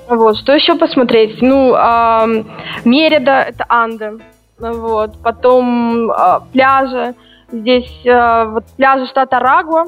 Вот. 0.08 0.38
Что 0.38 0.54
еще 0.54 0.76
посмотреть? 0.76 1.42
Ну, 1.42 1.74
ам, 1.76 2.48
Мерида— 2.84 3.42
это 3.50 3.66
Анды. 3.70 4.20
Вот. 4.58 5.22
Потом 5.22 6.10
а, 6.12 6.40
пляжи. 6.52 7.14
Здесь 7.54 8.06
а, 8.08 8.46
вот 8.46 8.66
пляжи 8.78 9.06
штата 9.06 9.38
Рагуа. 9.40 9.86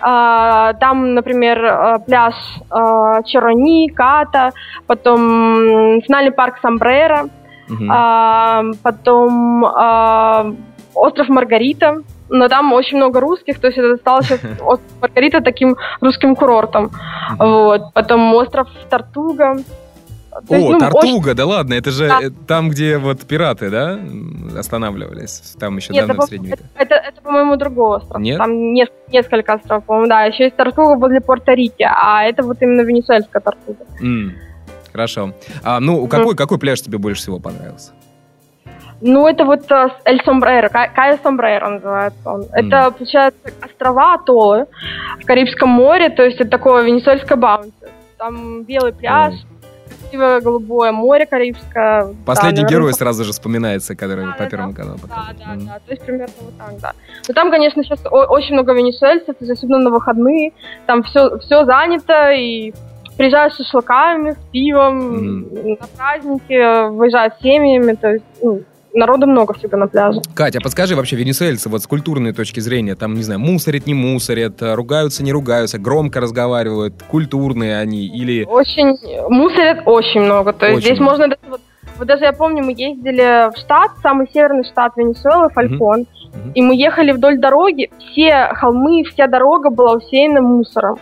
А, 0.00 0.72
там, 0.74 1.14
например, 1.14 1.64
а, 1.64 1.98
пляж 1.98 2.34
а, 2.70 3.22
Чарони, 3.22 3.88
Ката, 3.88 4.52
потом 4.86 5.20
м, 5.20 5.94
национальный 5.96 6.32
парк 6.32 6.56
Самбрера, 6.62 7.28
а, 7.90 8.62
потом 8.82 9.64
а, 9.66 10.46
остров 10.94 11.28
Маргарита. 11.28 11.98
Но 12.28 12.48
там 12.48 12.72
очень 12.72 12.96
много 12.96 13.20
русских, 13.20 13.60
то 13.60 13.68
есть 13.68 13.78
это 13.78 13.96
стало 13.98 14.22
сейчас 14.22 14.40
остров 14.60 14.90
Маргарита 15.00 15.42
таким 15.42 15.76
русским 16.00 16.34
курортом. 16.34 16.90
Вот. 17.38 17.92
Потом 17.92 18.34
остров 18.34 18.68
Тартуга. 18.88 19.56
То 20.48 20.54
О, 20.54 20.56
есть, 20.56 20.70
ну, 20.72 20.78
Тартуга, 20.78 21.34
да 21.34 21.46
ладно, 21.46 21.74
это 21.74 21.90
же 21.90 22.08
Да. 22.08 22.20
э, 22.22 22.30
там, 22.46 22.68
где 22.68 22.98
вот 22.98 23.20
пираты, 23.22 23.70
да, 23.70 23.98
останавливались, 24.58 25.54
там 25.58 25.76
еще 25.76 25.92
Нет, 25.92 26.06
давно, 26.06 26.24
это, 26.24 26.36
в 26.36 26.44
века. 26.44 26.62
это, 26.76 26.94
это, 26.94 27.20
по-моему, 27.22 27.56
другой 27.56 27.98
остров. 27.98 28.20
Нет? 28.20 28.38
Там 28.38 28.72
нес- 28.74 28.88
несколько 29.12 29.54
островов, 29.54 29.84
по-моему, 29.84 30.08
да. 30.08 30.24
Еще 30.24 30.44
есть 30.44 30.56
Тартуга 30.56 30.96
возле 30.96 31.20
Порто-Рике, 31.20 31.86
а 31.90 32.24
это 32.24 32.42
вот 32.42 32.60
именно 32.60 32.82
венесуэльская 32.82 33.40
Тартуга. 33.40 33.84
М, 34.00 34.32
Хорошо. 34.92 35.32
А, 35.62 35.78
ну, 35.80 36.06
какой, 36.06 36.34
какой 36.34 36.58
пляж 36.58 36.80
тебе 36.80 36.96
больше 36.98 37.20
всего 37.20 37.38
понравился? 37.38 37.92
Ну, 39.02 39.28
это 39.28 39.44
вот 39.44 39.70
э, 39.70 39.88
Эль 40.06 40.22
Сомбреро, 40.24 40.70
Ка- 40.70 40.88
Кая 40.94 41.18
Сомбреро 41.22 41.68
называется 41.68 42.18
он. 42.30 42.44
Это, 42.52 42.90
получается, 42.92 43.38
острова, 43.62 44.14
атоллы 44.14 44.66
в 45.20 45.26
Карибском 45.26 45.68
море, 45.68 46.08
то 46.08 46.22
есть 46.22 46.40
это 46.40 46.48
такое 46.48 46.82
венесуэльское 46.84 47.36
баунти. 47.36 47.72
Там 48.16 48.62
белый 48.62 48.94
пляж, 48.94 49.34
красивое 50.06 50.40
голубое 50.40 50.92
море 50.92 51.26
Карибское. 51.26 52.14
Последний 52.24 52.62
Да, 52.62 52.68
герой 52.68 52.80
наверное, 52.82 52.92
сразу 52.98 53.24
же 53.24 53.32
вспоминается, 53.32 53.94
который 53.94 54.26
Да, 54.26 54.32
по 54.32 54.38
да, 54.44 54.50
Первому 54.50 54.72
да. 54.72 54.76
каналу 54.82 54.98
Да, 55.08 55.26
да, 55.38 55.52
М. 55.52 55.66
да, 55.66 55.80
то 55.84 55.90
есть 55.92 56.02
примерно 56.04 56.32
вот 56.40 56.58
так, 56.58 56.80
да. 56.80 56.92
Но 57.28 57.34
там, 57.34 57.50
конечно, 57.50 57.82
сейчас 57.82 58.00
очень 58.10 58.54
много 58.54 58.72
венесуэльцев, 58.72 59.36
особенно 59.40 59.78
на 59.78 59.90
выходные, 59.90 60.52
там 60.86 61.02
все, 61.02 61.38
все 61.38 61.64
занято, 61.64 62.30
и 62.32 62.72
приезжают 63.16 63.54
с 63.54 63.56
шашлыками, 63.58 64.32
с 64.32 64.38
пивом, 64.52 64.96
Мгм. 64.98 65.70
на 65.80 65.86
праздники, 65.96 66.88
выезжают 66.90 67.34
с 67.34 67.42
семьями, 67.42 67.94
то 67.94 68.12
есть 68.12 68.24
ну, 68.42 68.62
народу 68.96 69.26
много 69.26 69.54
всегда 69.54 69.76
на 69.76 69.86
пляже. 69.88 70.20
Катя, 70.34 70.58
а 70.58 70.62
подскажи 70.62 70.96
вообще, 70.96 71.16
венесуэльцы, 71.16 71.68
вот 71.68 71.82
с 71.82 71.86
культурной 71.86 72.32
точки 72.32 72.60
зрения, 72.60 72.94
там, 72.96 73.14
не 73.14 73.22
знаю, 73.22 73.40
мусорят, 73.40 73.86
не 73.86 73.94
мусорят, 73.94 74.60
э, 74.62 74.74
ругаются, 74.74 75.22
не 75.22 75.32
ругаются, 75.32 75.78
громко 75.78 76.20
разговаривают, 76.20 76.94
культурные 77.08 77.78
они 77.78 78.06
или... 78.06 78.44
Очень, 78.44 78.96
мусорят 79.28 79.82
очень 79.86 80.22
много, 80.22 80.52
то 80.52 80.66
есть 80.66 80.78
Очень 80.78 80.86
здесь 80.86 80.98
много. 81.00 81.10
можно 81.12 81.28
даже 81.28 81.40
вот 81.50 81.60
вот 81.98 82.08
даже 82.08 82.24
я 82.24 82.32
помню, 82.34 82.62
мы 82.62 82.72
ездили 82.72 83.50
в 83.50 83.56
штат, 83.56 83.92
самый 84.02 84.28
северный 84.30 84.64
штат 84.64 84.92
Венесуэлы, 84.96 85.48
Фалькон, 85.48 86.00
Мгм. 86.34 86.52
и 86.54 86.60
мы 86.60 86.76
ехали 86.76 87.12
вдоль 87.12 87.38
дороги, 87.38 87.90
все 88.12 88.50
холмы, 88.52 89.04
вся 89.04 89.26
дорога 89.26 89.70
была 89.70 89.94
усеяна 89.94 90.42
мусором. 90.42 90.98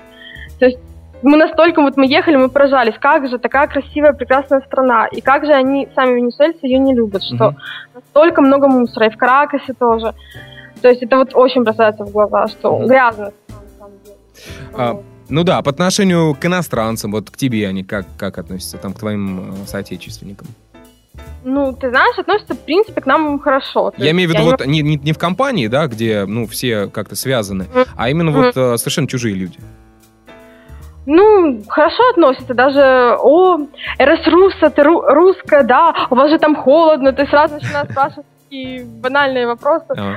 То 0.61 0.67
есть 0.67 0.79
мы 1.25 1.37
настолько, 1.39 1.81
вот 1.81 1.97
мы 1.97 2.07
ехали, 2.07 2.37
мы 2.37 2.49
поражались, 2.49 2.95
как 3.01 3.29
же 3.29 3.39
такая 3.39 3.67
красивая, 3.67 4.13
прекрасная 4.13 4.61
страна, 4.61 5.07
и 5.07 5.21
как 5.21 5.45
же 5.45 5.53
они, 5.53 5.89
сами 5.95 6.17
венесуэльцы, 6.17 6.61
ее 6.63 6.79
не 6.79 6.95
любят, 6.95 7.23
что 7.23 7.51
Мгм. 7.51 7.57
настолько 7.95 8.43
много 8.43 8.69
мусора, 8.69 9.07
и 9.07 9.11
в 9.11 9.17
Каракасе 9.17 9.73
тоже. 9.73 10.15
То 10.83 10.89
есть 10.89 11.03
это 11.03 11.17
вот 11.17 11.35
очень 11.35 11.63
бросается 11.63 12.05
в 12.05 12.13
глаза, 12.13 12.47
что 12.49 12.79
Мгм. 12.79 12.89
грязно. 12.89 13.33
А. 14.77 15.01
Ну 15.31 15.43
да, 15.43 15.63
по 15.63 15.71
отношению 15.71 16.35
к 16.35 16.45
иностранцам, 16.45 17.11
вот 17.11 17.31
к 17.31 17.37
тебе 17.39 17.67
они 17.67 17.83
как, 17.83 18.05
как 18.19 18.37
относятся, 18.37 18.77
там, 18.77 18.93
к 18.93 18.99
твоим 18.99 19.55
э, 19.63 19.67
соотечественникам? 19.67 20.49
Ну, 21.43 21.73
ты 21.73 21.89
знаешь, 21.89 22.19
относятся, 22.19 22.55
в 22.55 22.59
принципе, 22.59 23.01
к 23.01 23.07
нам 23.07 23.39
хорошо. 23.39 23.91
То 23.91 24.03
Я 24.03 24.11
имею 24.11 24.29
в 24.29 24.33
виду 24.35 24.45
вот 24.45 24.67
не, 24.67 24.83
не, 24.83 24.97
не 24.97 25.13
в 25.13 25.19
компании, 25.19 25.69
да, 25.69 25.87
где, 25.87 26.27
ну, 26.27 26.47
все 26.47 26.89
как-то 26.89 27.17
связаны, 27.17 27.65
Мгм. 27.73 27.85
а 27.97 28.11
именно 28.11 28.31
Мгм. 28.31 28.43
вот 28.43 28.57
э, 28.57 28.77
совершенно 28.77 29.09
чужие 29.09 29.35
люди. 29.35 29.59
Ну, 31.07 31.63
хорошо 31.69 32.03
относятся, 32.13 32.55
даже, 32.55 33.17
о, 33.21 33.59
РС 34.01 34.27
Руса, 34.27 34.71
ты 34.71 34.83
ру- 34.83 35.05
русская, 35.07 35.63
да, 35.63 35.95
у 36.11 36.15
вас 36.15 36.31
же 36.31 36.39
там 36.39 36.57
холодно, 36.57 37.13
ты 37.13 37.27
сразу 37.27 37.55
начинаешь 37.55 37.91
спрашивать 37.91 38.27
такие 38.45 38.85
банальные 38.85 39.47
вопросы. 39.47 39.87
А, 39.97 40.15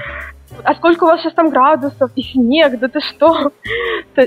А 0.64 0.74
сколько 0.76 1.04
у 1.04 1.08
вас 1.08 1.22
сейчас 1.22 1.34
там 1.34 1.50
градусов? 1.50 2.10
И 2.16 2.22
снег, 2.24 2.80
да 2.80 2.88
ты 2.88 3.00
что? 3.02 3.52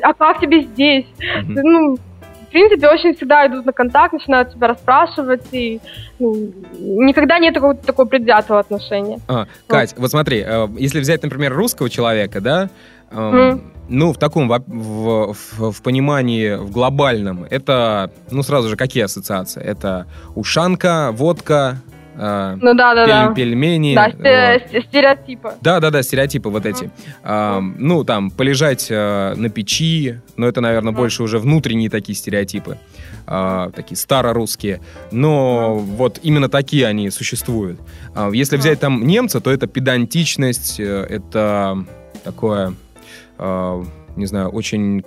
А 0.03 0.13
как 0.15 0.41
тебе 0.41 0.63
здесь? 0.63 1.07
мгм. 1.43 1.55
Ну, 1.55 1.97
в 1.97 2.53
принципе, 2.53 2.89
очень 2.89 3.15
всегда 3.15 3.47
идут 3.47 3.65
на 3.65 3.73
контакт, 3.73 4.13
начинают 4.13 4.53
тебя 4.53 4.67
расспрашивать, 4.69 5.47
и 5.53 5.81
ну, 6.19 6.35
никогда 6.79 7.39
нет 7.39 7.55
такого, 7.55 7.75
такого 7.75 8.07
предвзятого 8.07 8.59
отношения. 8.59 9.19
А, 9.29 9.47
Кать, 9.69 9.95
вот 9.97 10.11
смотри, 10.11 10.45
э, 10.45 10.67
если 10.77 10.99
взять, 11.01 11.23
например, 11.23 11.55
русского 11.55 11.89
человека, 11.89 12.41
да, 12.41 12.69
Мгм. 13.11 13.63
ну, 13.89 14.13
в 14.13 14.19
таком, 14.19 14.49
в, 14.49 15.35
в- 15.35 15.71
в 15.73 15.83
понимании, 15.83 16.55
в 16.55 16.71
глобальном, 16.71 17.45
это, 17.51 18.11
ну, 18.31 18.43
сразу 18.43 18.69
же, 18.69 18.77
какие 18.77 19.03
ассоциации? 19.05 19.63
Это 19.63 20.07
ушанка, 20.37 21.11
водка, 21.13 21.77
э, 22.17 22.57
Ну 22.61 22.75
да, 22.75 22.95
да, 22.95 23.07
да. 23.07 23.27
пель- 23.29 23.35
пельмени. 23.35 23.95
Да, 23.95 24.05
вот. 24.07 24.15
сте- 24.21 24.65
сте- 24.69 24.83
стереотипы. 24.89 25.51
Да, 25.61 25.81
да, 25.81 25.91
да, 25.91 26.03
стереотипы 26.03 26.49
вот 26.51 26.67
эти. 26.67 26.91
Ам, 27.25 27.75
ну, 27.79 28.05
там, 28.05 28.31
полежать 28.31 28.87
э, 28.91 29.35
на 29.37 29.49
печи, 29.49 30.21
но 30.37 30.47
это, 30.47 30.61
наверное, 30.61 30.93
Мгм. 30.93 31.01
больше 31.01 31.23
уже 31.23 31.39
внутренние 31.39 31.91
такие 31.91 32.15
стереотипы, 32.17 32.79
а, 33.27 33.71
такие 33.71 33.97
старорусские. 33.97 34.81
Но 35.13 35.77
вот 35.79 36.21
именно 36.23 36.49
такие 36.49 36.87
они 36.87 37.11
существуют. 37.11 37.81
А, 38.15 38.31
если 38.31 38.57
взять 38.57 38.79
там 38.81 39.05
немца, 39.07 39.41
то 39.41 39.51
это 39.51 39.67
педантичность, 39.67 40.79
э, 40.81 41.07
это 41.09 41.85
такое, 42.25 42.75
не 44.17 44.27
знаю, 44.27 44.49
очень 44.49 45.05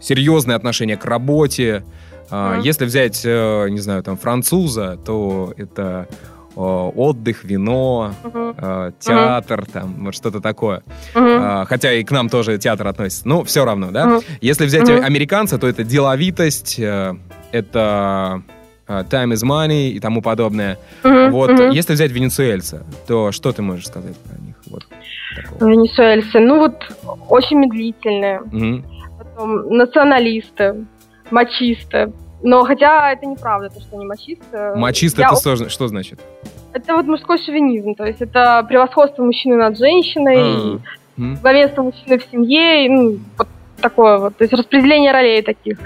серьезное 0.00 0.56
отношение 0.56 0.96
к 0.96 1.04
работе. 1.04 1.82
А, 2.30 2.54
Мгм. 2.54 2.62
Если 2.62 2.84
взять, 2.86 3.22
э, 3.24 3.68
не 3.68 3.78
знаю, 3.80 4.02
там, 4.02 4.16
француза, 4.16 4.98
то 5.04 5.52
это 5.56 6.06
э, 6.54 6.60
отдых, 6.60 7.44
вино, 7.44 8.12
э, 8.24 8.92
театр, 9.00 9.64
там, 9.72 10.04
вот 10.04 10.14
что-то 10.14 10.40
такое. 10.40 10.82
А, 11.14 11.64
хотя 11.66 11.92
и 11.92 12.04
к 12.04 12.10
нам 12.10 12.28
тоже 12.28 12.58
театр 12.58 12.86
относится. 12.88 13.26
Ну, 13.26 13.42
все 13.44 13.64
равно, 13.64 13.90
да? 13.90 14.06
Мгм. 14.06 14.20
Если 14.42 14.66
взять 14.66 14.88
Мгм. 14.88 15.02
американца, 15.04 15.58
то 15.58 15.66
это 15.66 15.82
деловитость, 15.82 16.78
э, 16.78 17.14
это 17.52 18.42
time 18.86 19.32
is 19.32 19.42
money 19.44 19.90
и 19.90 20.00
тому 20.00 20.20
подобное. 20.22 20.78
Мгм. 21.04 21.30
Вот, 21.32 21.50
Мгм. 21.50 21.70
если 21.70 21.94
взять 21.94 22.12
венесуэльца, 22.12 22.82
то 23.06 23.32
что 23.32 23.52
ты 23.52 23.62
можешь 23.62 23.86
сказать 23.86 24.16
про? 24.18 24.36
Вот 24.72 24.84
такого. 25.36 25.70
Венесуэльцы, 25.70 26.40
ну 26.40 26.58
вот 26.58 26.74
очень 27.28 27.58
медлительные, 27.58 28.40
Мгм. 28.50 28.84
потом 29.18 29.68
националисты, 29.68 30.84
мачисты. 31.30 32.12
Но 32.42 32.64
хотя 32.64 33.12
это 33.12 33.24
неправда, 33.26 33.68
то, 33.70 33.80
что 33.80 33.96
они 33.96 34.06
мачисты. 34.06 34.72
Мачист 34.74 35.18
Я 35.18 35.26
это 35.26 35.36
сложно, 35.36 35.68
что 35.68 35.86
значит? 35.88 36.18
Это 36.72 36.96
вот 36.96 37.06
мужской 37.06 37.38
шовинизм, 37.38 37.94
то 37.94 38.04
есть 38.04 38.20
это 38.22 38.64
превосходство 38.68 39.22
мужчины 39.22 39.56
над 39.56 39.78
женщиной, 39.78 40.80
А, 41.18 41.36
главенство 41.42 41.82
мужчины 41.82 42.18
в 42.18 42.24
семье, 42.32 42.86
и, 42.86 42.88
ну, 42.88 43.18
вот 43.38 43.46
такое 43.80 44.18
вот, 44.18 44.36
то 44.36 44.44
есть 44.44 44.54
распределение 44.54 45.12
ролей 45.12 45.42
таких. 45.42 45.78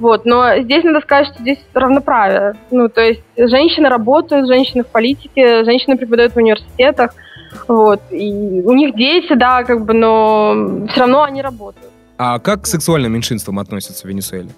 Вот, 0.00 0.24
но 0.26 0.58
здесь 0.58 0.84
надо 0.84 1.00
сказать, 1.00 1.28
что 1.28 1.40
здесь 1.40 1.58
равноправие. 1.72 2.54
Ну, 2.70 2.88
то 2.88 3.00
есть 3.00 3.22
женщины 3.36 3.88
работают, 3.88 4.48
женщины 4.48 4.82
в 4.82 4.88
политике, 4.88 5.64
женщины 5.64 5.96
преподают 5.96 6.32
в 6.34 6.36
университетах, 6.36 7.14
вот, 7.68 8.00
и 8.10 8.62
у 8.64 8.72
них 8.72 8.94
дети, 8.94 9.34
да, 9.34 9.64
как 9.64 9.84
бы, 9.84 9.94
но 9.94 10.86
все 10.90 11.00
равно 11.00 11.22
они 11.22 11.42
работают. 11.42 11.90
А 12.16 12.38
как 12.38 12.62
к 12.62 12.66
сексуальным 12.66 13.12
меньшинствам 13.12 13.58
относятся 13.58 14.06
в 14.06 14.10
Венесуэле? 14.10 14.50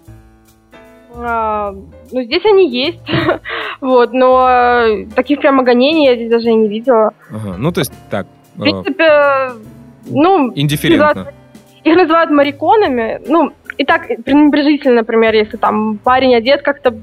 А, 1.18 1.72
ну, 2.12 2.22
здесь 2.22 2.44
они 2.44 2.68
есть, 2.68 3.01
вот, 3.80 4.12
но 4.12 4.49
э, 4.49 5.07
таких 5.14 5.40
прямо 5.40 5.62
гонений 5.62 6.07
я 6.07 6.14
здесь 6.14 6.30
даже 6.30 6.51
и 6.51 6.55
не 6.55 6.68
видела. 6.68 7.12
Ага, 7.30 7.55
Ну, 7.57 7.72
то 7.72 7.80
есть 7.80 7.92
так, 8.11 8.26
В 8.55 8.61
э, 8.61 8.64
принципе, 8.64 9.53
ну, 10.11 10.53
индифферентно. 10.55 11.32
Их 11.84 11.97
называют 11.97 12.30
мариконами. 12.30 13.20
Ну, 13.26 13.53
и 13.78 13.84
так 13.84 14.09
пренебрежительно, 14.24 14.97
например, 14.97 15.34
если 15.34 15.57
там 15.57 15.99
парень 15.99 16.34
одет 16.34 16.62
как-то 16.62 16.94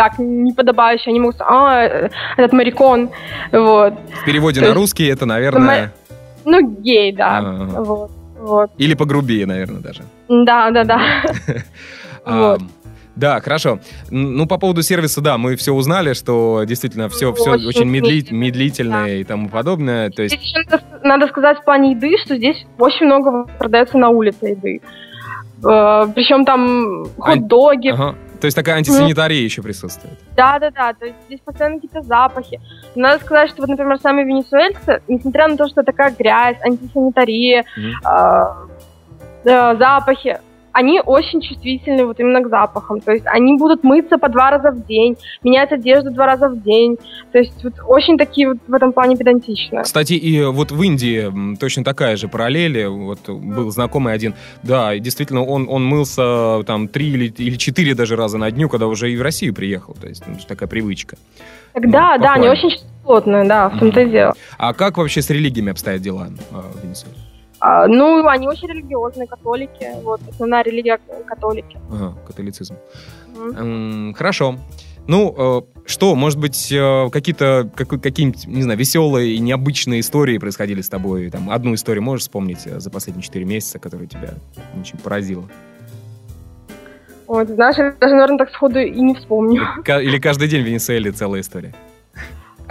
так 0.00 0.18
неподобающе, 0.18 1.10
они 1.10 1.20
могут 1.20 1.34
сказать, 1.34 1.52
а, 1.54 1.84
э, 1.84 2.08
этот 2.38 2.54
марикон, 2.54 3.10
вот. 3.52 3.92
В 4.22 4.24
переводе 4.24 4.60
то 4.60 4.64
на 4.64 4.68
есть- 4.70 4.76
русский 4.78 5.06
это, 5.06 5.26
наверное... 5.26 5.92
Ну, 6.46 6.58
гей, 6.80 7.12
да, 7.12 7.38
Ага. 7.38 7.82
вот, 7.82 8.10
вот. 8.38 8.70
Или 8.78 8.94
погрубее, 8.94 9.44
наверное, 9.44 9.82
даже. 9.82 10.04
Да, 10.28 10.70
да, 10.70 10.84
да. 10.84 11.00
А, 12.24 12.38
Вот. 12.52 12.60
Да, 13.14 13.40
хорошо. 13.40 13.78
Ну, 14.10 14.46
по 14.46 14.56
поводу 14.56 14.82
сервиса, 14.82 15.20
да, 15.20 15.36
мы 15.36 15.56
все 15.56 15.72
узнали, 15.74 16.14
что 16.14 16.62
действительно 16.66 17.10
все, 17.10 17.34
все 17.34 17.50
Очень 17.52 17.66
очень 17.68 17.84
медли- 17.90 18.32
медлительное 18.32 19.16
и 19.18 19.24
тому 19.24 19.50
подобное. 19.50 20.08
То 20.08 20.22
есть, 20.22 20.34
Здесь 20.34 20.46
еще 20.48 20.62
надо, 20.70 20.82
надо 21.02 21.26
сказать 21.28 21.58
в 21.58 21.64
плане 21.64 21.90
еды, 21.90 22.16
что 22.24 22.36
здесь 22.38 22.64
очень 22.78 23.04
много 23.04 23.44
продается 23.58 23.98
на 23.98 24.08
улице 24.08 24.46
еды. 24.56 24.80
Причем 25.60 26.46
там 26.46 27.04
хот-доги, 27.18 27.88
ага. 27.90 28.14
То 28.40 28.46
есть 28.46 28.56
такая 28.56 28.76
антисанитария 28.76 29.42
еще 29.42 29.62
присутствует. 29.62 30.18
Да, 30.36 30.58
да, 30.58 30.70
да. 30.70 30.92
То 30.94 31.04
есть 31.06 31.16
здесь 31.26 31.40
постоянно 31.40 31.76
какие-то 31.76 32.02
запахи. 32.02 32.60
Надо 32.94 33.22
сказать, 33.24 33.50
что 33.50 33.62
вот, 33.62 33.68
например, 33.68 33.98
сами 34.00 34.22
венесуэльцы, 34.22 35.02
несмотря 35.08 35.48
на 35.48 35.56
то, 35.56 35.68
что 35.68 35.82
такая 35.82 36.14
грязь, 36.18 36.56
антисанитария, 36.62 37.64
Мгм. 37.76 37.92
а, 38.04 38.56
да, 39.44 39.74
запахи, 39.76 40.38
они 40.72 41.00
очень 41.00 41.40
чувствительны 41.40 42.04
вот 42.04 42.20
именно 42.20 42.42
к 42.42 42.48
запахам. 42.48 43.00
То 43.00 43.12
есть 43.12 43.26
они 43.26 43.56
будут 43.56 43.84
мыться 43.84 44.18
по 44.18 44.28
два 44.28 44.50
раза 44.50 44.70
в 44.70 44.86
день, 44.86 45.16
менять 45.42 45.72
одежду 45.72 46.10
два 46.10 46.26
раза 46.26 46.48
в 46.48 46.62
день. 46.62 46.98
То 47.32 47.38
есть 47.38 47.62
вот 47.64 47.74
очень 47.86 48.18
такие 48.18 48.48
вот 48.48 48.58
в 48.66 48.74
этом 48.74 48.92
плане 48.92 49.16
педантичные. 49.16 49.82
Кстати, 49.82 50.14
и 50.14 50.44
вот 50.44 50.70
в 50.70 50.82
Индии 50.82 51.56
точно 51.56 51.84
такая 51.84 52.16
же 52.16 52.28
параллель. 52.28 52.86
Вот 52.86 53.28
был 53.28 53.70
знакомый 53.70 54.14
один. 54.14 54.34
Да, 54.62 54.94
и 54.94 55.00
действительно, 55.00 55.44
он, 55.44 55.66
он 55.68 55.84
мылся 55.84 56.62
там 56.66 56.88
три 56.88 57.10
или, 57.10 57.26
или 57.26 57.56
четыре 57.56 57.94
даже 57.94 58.16
раза 58.16 58.38
на 58.38 58.50
дню, 58.50 58.68
когда 58.68 58.86
уже 58.86 59.10
и 59.10 59.16
в 59.16 59.22
Россию 59.22 59.54
приехал. 59.54 59.94
То 60.00 60.08
есть 60.08 60.22
ну, 60.26 60.34
такая 60.46 60.68
привычка. 60.68 61.16
Так, 61.72 61.90
да, 61.90 62.16
Ну, 62.16 62.22
да, 62.22 62.32
они 62.32 62.48
похвально. 62.48 62.50
очень 62.50 62.70
чистоплотные, 62.70 63.44
да, 63.44 63.68
в 63.68 63.78
том-то 63.78 64.00
и 64.00 64.10
дело. 64.10 64.34
А 64.58 64.72
как 64.72 64.98
вообще 64.98 65.22
с 65.22 65.30
религиями 65.30 65.70
обстоят 65.70 66.00
дела 66.02 66.28
а, 66.52 66.62
в 66.74 66.82
Венесуэле? 66.84 67.16
А, 67.60 67.86
ну, 67.86 68.26
они 68.26 68.48
очень 68.48 68.68
религиозные, 68.68 69.26
католики. 69.28 69.88
Вот, 70.02 70.20
основная 70.30 70.62
религия 70.62 70.98
католики. 71.26 71.78
Ага, 71.90 72.16
католицизм. 72.26 72.76
Мгм. 73.36 73.56
М, 74.08 74.14
Хорошо. 74.14 74.56
Ну, 75.06 75.34
э, 75.36 75.80
что, 75.86 76.14
может 76.14 76.38
быть, 76.38 76.70
э, 76.70 77.08
какие-то, 77.10 77.68
как- 77.74 78.00
какие-нибудь, 78.00 78.46
не 78.46 78.62
знаю, 78.62 78.78
веселые 78.78 79.34
и 79.34 79.38
необычные 79.40 80.00
истории 80.00 80.38
происходили 80.38 80.80
с 80.82 80.88
тобой? 80.88 81.30
Там, 81.30 81.50
одну 81.50 81.74
историю 81.74 82.02
можешь 82.02 82.22
вспомнить 82.24 82.66
э, 82.66 82.78
за 82.80 82.90
последние 82.90 83.22
четыре 83.24 83.44
месяца, 83.44 83.78
которая 83.78 84.06
тебя 84.06 84.34
очень 84.80 84.98
поразила? 84.98 85.48
Вот, 87.26 87.48
знаешь, 87.48 87.76
я 87.78 87.92
даже, 88.00 88.14
наверное, 88.14 88.38
так 88.38 88.50
сходу 88.50 88.78
и 88.78 89.00
не 89.00 89.14
вспомню. 89.14 89.62
Ка- 89.84 90.00
Или 90.00 90.18
каждый 90.18 90.48
день 90.48 90.62
в 90.62 90.66
Венесуэле 90.66 91.12
целая 91.12 91.40
история? 91.40 91.74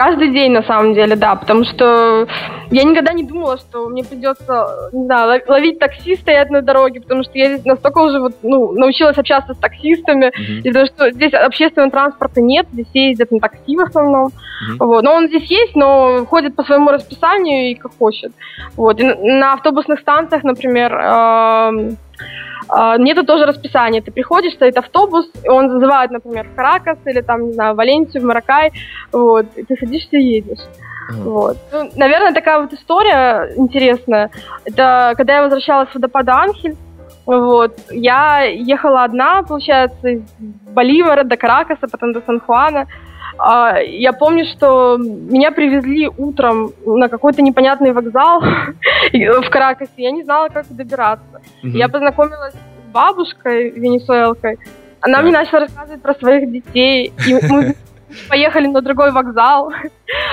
Каждый 0.00 0.30
день, 0.30 0.52
на 0.52 0.62
самом 0.62 0.94
деле, 0.94 1.14
да, 1.14 1.34
потому 1.34 1.62
что 1.64 2.26
я 2.70 2.84
никогда 2.84 3.12
не 3.12 3.22
думала, 3.22 3.58
что 3.58 3.86
мне 3.90 4.02
придется, 4.02 4.88
не 4.94 5.04
знаю, 5.04 5.28
лов- 5.28 5.46
ловить 5.46 5.78
такси, 5.78 6.16
стоять 6.16 6.48
на 6.48 6.62
дороге, 6.62 7.02
потому 7.02 7.22
что 7.22 7.32
я 7.34 7.48
здесь 7.50 7.66
настолько 7.66 7.98
уже 7.98 8.18
вот, 8.18 8.32
ну, 8.42 8.72
научилась 8.72 9.18
общаться 9.18 9.52
с 9.52 9.58
таксистами, 9.58 10.32
Мгм. 10.34 10.60
из-за 10.64 10.72
того, 10.72 10.86
что 10.86 11.10
здесь 11.10 11.34
общественного 11.34 11.90
транспорта 11.90 12.40
нет, 12.40 12.66
здесь 12.72 12.86
ездят 12.94 13.30
на 13.30 13.40
такси 13.40 13.76
в 13.76 13.80
основном, 13.80 14.30
Мгм. 14.68 14.78
вот, 14.78 15.02
но 15.04 15.12
он 15.16 15.28
здесь 15.28 15.50
есть, 15.50 15.76
но 15.76 16.24
ходит 16.24 16.56
по 16.56 16.62
своему 16.62 16.92
расписанию 16.92 17.70
и 17.70 17.74
как 17.74 17.92
хочет, 17.98 18.32
вот, 18.78 18.98
и 19.00 19.04
на, 19.04 19.52
автобусных 19.52 20.00
станциях, 20.00 20.44
например, 20.44 20.98
а, 20.98 21.72
Нету 22.98 23.24
тоже 23.24 23.46
расписания. 23.46 24.00
Ты 24.00 24.12
приходишь, 24.12 24.52
стоит 24.54 24.76
автобус, 24.76 25.26
он 25.48 25.70
зазывает, 25.70 26.12
например, 26.12 26.46
в 26.46 26.54
Каракас 26.54 26.98
или 27.04 27.20
там, 27.20 27.46
не 27.48 27.52
знаю, 27.52 27.74
в 27.74 27.76
Валенсию, 27.76 28.22
в 28.22 28.26
Маракай, 28.26 28.70
вот, 29.10 29.46
и 29.56 29.64
ты 29.64 29.76
садишься 29.76 30.16
и 30.16 30.22
едешь. 30.22 30.64
Ага. 31.08 31.18
Вот. 31.22 31.56
Ну, 31.72 31.90
наверное, 31.96 32.32
такая 32.32 32.60
вот 32.60 32.72
история 32.72 33.50
интересная. 33.56 34.30
Это 34.64 35.14
когда 35.16 35.36
я 35.36 35.42
возвращалась 35.42 35.90
с 35.90 35.94
водопада 35.94 36.34
Анхель, 36.34 36.76
вот, 37.26 37.76
я 37.90 38.42
ехала 38.42 39.02
одна, 39.02 39.42
получается, 39.42 40.08
из 40.08 40.22
Боливара 40.72 41.24
до 41.24 41.36
Каракаса, 41.36 41.88
потом 41.90 42.12
до 42.12 42.20
Сан-Хуана. 42.20 42.80
А, 42.80 42.86
Я 43.86 44.12
помню, 44.12 44.44
что 44.44 44.96
меня 44.98 45.50
привезли 45.50 46.08
утром 46.08 46.72
на 46.84 47.08
какой-то 47.08 47.42
непонятный 47.42 47.92
вокзал 47.92 48.40
в 49.12 49.50
Каракасе. 49.50 49.90
Я 49.96 50.10
не 50.10 50.22
знала, 50.24 50.48
как 50.48 50.66
добираться. 50.68 51.40
Мгм. 51.62 51.76
Я 51.76 51.88
познакомилась 51.88 52.54
с 52.54 52.92
бабушкой 52.92 53.70
венесуэлкой. 53.70 54.58
Она 55.00 55.14
Так. 55.18 55.22
мне 55.24 55.32
начала 55.32 55.60
рассказывать 55.60 56.02
про 56.02 56.14
своих 56.14 56.50
детей. 56.52 57.12
И 57.26 57.34
мы 57.48 57.74
поехали 58.28 58.66
на 58.66 58.80
другой 58.82 59.10
вокзал. 59.12 59.72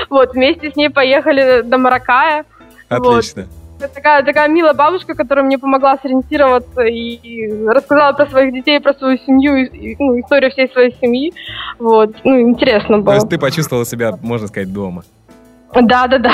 Вот, 0.09 0.33
вместе 0.33 0.71
с 0.71 0.75
ней 0.75 0.89
поехали 0.89 1.61
до 1.61 1.77
Маракая. 1.77 2.45
Вот. 2.89 3.17
Отлично. 3.19 3.41
Это 3.41 3.49
такая, 3.79 4.23
такая 4.23 4.47
милая 4.47 4.73
бабушка, 4.73 5.13
которая 5.13 5.45
мне 5.45 5.57
помогла 5.57 5.97
сориентироваться 5.97 6.81
и, 6.81 7.65
рассказала 7.67 8.13
про 8.13 8.25
своих 8.27 8.53
детей, 8.53 8.79
про 8.79 8.93
свою 8.93 9.17
семью, 9.17 9.55
и, 9.71 9.95
ну, 9.99 10.19
историю 10.19 10.51
всей 10.51 10.69
своей 10.69 10.95
семьи. 10.99 11.33
Вот, 11.79 12.15
ну, 12.23 12.41
интересно 12.41 12.97
То 12.97 13.03
было. 13.03 13.13
есть 13.15 13.29
ты 13.29 13.37
почувствовала 13.37 13.85
себя, 13.85 14.17
можно 14.21 14.47
сказать, 14.47 14.71
дома. 14.73 15.03
Да, 15.73 16.07
да, 16.07 16.17
да. 16.17 16.33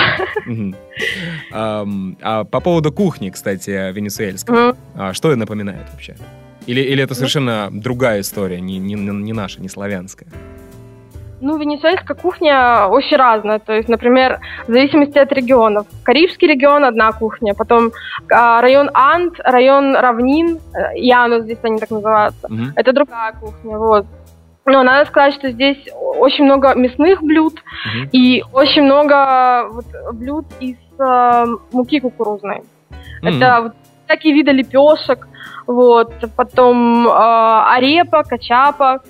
А 1.52 2.44
по 2.46 2.60
поводу 2.60 2.92
кухни, 2.92 3.30
кстати, 3.30 3.92
венесуэльской. 3.92 4.74
А 4.96 5.14
Что 5.14 5.30
это 5.30 5.40
напоминает 5.40 5.88
вообще? 5.92 6.16
Или, 6.66 6.80
или 6.82 7.04
это 7.04 7.14
совершенно 7.14 7.70
другая 7.72 8.22
история, 8.22 8.62
не, 8.62 8.78
не, 8.78 8.94
не 8.96 9.34
наша, 9.34 9.62
не 9.62 9.68
славянская? 9.68 10.30
Ну, 11.44 11.58
венесуэльская 11.58 12.16
кухня 12.16 12.88
очень 12.88 13.18
разная. 13.18 13.60
То 13.60 13.74
есть, 13.74 13.90
например, 13.90 14.40
в 14.66 14.72
зависимости 14.72 15.18
от 15.18 15.32
регионов. 15.34 15.86
Карибский 16.04 16.48
регион– 16.48 16.86
одна 16.86 17.12
кухня. 17.12 17.54
Потом 17.54 17.92
а, 18.32 18.62
район 18.62 18.90
Анд, 18.94 19.42
район 19.44 19.94
равнин, 19.94 20.60
э, 20.74 20.98
Янус 20.98 21.44
здесь 21.44 21.58
они 21.64 21.80
так 21.80 21.92
называются. 21.92 22.48
Мгм. 22.50 22.72
Это 22.78 22.94
другая 22.94 23.34
кухня, 23.34 23.78
вот. 23.78 24.06
Но 24.66 24.84
надо 24.84 25.06
сказать, 25.10 25.34
что 25.34 25.52
здесь 25.52 25.86
очень 26.18 26.46
много 26.46 26.76
мясных 26.76 27.22
блюд 27.22 27.56
Мгм. 27.94 28.10
и 28.14 28.44
очень 28.54 28.84
много 28.84 29.68
вот, 29.70 29.86
блюд 30.14 30.46
из 30.62 30.78
э, 30.98 31.46
муки 31.74 32.00
кукурузной. 32.00 32.64
Мгм. 33.22 33.36
Это 33.36 33.62
вот 33.64 33.74
всякие 34.06 34.34
виды 34.34 34.52
лепешек, 34.52 35.28
вот, 35.68 36.14
потом 36.38 37.06
э, 37.06 37.12
арепа, 37.12 38.24
качапа, 38.24 39.02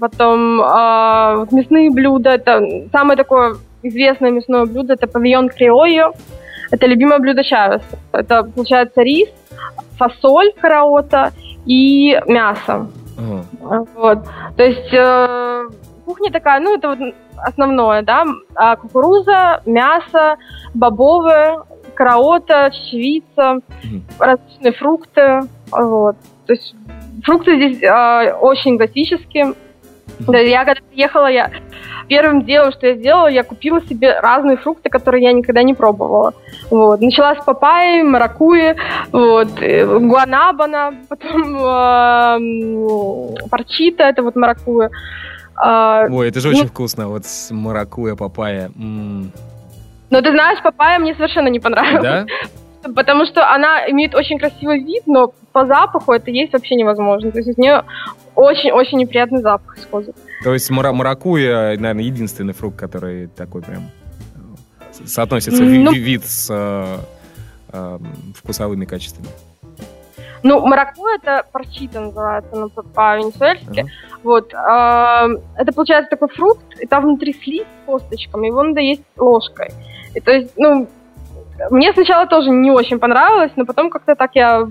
потом 0.00 0.60
э, 0.60 1.36
вот 1.38 1.52
мясные 1.52 1.90
блюда. 1.90 2.30
Это 2.30 2.60
самое 2.92 3.16
такое 3.16 3.56
известное 3.82 4.30
мясное 4.30 4.66
блюдо, 4.66 4.94
это 4.94 5.06
павильон 5.06 5.48
криойо. 5.48 6.12
Это 6.70 6.86
любимое 6.86 7.18
блюдо 7.18 7.42
Чавеса. 7.44 7.84
Это, 8.12 8.42
получается, 8.42 9.02
рис, 9.02 9.28
фасоль 9.96 10.52
караота 10.60 11.32
и 11.64 12.20
мясо. 12.26 12.88
Ага. 13.18 13.86
Вот. 13.94 14.18
То 14.56 14.62
есть 14.62 14.92
э, 14.92 15.68
кухня 16.04 16.30
такая, 16.30 16.60
ну, 16.60 16.76
это 16.76 16.88
вот 16.88 16.98
основное, 17.36 18.02
да, 18.02 18.24
а 18.54 18.76
кукуруза, 18.76 19.62
мясо, 19.66 20.36
бобовые, 20.74 21.58
караота, 21.94 22.70
чечевица, 22.70 23.60
Мгм. 23.84 24.04
различные 24.18 24.72
фрукты, 24.72 25.40
вот. 25.70 26.16
То 26.46 26.52
есть 26.52 26.74
фрукты 27.24 27.56
здесь 27.56 27.82
э, 27.82 28.32
очень 28.34 28.76
экзотические. 28.76 29.54
Да, 30.20 30.38
я 30.38 30.64
когда 30.64 30.80
приехала, 30.90 31.26
я 31.26 31.50
первым 32.08 32.42
делом, 32.44 32.72
что 32.72 32.86
я 32.86 32.94
сделала, 32.96 33.28
я 33.28 33.42
купила 33.44 33.80
себе 33.82 34.18
разные 34.20 34.56
фрукты, 34.56 34.88
которые 34.88 35.24
я 35.24 35.32
никогда 35.32 35.62
не 35.62 35.74
пробовала. 35.74 36.32
Вот. 36.70 37.00
Начала 37.00 37.34
с 37.34 37.44
папайи, 37.44 38.02
маракуи, 38.02 38.76
вот, 39.12 39.48
э, 39.60 39.84
гуанабана, 39.86 40.94
потом 41.08 41.56
э, 41.60 42.38
парчита, 43.50 44.04
это 44.04 44.22
вот 44.22 44.36
маракуя. 44.36 44.90
А, 45.60 46.04
Ой, 46.10 46.28
это 46.28 46.40
же 46.40 46.48
Ну- 46.50 46.58
очень 46.58 46.68
вкусно. 46.68 47.08
Вот 47.08 47.24
с 47.26 47.50
маракуя, 47.50 48.14
папайя. 48.14 48.70
М. 48.78 49.32
но 50.10 50.20
ты 50.22 50.30
знаешь, 50.30 50.62
папайя 50.62 50.98
мне 50.98 51.14
совершенно 51.14 51.48
не 51.48 51.60
понравилась. 51.60 52.02
Да? 52.02 52.26
Потому 52.94 53.26
что 53.26 53.50
она 53.52 53.88
имеет 53.90 54.14
очень 54.14 54.38
красивый 54.38 54.82
вид, 54.82 55.06
но 55.06 55.32
по 55.52 55.66
запаху 55.66 56.12
это 56.12 56.30
есть 56.30 56.52
вообще 56.52 56.74
невозможно. 56.74 57.30
То 57.30 57.38
есть 57.38 57.50
от 57.50 57.58
нее 57.58 57.84
очень-очень 58.34 58.98
неприятный 58.98 59.40
запах 59.40 59.78
исходит. 59.78 60.16
То 60.44 60.52
есть 60.52 60.70
мара- 60.70 60.92
маракуя, 60.92 61.76
наверное, 61.76 62.04
единственный 62.04 62.52
фрукт, 62.54 62.76
который 62.78 63.26
такой 63.28 63.62
прям 63.62 63.82
э, 64.36 65.06
соотносится 65.06 65.62
Ну- 65.62 65.92
ви- 65.92 65.98
вид 65.98 66.24
с 66.24 66.48
э, 66.50 66.96
э, 67.72 67.98
вкусовыми 68.36 68.84
качествами. 68.84 69.28
Ну, 70.44 70.64
маракуя 70.64 71.16
это 71.16 71.44
парчита 71.50 72.00
называется 72.00 72.54
ну, 72.54 72.68
по- 72.70 72.82
по-венесуэльски. 72.82 73.80
Ага. 73.80 73.88
Вот. 74.22 74.54
а, 74.54 75.26
это 75.56 75.72
получается 75.72 76.10
такой 76.10 76.28
фрукт, 76.28 76.62
и 76.80 76.86
там 76.86 77.02
внутри 77.04 77.32
слизь 77.42 77.62
с 77.62 77.86
косточками, 77.86 78.46
его 78.46 78.62
надо 78.62 78.80
есть 78.80 79.02
ложкой. 79.16 79.70
И 80.14 80.20
то 80.20 80.30
есть, 80.32 80.52
ну, 80.56 80.88
мне 81.70 81.92
сначала 81.92 82.26
тоже 82.26 82.50
не 82.50 82.70
очень 82.70 82.98
понравилось, 82.98 83.52
но 83.56 83.64
потом 83.64 83.90
как-то 83.90 84.14
так 84.14 84.30
я 84.34 84.66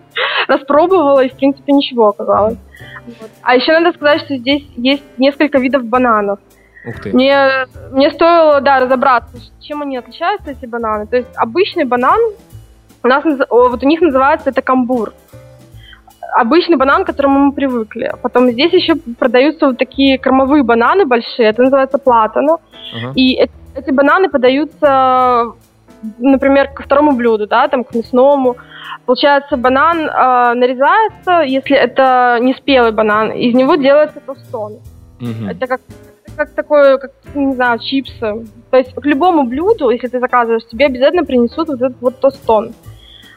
распробовала, 0.48 1.24
и 1.24 1.28
в 1.28 1.36
принципе 1.36 1.72
ничего 1.72 2.08
оказалось. 2.08 2.58
Вот. 3.06 3.30
А 3.42 3.54
еще 3.54 3.78
надо 3.78 3.96
сказать, 3.96 4.22
что 4.22 4.36
здесь 4.36 4.64
есть 4.76 5.04
несколько 5.18 5.58
видов 5.58 5.84
бананов. 5.84 6.38
Ух 6.86 7.00
ты. 7.00 7.12
Мне, 7.12 7.66
мне 7.90 8.10
стоило, 8.10 8.60
да, 8.60 8.80
разобраться, 8.80 9.36
чем 9.60 9.82
они 9.82 9.98
отличаются, 9.98 10.52
эти 10.52 10.66
бананы. 10.66 11.06
То 11.06 11.16
есть 11.16 11.28
обычный 11.36 11.84
банан, 11.84 12.18
у 13.02 13.08
нас, 13.08 13.24
вот 13.24 13.82
у 13.82 13.86
них 13.86 14.00
называется 14.00 14.50
это 14.50 14.62
камбур. 14.62 15.12
Обычный 16.36 16.76
банан, 16.76 17.04
к 17.04 17.08
которому 17.08 17.46
мы 17.46 17.52
привыкли. 17.52 18.12
Потом 18.22 18.50
здесь 18.50 18.72
еще 18.72 18.94
продаются 18.94 19.66
вот 19.66 19.78
такие 19.78 20.18
кормовые 20.18 20.62
бананы 20.62 21.04
большие, 21.04 21.48
это 21.48 21.62
называется 21.62 21.98
платано. 21.98 22.58
Ага. 22.94 23.12
И 23.14 23.34
эти 23.74 23.90
бананы 23.90 24.28
подаются, 24.28 25.52
например, 26.18 26.68
ко 26.68 26.82
второму 26.82 27.12
блюду, 27.12 27.46
да, 27.46 27.68
там, 27.68 27.84
к 27.84 27.94
мясному. 27.94 28.56
Получается, 29.06 29.56
банан 29.56 29.98
э, 29.98 30.54
нарезается, 30.54 31.40
если 31.42 31.76
это 31.76 32.38
не 32.40 32.54
спелый 32.54 32.92
банан, 32.92 33.30
из 33.32 33.54
него 33.54 33.76
делается 33.76 34.20
тостон. 34.20 34.78
Мгм. 35.20 35.48
Это 35.48 35.66
как, 35.66 35.80
как 36.36 36.50
такое, 36.50 36.98
как, 36.98 37.12
не 37.34 37.54
знаю, 37.54 37.78
чипсы. 37.78 38.46
То 38.70 38.76
есть 38.76 38.94
к 38.94 39.04
любому 39.06 39.44
блюду, 39.44 39.90
если 39.90 40.08
ты 40.08 40.20
заказываешь, 40.20 40.66
тебе 40.70 40.86
обязательно 40.86 41.24
принесут 41.24 41.68
вот 41.68 41.82
этот 41.82 42.00
вот 42.00 42.20
тостон. 42.20 42.72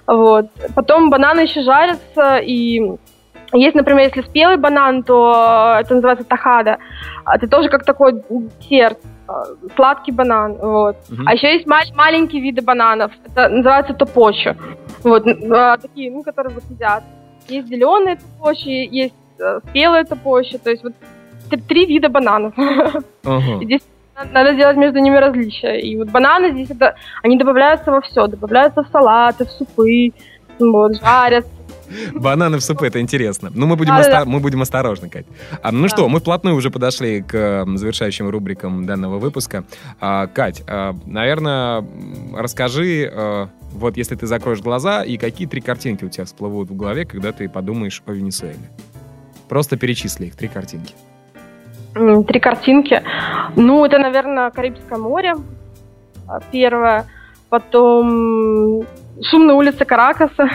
Вот. 0.05 0.47
Потом 0.76 1.09
бананы 1.09 1.41
еще 1.41 1.61
жарятся, 1.61 2.38
и 2.38 2.97
есть, 3.53 3.76
например, 3.76 4.07
если 4.07 4.22
спелый 4.22 4.57
банан, 4.57 5.03
то 5.03 5.78
это 5.80 5.95
называется 5.95 6.26
тахада. 6.26 6.78
А 7.24 7.36
Это 7.36 7.47
тоже 7.47 7.70
как 7.70 7.86
такой 7.86 8.22
десерт, 8.59 8.99
сладкий 9.76 10.11
банан. 10.11 10.53
Вот. 10.61 10.95
Мгм. 11.09 11.28
А 11.28 11.34
еще 11.34 11.53
есть 11.53 11.65
ма- 11.67 11.95
маленькие 11.95 12.41
виды 12.41 12.61
бананов. 12.61 13.11
Это 13.26 13.49
называется 13.49 13.93
топочи. 13.93 14.55
Вот, 15.03 15.26
э, 15.28 15.78
такие, 15.82 16.11
ну, 16.11 16.24
которые 16.24 16.53
вот 16.53 16.63
едят. 16.69 17.03
Есть 17.49 17.67
зеленые 17.67 18.17
топочи, 18.17 18.69
есть 18.69 19.13
э, 19.39 19.59
спелые 19.69 20.03
топочи. 20.05 20.57
То 20.57 20.69
есть 20.69 20.84
вот 20.84 20.93
т- 21.49 21.57
три 21.57 21.86
вида 21.86 22.09
бананов. 22.09 22.53
И 22.57 23.65
Здесь 23.65 23.82
на- 24.15 24.26
надо 24.32 24.53
делать 24.53 24.78
между 24.78 24.99
ними 24.99 25.17
различия. 25.17 25.80
И 25.80 25.97
вот 25.97 26.09
бананы 26.09 26.51
здесь 26.51 26.71
это, 26.71 26.95
они 27.24 27.38
добавляются 27.38 27.91
во 27.91 27.99
все. 28.01 28.28
Добавляются 28.28 28.84
в 28.84 28.88
салаты, 28.89 29.45
в 29.45 29.49
супы, 29.51 30.11
вот, 30.59 30.95
жарят. 31.01 31.45
Бананы 32.13 32.57
в 32.57 32.63
супе, 32.63 32.87
это 32.87 32.99
интересно. 32.99 33.51
Ну, 33.53 33.65
мы 33.67 33.75
будем, 33.75 33.95
Да-да-да. 33.95 34.19
оста- 34.21 34.29
мы 34.29 34.39
будем 34.39 34.61
осторожны, 34.61 35.09
Кать. 35.09 35.25
А, 35.61 35.71
ну 35.71 35.83
Да. 35.83 35.89
что, 35.89 36.09
мы 36.09 36.19
вплотную 36.19 36.55
уже 36.55 36.69
подошли 36.69 37.21
к 37.21 37.65
завершающим 37.75 38.29
рубрикам 38.29 38.85
данного 38.85 39.19
выпуска. 39.19 39.63
А, 39.99 40.27
Кать, 40.27 40.63
а, 40.67 40.95
наверное, 41.05 41.85
расскажи, 42.35 43.09
э, 43.13 43.47
вот 43.73 43.97
если 43.97 44.15
ты 44.15 44.27
закроешь 44.27 44.61
глаза, 44.61 45.03
и 45.03 45.17
какие 45.17 45.47
три 45.47 45.61
картинки 45.61 46.05
у 46.05 46.09
тебя 46.09 46.25
всплывут 46.25 46.69
в 46.69 46.75
голове, 46.75 47.05
когда 47.05 47.31
ты 47.31 47.49
подумаешь 47.49 48.01
о 48.05 48.11
Венесуэле? 48.11 48.57
Просто 49.49 49.77
перечисли 49.77 50.27
их, 50.27 50.35
три 50.35 50.47
картинки. 50.47 50.93
Три 52.27 52.39
картинки. 52.39 53.03
Ну, 53.55 53.85
это, 53.85 53.99
наверное, 53.99 54.49
Карибское 54.49 54.97
море. 54.97 55.35
а, 56.27 56.39
Первое. 56.51 57.05
Потом 57.49 58.83
шумные 59.21 59.55
улицы 59.55 59.85
Каракаса. 59.85 60.49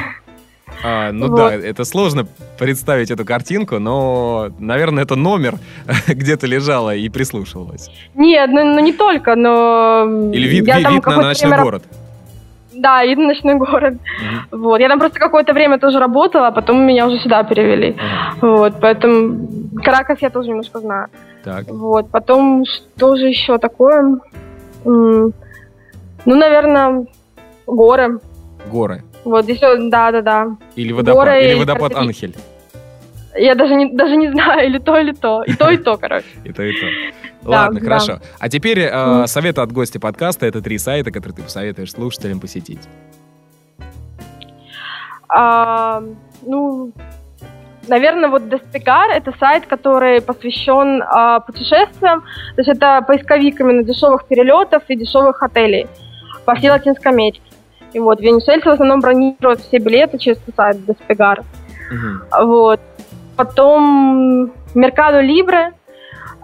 А, 0.84 1.12
ну 1.12 1.28
Вот. 1.28 1.36
да, 1.36 1.54
это 1.54 1.84
сложно 1.84 2.26
представить 2.58 3.10
эту 3.10 3.24
картинку, 3.24 3.78
но, 3.78 4.50
наверное, 4.58 5.04
это 5.04 5.16
номер 5.16 5.54
где-то 6.08 6.46
лежала 6.46 6.94
и 6.94 7.08
прислушивалась. 7.08 7.90
Нет, 8.14 8.50
ну, 8.52 8.64
ну 8.64 8.78
не 8.80 8.92
только, 8.92 9.34
но... 9.34 10.04
Или 10.32 10.48
вид, 10.48 10.66
я 10.66 10.78
ви- 10.78 10.84
там 10.84 10.94
вид 10.94 11.06
на 11.06 11.16
ночной 11.22 11.50
время 11.50 11.64
город. 11.64 11.82
Да, 12.74 13.04
вид 13.04 13.18
на 13.18 13.26
ночной 13.26 13.54
город. 13.56 13.94
Мгм. 13.94 14.62
Вот. 14.62 14.80
Я 14.80 14.88
там 14.88 14.98
просто 15.00 15.18
какое-то 15.18 15.52
время 15.52 15.78
тоже 15.78 15.98
работала, 15.98 16.46
а 16.48 16.52
потом 16.52 16.86
меня 16.86 17.06
уже 17.06 17.18
сюда 17.18 17.42
перевели. 17.42 17.96
Ага. 17.98 18.56
Вот, 18.56 18.74
поэтому 18.80 19.48
Каракас 19.82 20.22
я 20.22 20.30
тоже 20.30 20.50
немножко 20.50 20.78
знаю. 20.78 21.08
Так. 21.42 21.66
Вот, 21.68 22.10
потом 22.10 22.64
что 22.66 23.16
же 23.16 23.28
еще 23.28 23.58
такое? 23.58 24.18
Ну, 24.84 25.32
наверное, 26.24 27.06
горы. 27.66 28.20
Горы. 28.70 29.02
Вот 29.28 29.44
здесь, 29.44 29.60
вот, 29.60 29.90
да-да-да. 29.90 30.56
Или 30.74 30.92
водопад, 30.92 31.26
Горы 31.26 31.44
или 31.44 31.54
водопад. 31.58 31.94
Анхель. 31.94 32.34
Я 33.36 33.54
даже 33.54 33.74
не, 33.74 33.92
даже 33.92 34.16
не 34.16 34.32
знаю, 34.32 34.66
или 34.66 34.78
то, 34.78 34.98
или 34.98 35.12
то. 35.12 35.42
И 35.42 35.52
то, 35.52 35.68
и 35.70 35.76
то, 35.76 35.96
короче. 35.98 36.26
И 36.44 36.52
то, 36.52 36.62
и 36.62 36.72
то. 36.72 36.86
Да, 37.42 37.50
Ладно, 37.50 37.78
да. 37.80 37.86
хорошо. 37.86 38.20
А 38.40 38.48
теперь 38.48 38.80
э, 38.80 39.26
советы 39.26 39.60
от 39.60 39.70
гостя 39.70 40.00
подкаста. 40.00 40.44
Это 40.46 40.60
три 40.60 40.76
сайта, 40.76 41.12
которые 41.12 41.36
ты 41.36 41.42
посоветуешь 41.42 41.92
слушателям 41.92 42.40
посетить. 42.40 42.80
А, 45.28 46.02
ну, 46.44 46.92
наверное, 47.86 48.28
вот 48.28 48.42
Despegar— 48.42 49.10
это 49.14 49.32
сайт, 49.38 49.66
который 49.66 50.20
посвящен 50.20 51.00
э, 51.00 51.40
путешествиям. 51.46 52.22
То 52.56 52.62
есть 52.62 52.68
это 52.70 53.02
поисковик 53.06 53.60
именно 53.60 53.84
дешевых 53.84 54.26
перелетов 54.26 54.82
и 54.88 54.96
дешевых 54.96 55.40
отелей 55.42 55.86
по 56.44 56.54
всей 56.56 56.70
Латинской 56.70 57.12
Америке. 57.12 57.40
И 57.92 57.98
вот 57.98 58.20
венесуэльцы 58.20 58.68
в 58.68 58.72
основном 58.72 59.00
бронируют 59.00 59.60
все 59.60 59.78
билеты 59.78 60.18
через 60.18 60.38
сайт 60.56 60.76
Despegar. 60.76 61.44
Угу. 61.90 62.46
Вот. 62.46 62.80
Потом 63.36 64.52
Mercado 64.74 65.22
Libre 65.22 65.72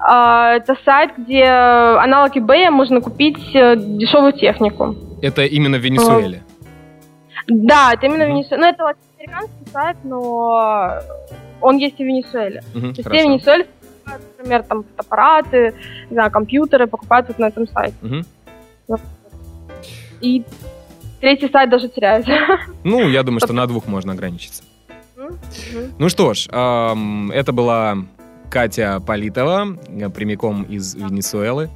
а, 0.06 0.56
это 0.56 0.76
сайт, 0.84 1.12
где 1.16 1.44
аналог 1.44 2.36
eBay 2.36 2.70
можно 2.70 3.00
купить 3.00 3.38
э, 3.54 3.74
дешевую 3.76 4.32
технику. 4.32 4.94
Это 5.22 5.44
именно 5.44 5.78
в 5.78 5.80
Венесуэле? 5.80 6.42
Да, 7.48 7.92
это 7.94 8.06
именно 8.06 8.26
в 8.26 8.28
Венесуэле. 8.28 8.62
Ну, 8.62 8.68
это 8.68 8.84
латиноамериканский 8.84 9.66
сайт, 9.72 9.96
но 10.04 11.00
он 11.62 11.78
есть 11.78 11.98
и 11.98 12.04
в 12.04 12.06
Венесуэле. 12.06 12.62
Угу, 12.74 12.80
То 12.80 12.86
есть 12.86 13.08
все 13.08 13.22
венесуэльцы, 13.22 13.70
например, 14.36 14.62
там 14.64 14.84
фотоаппараты, 14.84 15.74
не 16.10 16.14
знаю, 16.14 16.30
компьютеры 16.30 16.86
покупают 16.86 17.28
вот 17.28 17.38
на 17.38 17.46
этом 17.46 17.66
сайте. 17.66 17.96
Угу. 18.02 18.98
И 20.20 20.44
третий 21.24 21.48
сайт 21.50 21.70
даже 21.70 21.88
теряется. 21.88 22.30
Ну, 22.84 23.08
я 23.08 23.22
думаю, 23.22 23.40
что 23.40 23.54
на 23.54 23.66
двух 23.66 23.86
можно 23.86 24.12
ограничиться. 24.12 24.62
Ну 25.98 26.08
что 26.10 26.34
ж, 26.34 26.46
это 26.48 27.52
была 27.52 27.96
Катя 28.50 29.00
Политова, 29.00 29.74
прямиком 30.14 30.64
из 30.64 30.94
Венесуэлы. 30.94 31.70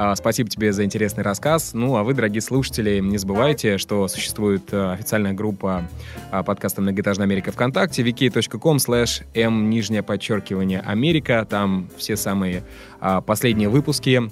А, 0.00 0.14
спасибо 0.14 0.48
тебе 0.48 0.72
за 0.72 0.84
интересный 0.84 1.24
рассказ. 1.24 1.72
Ну, 1.74 1.96
а 1.96 2.04
вы, 2.04 2.14
дорогие 2.14 2.40
слушатели, 2.40 3.00
не 3.00 3.18
забывайте, 3.18 3.78
что 3.78 4.06
существует 4.06 4.72
э, 4.72 4.92
официальная 4.92 5.32
группа 5.32 5.88
а, 6.30 6.44
подкаста 6.44 6.80
«Многоэтажная 6.80 7.26
Америка» 7.26 7.50
ВКонтакте, 7.50 8.04
wiki.com 8.04 8.76
slash 8.76 9.24
m, 9.34 9.68
нижнее 9.68 10.04
подчеркивание, 10.04 10.78
Америка. 10.86 11.44
Там 11.50 11.88
все 11.96 12.14
самые 12.14 12.62
а, 13.00 13.20
последние 13.22 13.68
выпуски 13.68 14.22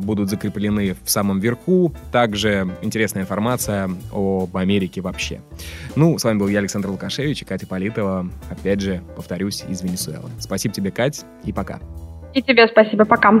будут 0.00 0.28
закреплены 0.28 0.96
в 1.04 1.08
самом 1.08 1.38
верху. 1.38 1.94
Также 2.10 2.68
интересная 2.82 3.22
информация 3.22 3.88
об 4.12 4.56
Америке 4.56 5.02
вообще. 5.02 5.40
Ну, 5.94 6.18
с 6.18 6.24
вами 6.24 6.40
был 6.40 6.48
я, 6.48 6.58
Александр 6.58 6.88
Лукашевич 6.88 7.42
и 7.42 7.44
Катя 7.44 7.68
Политова. 7.68 8.28
Опять 8.50 8.80
же, 8.80 9.02
повторюсь, 9.14 9.62
из 9.68 9.82
Венесуэлы. 9.82 10.30
Спасибо 10.40 10.74
тебе, 10.74 10.90
Кать, 10.90 11.24
и 11.44 11.52
пока. 11.52 11.78
И 12.34 12.42
тебе 12.42 12.66
спасибо, 12.66 13.04
пока. 13.04 13.40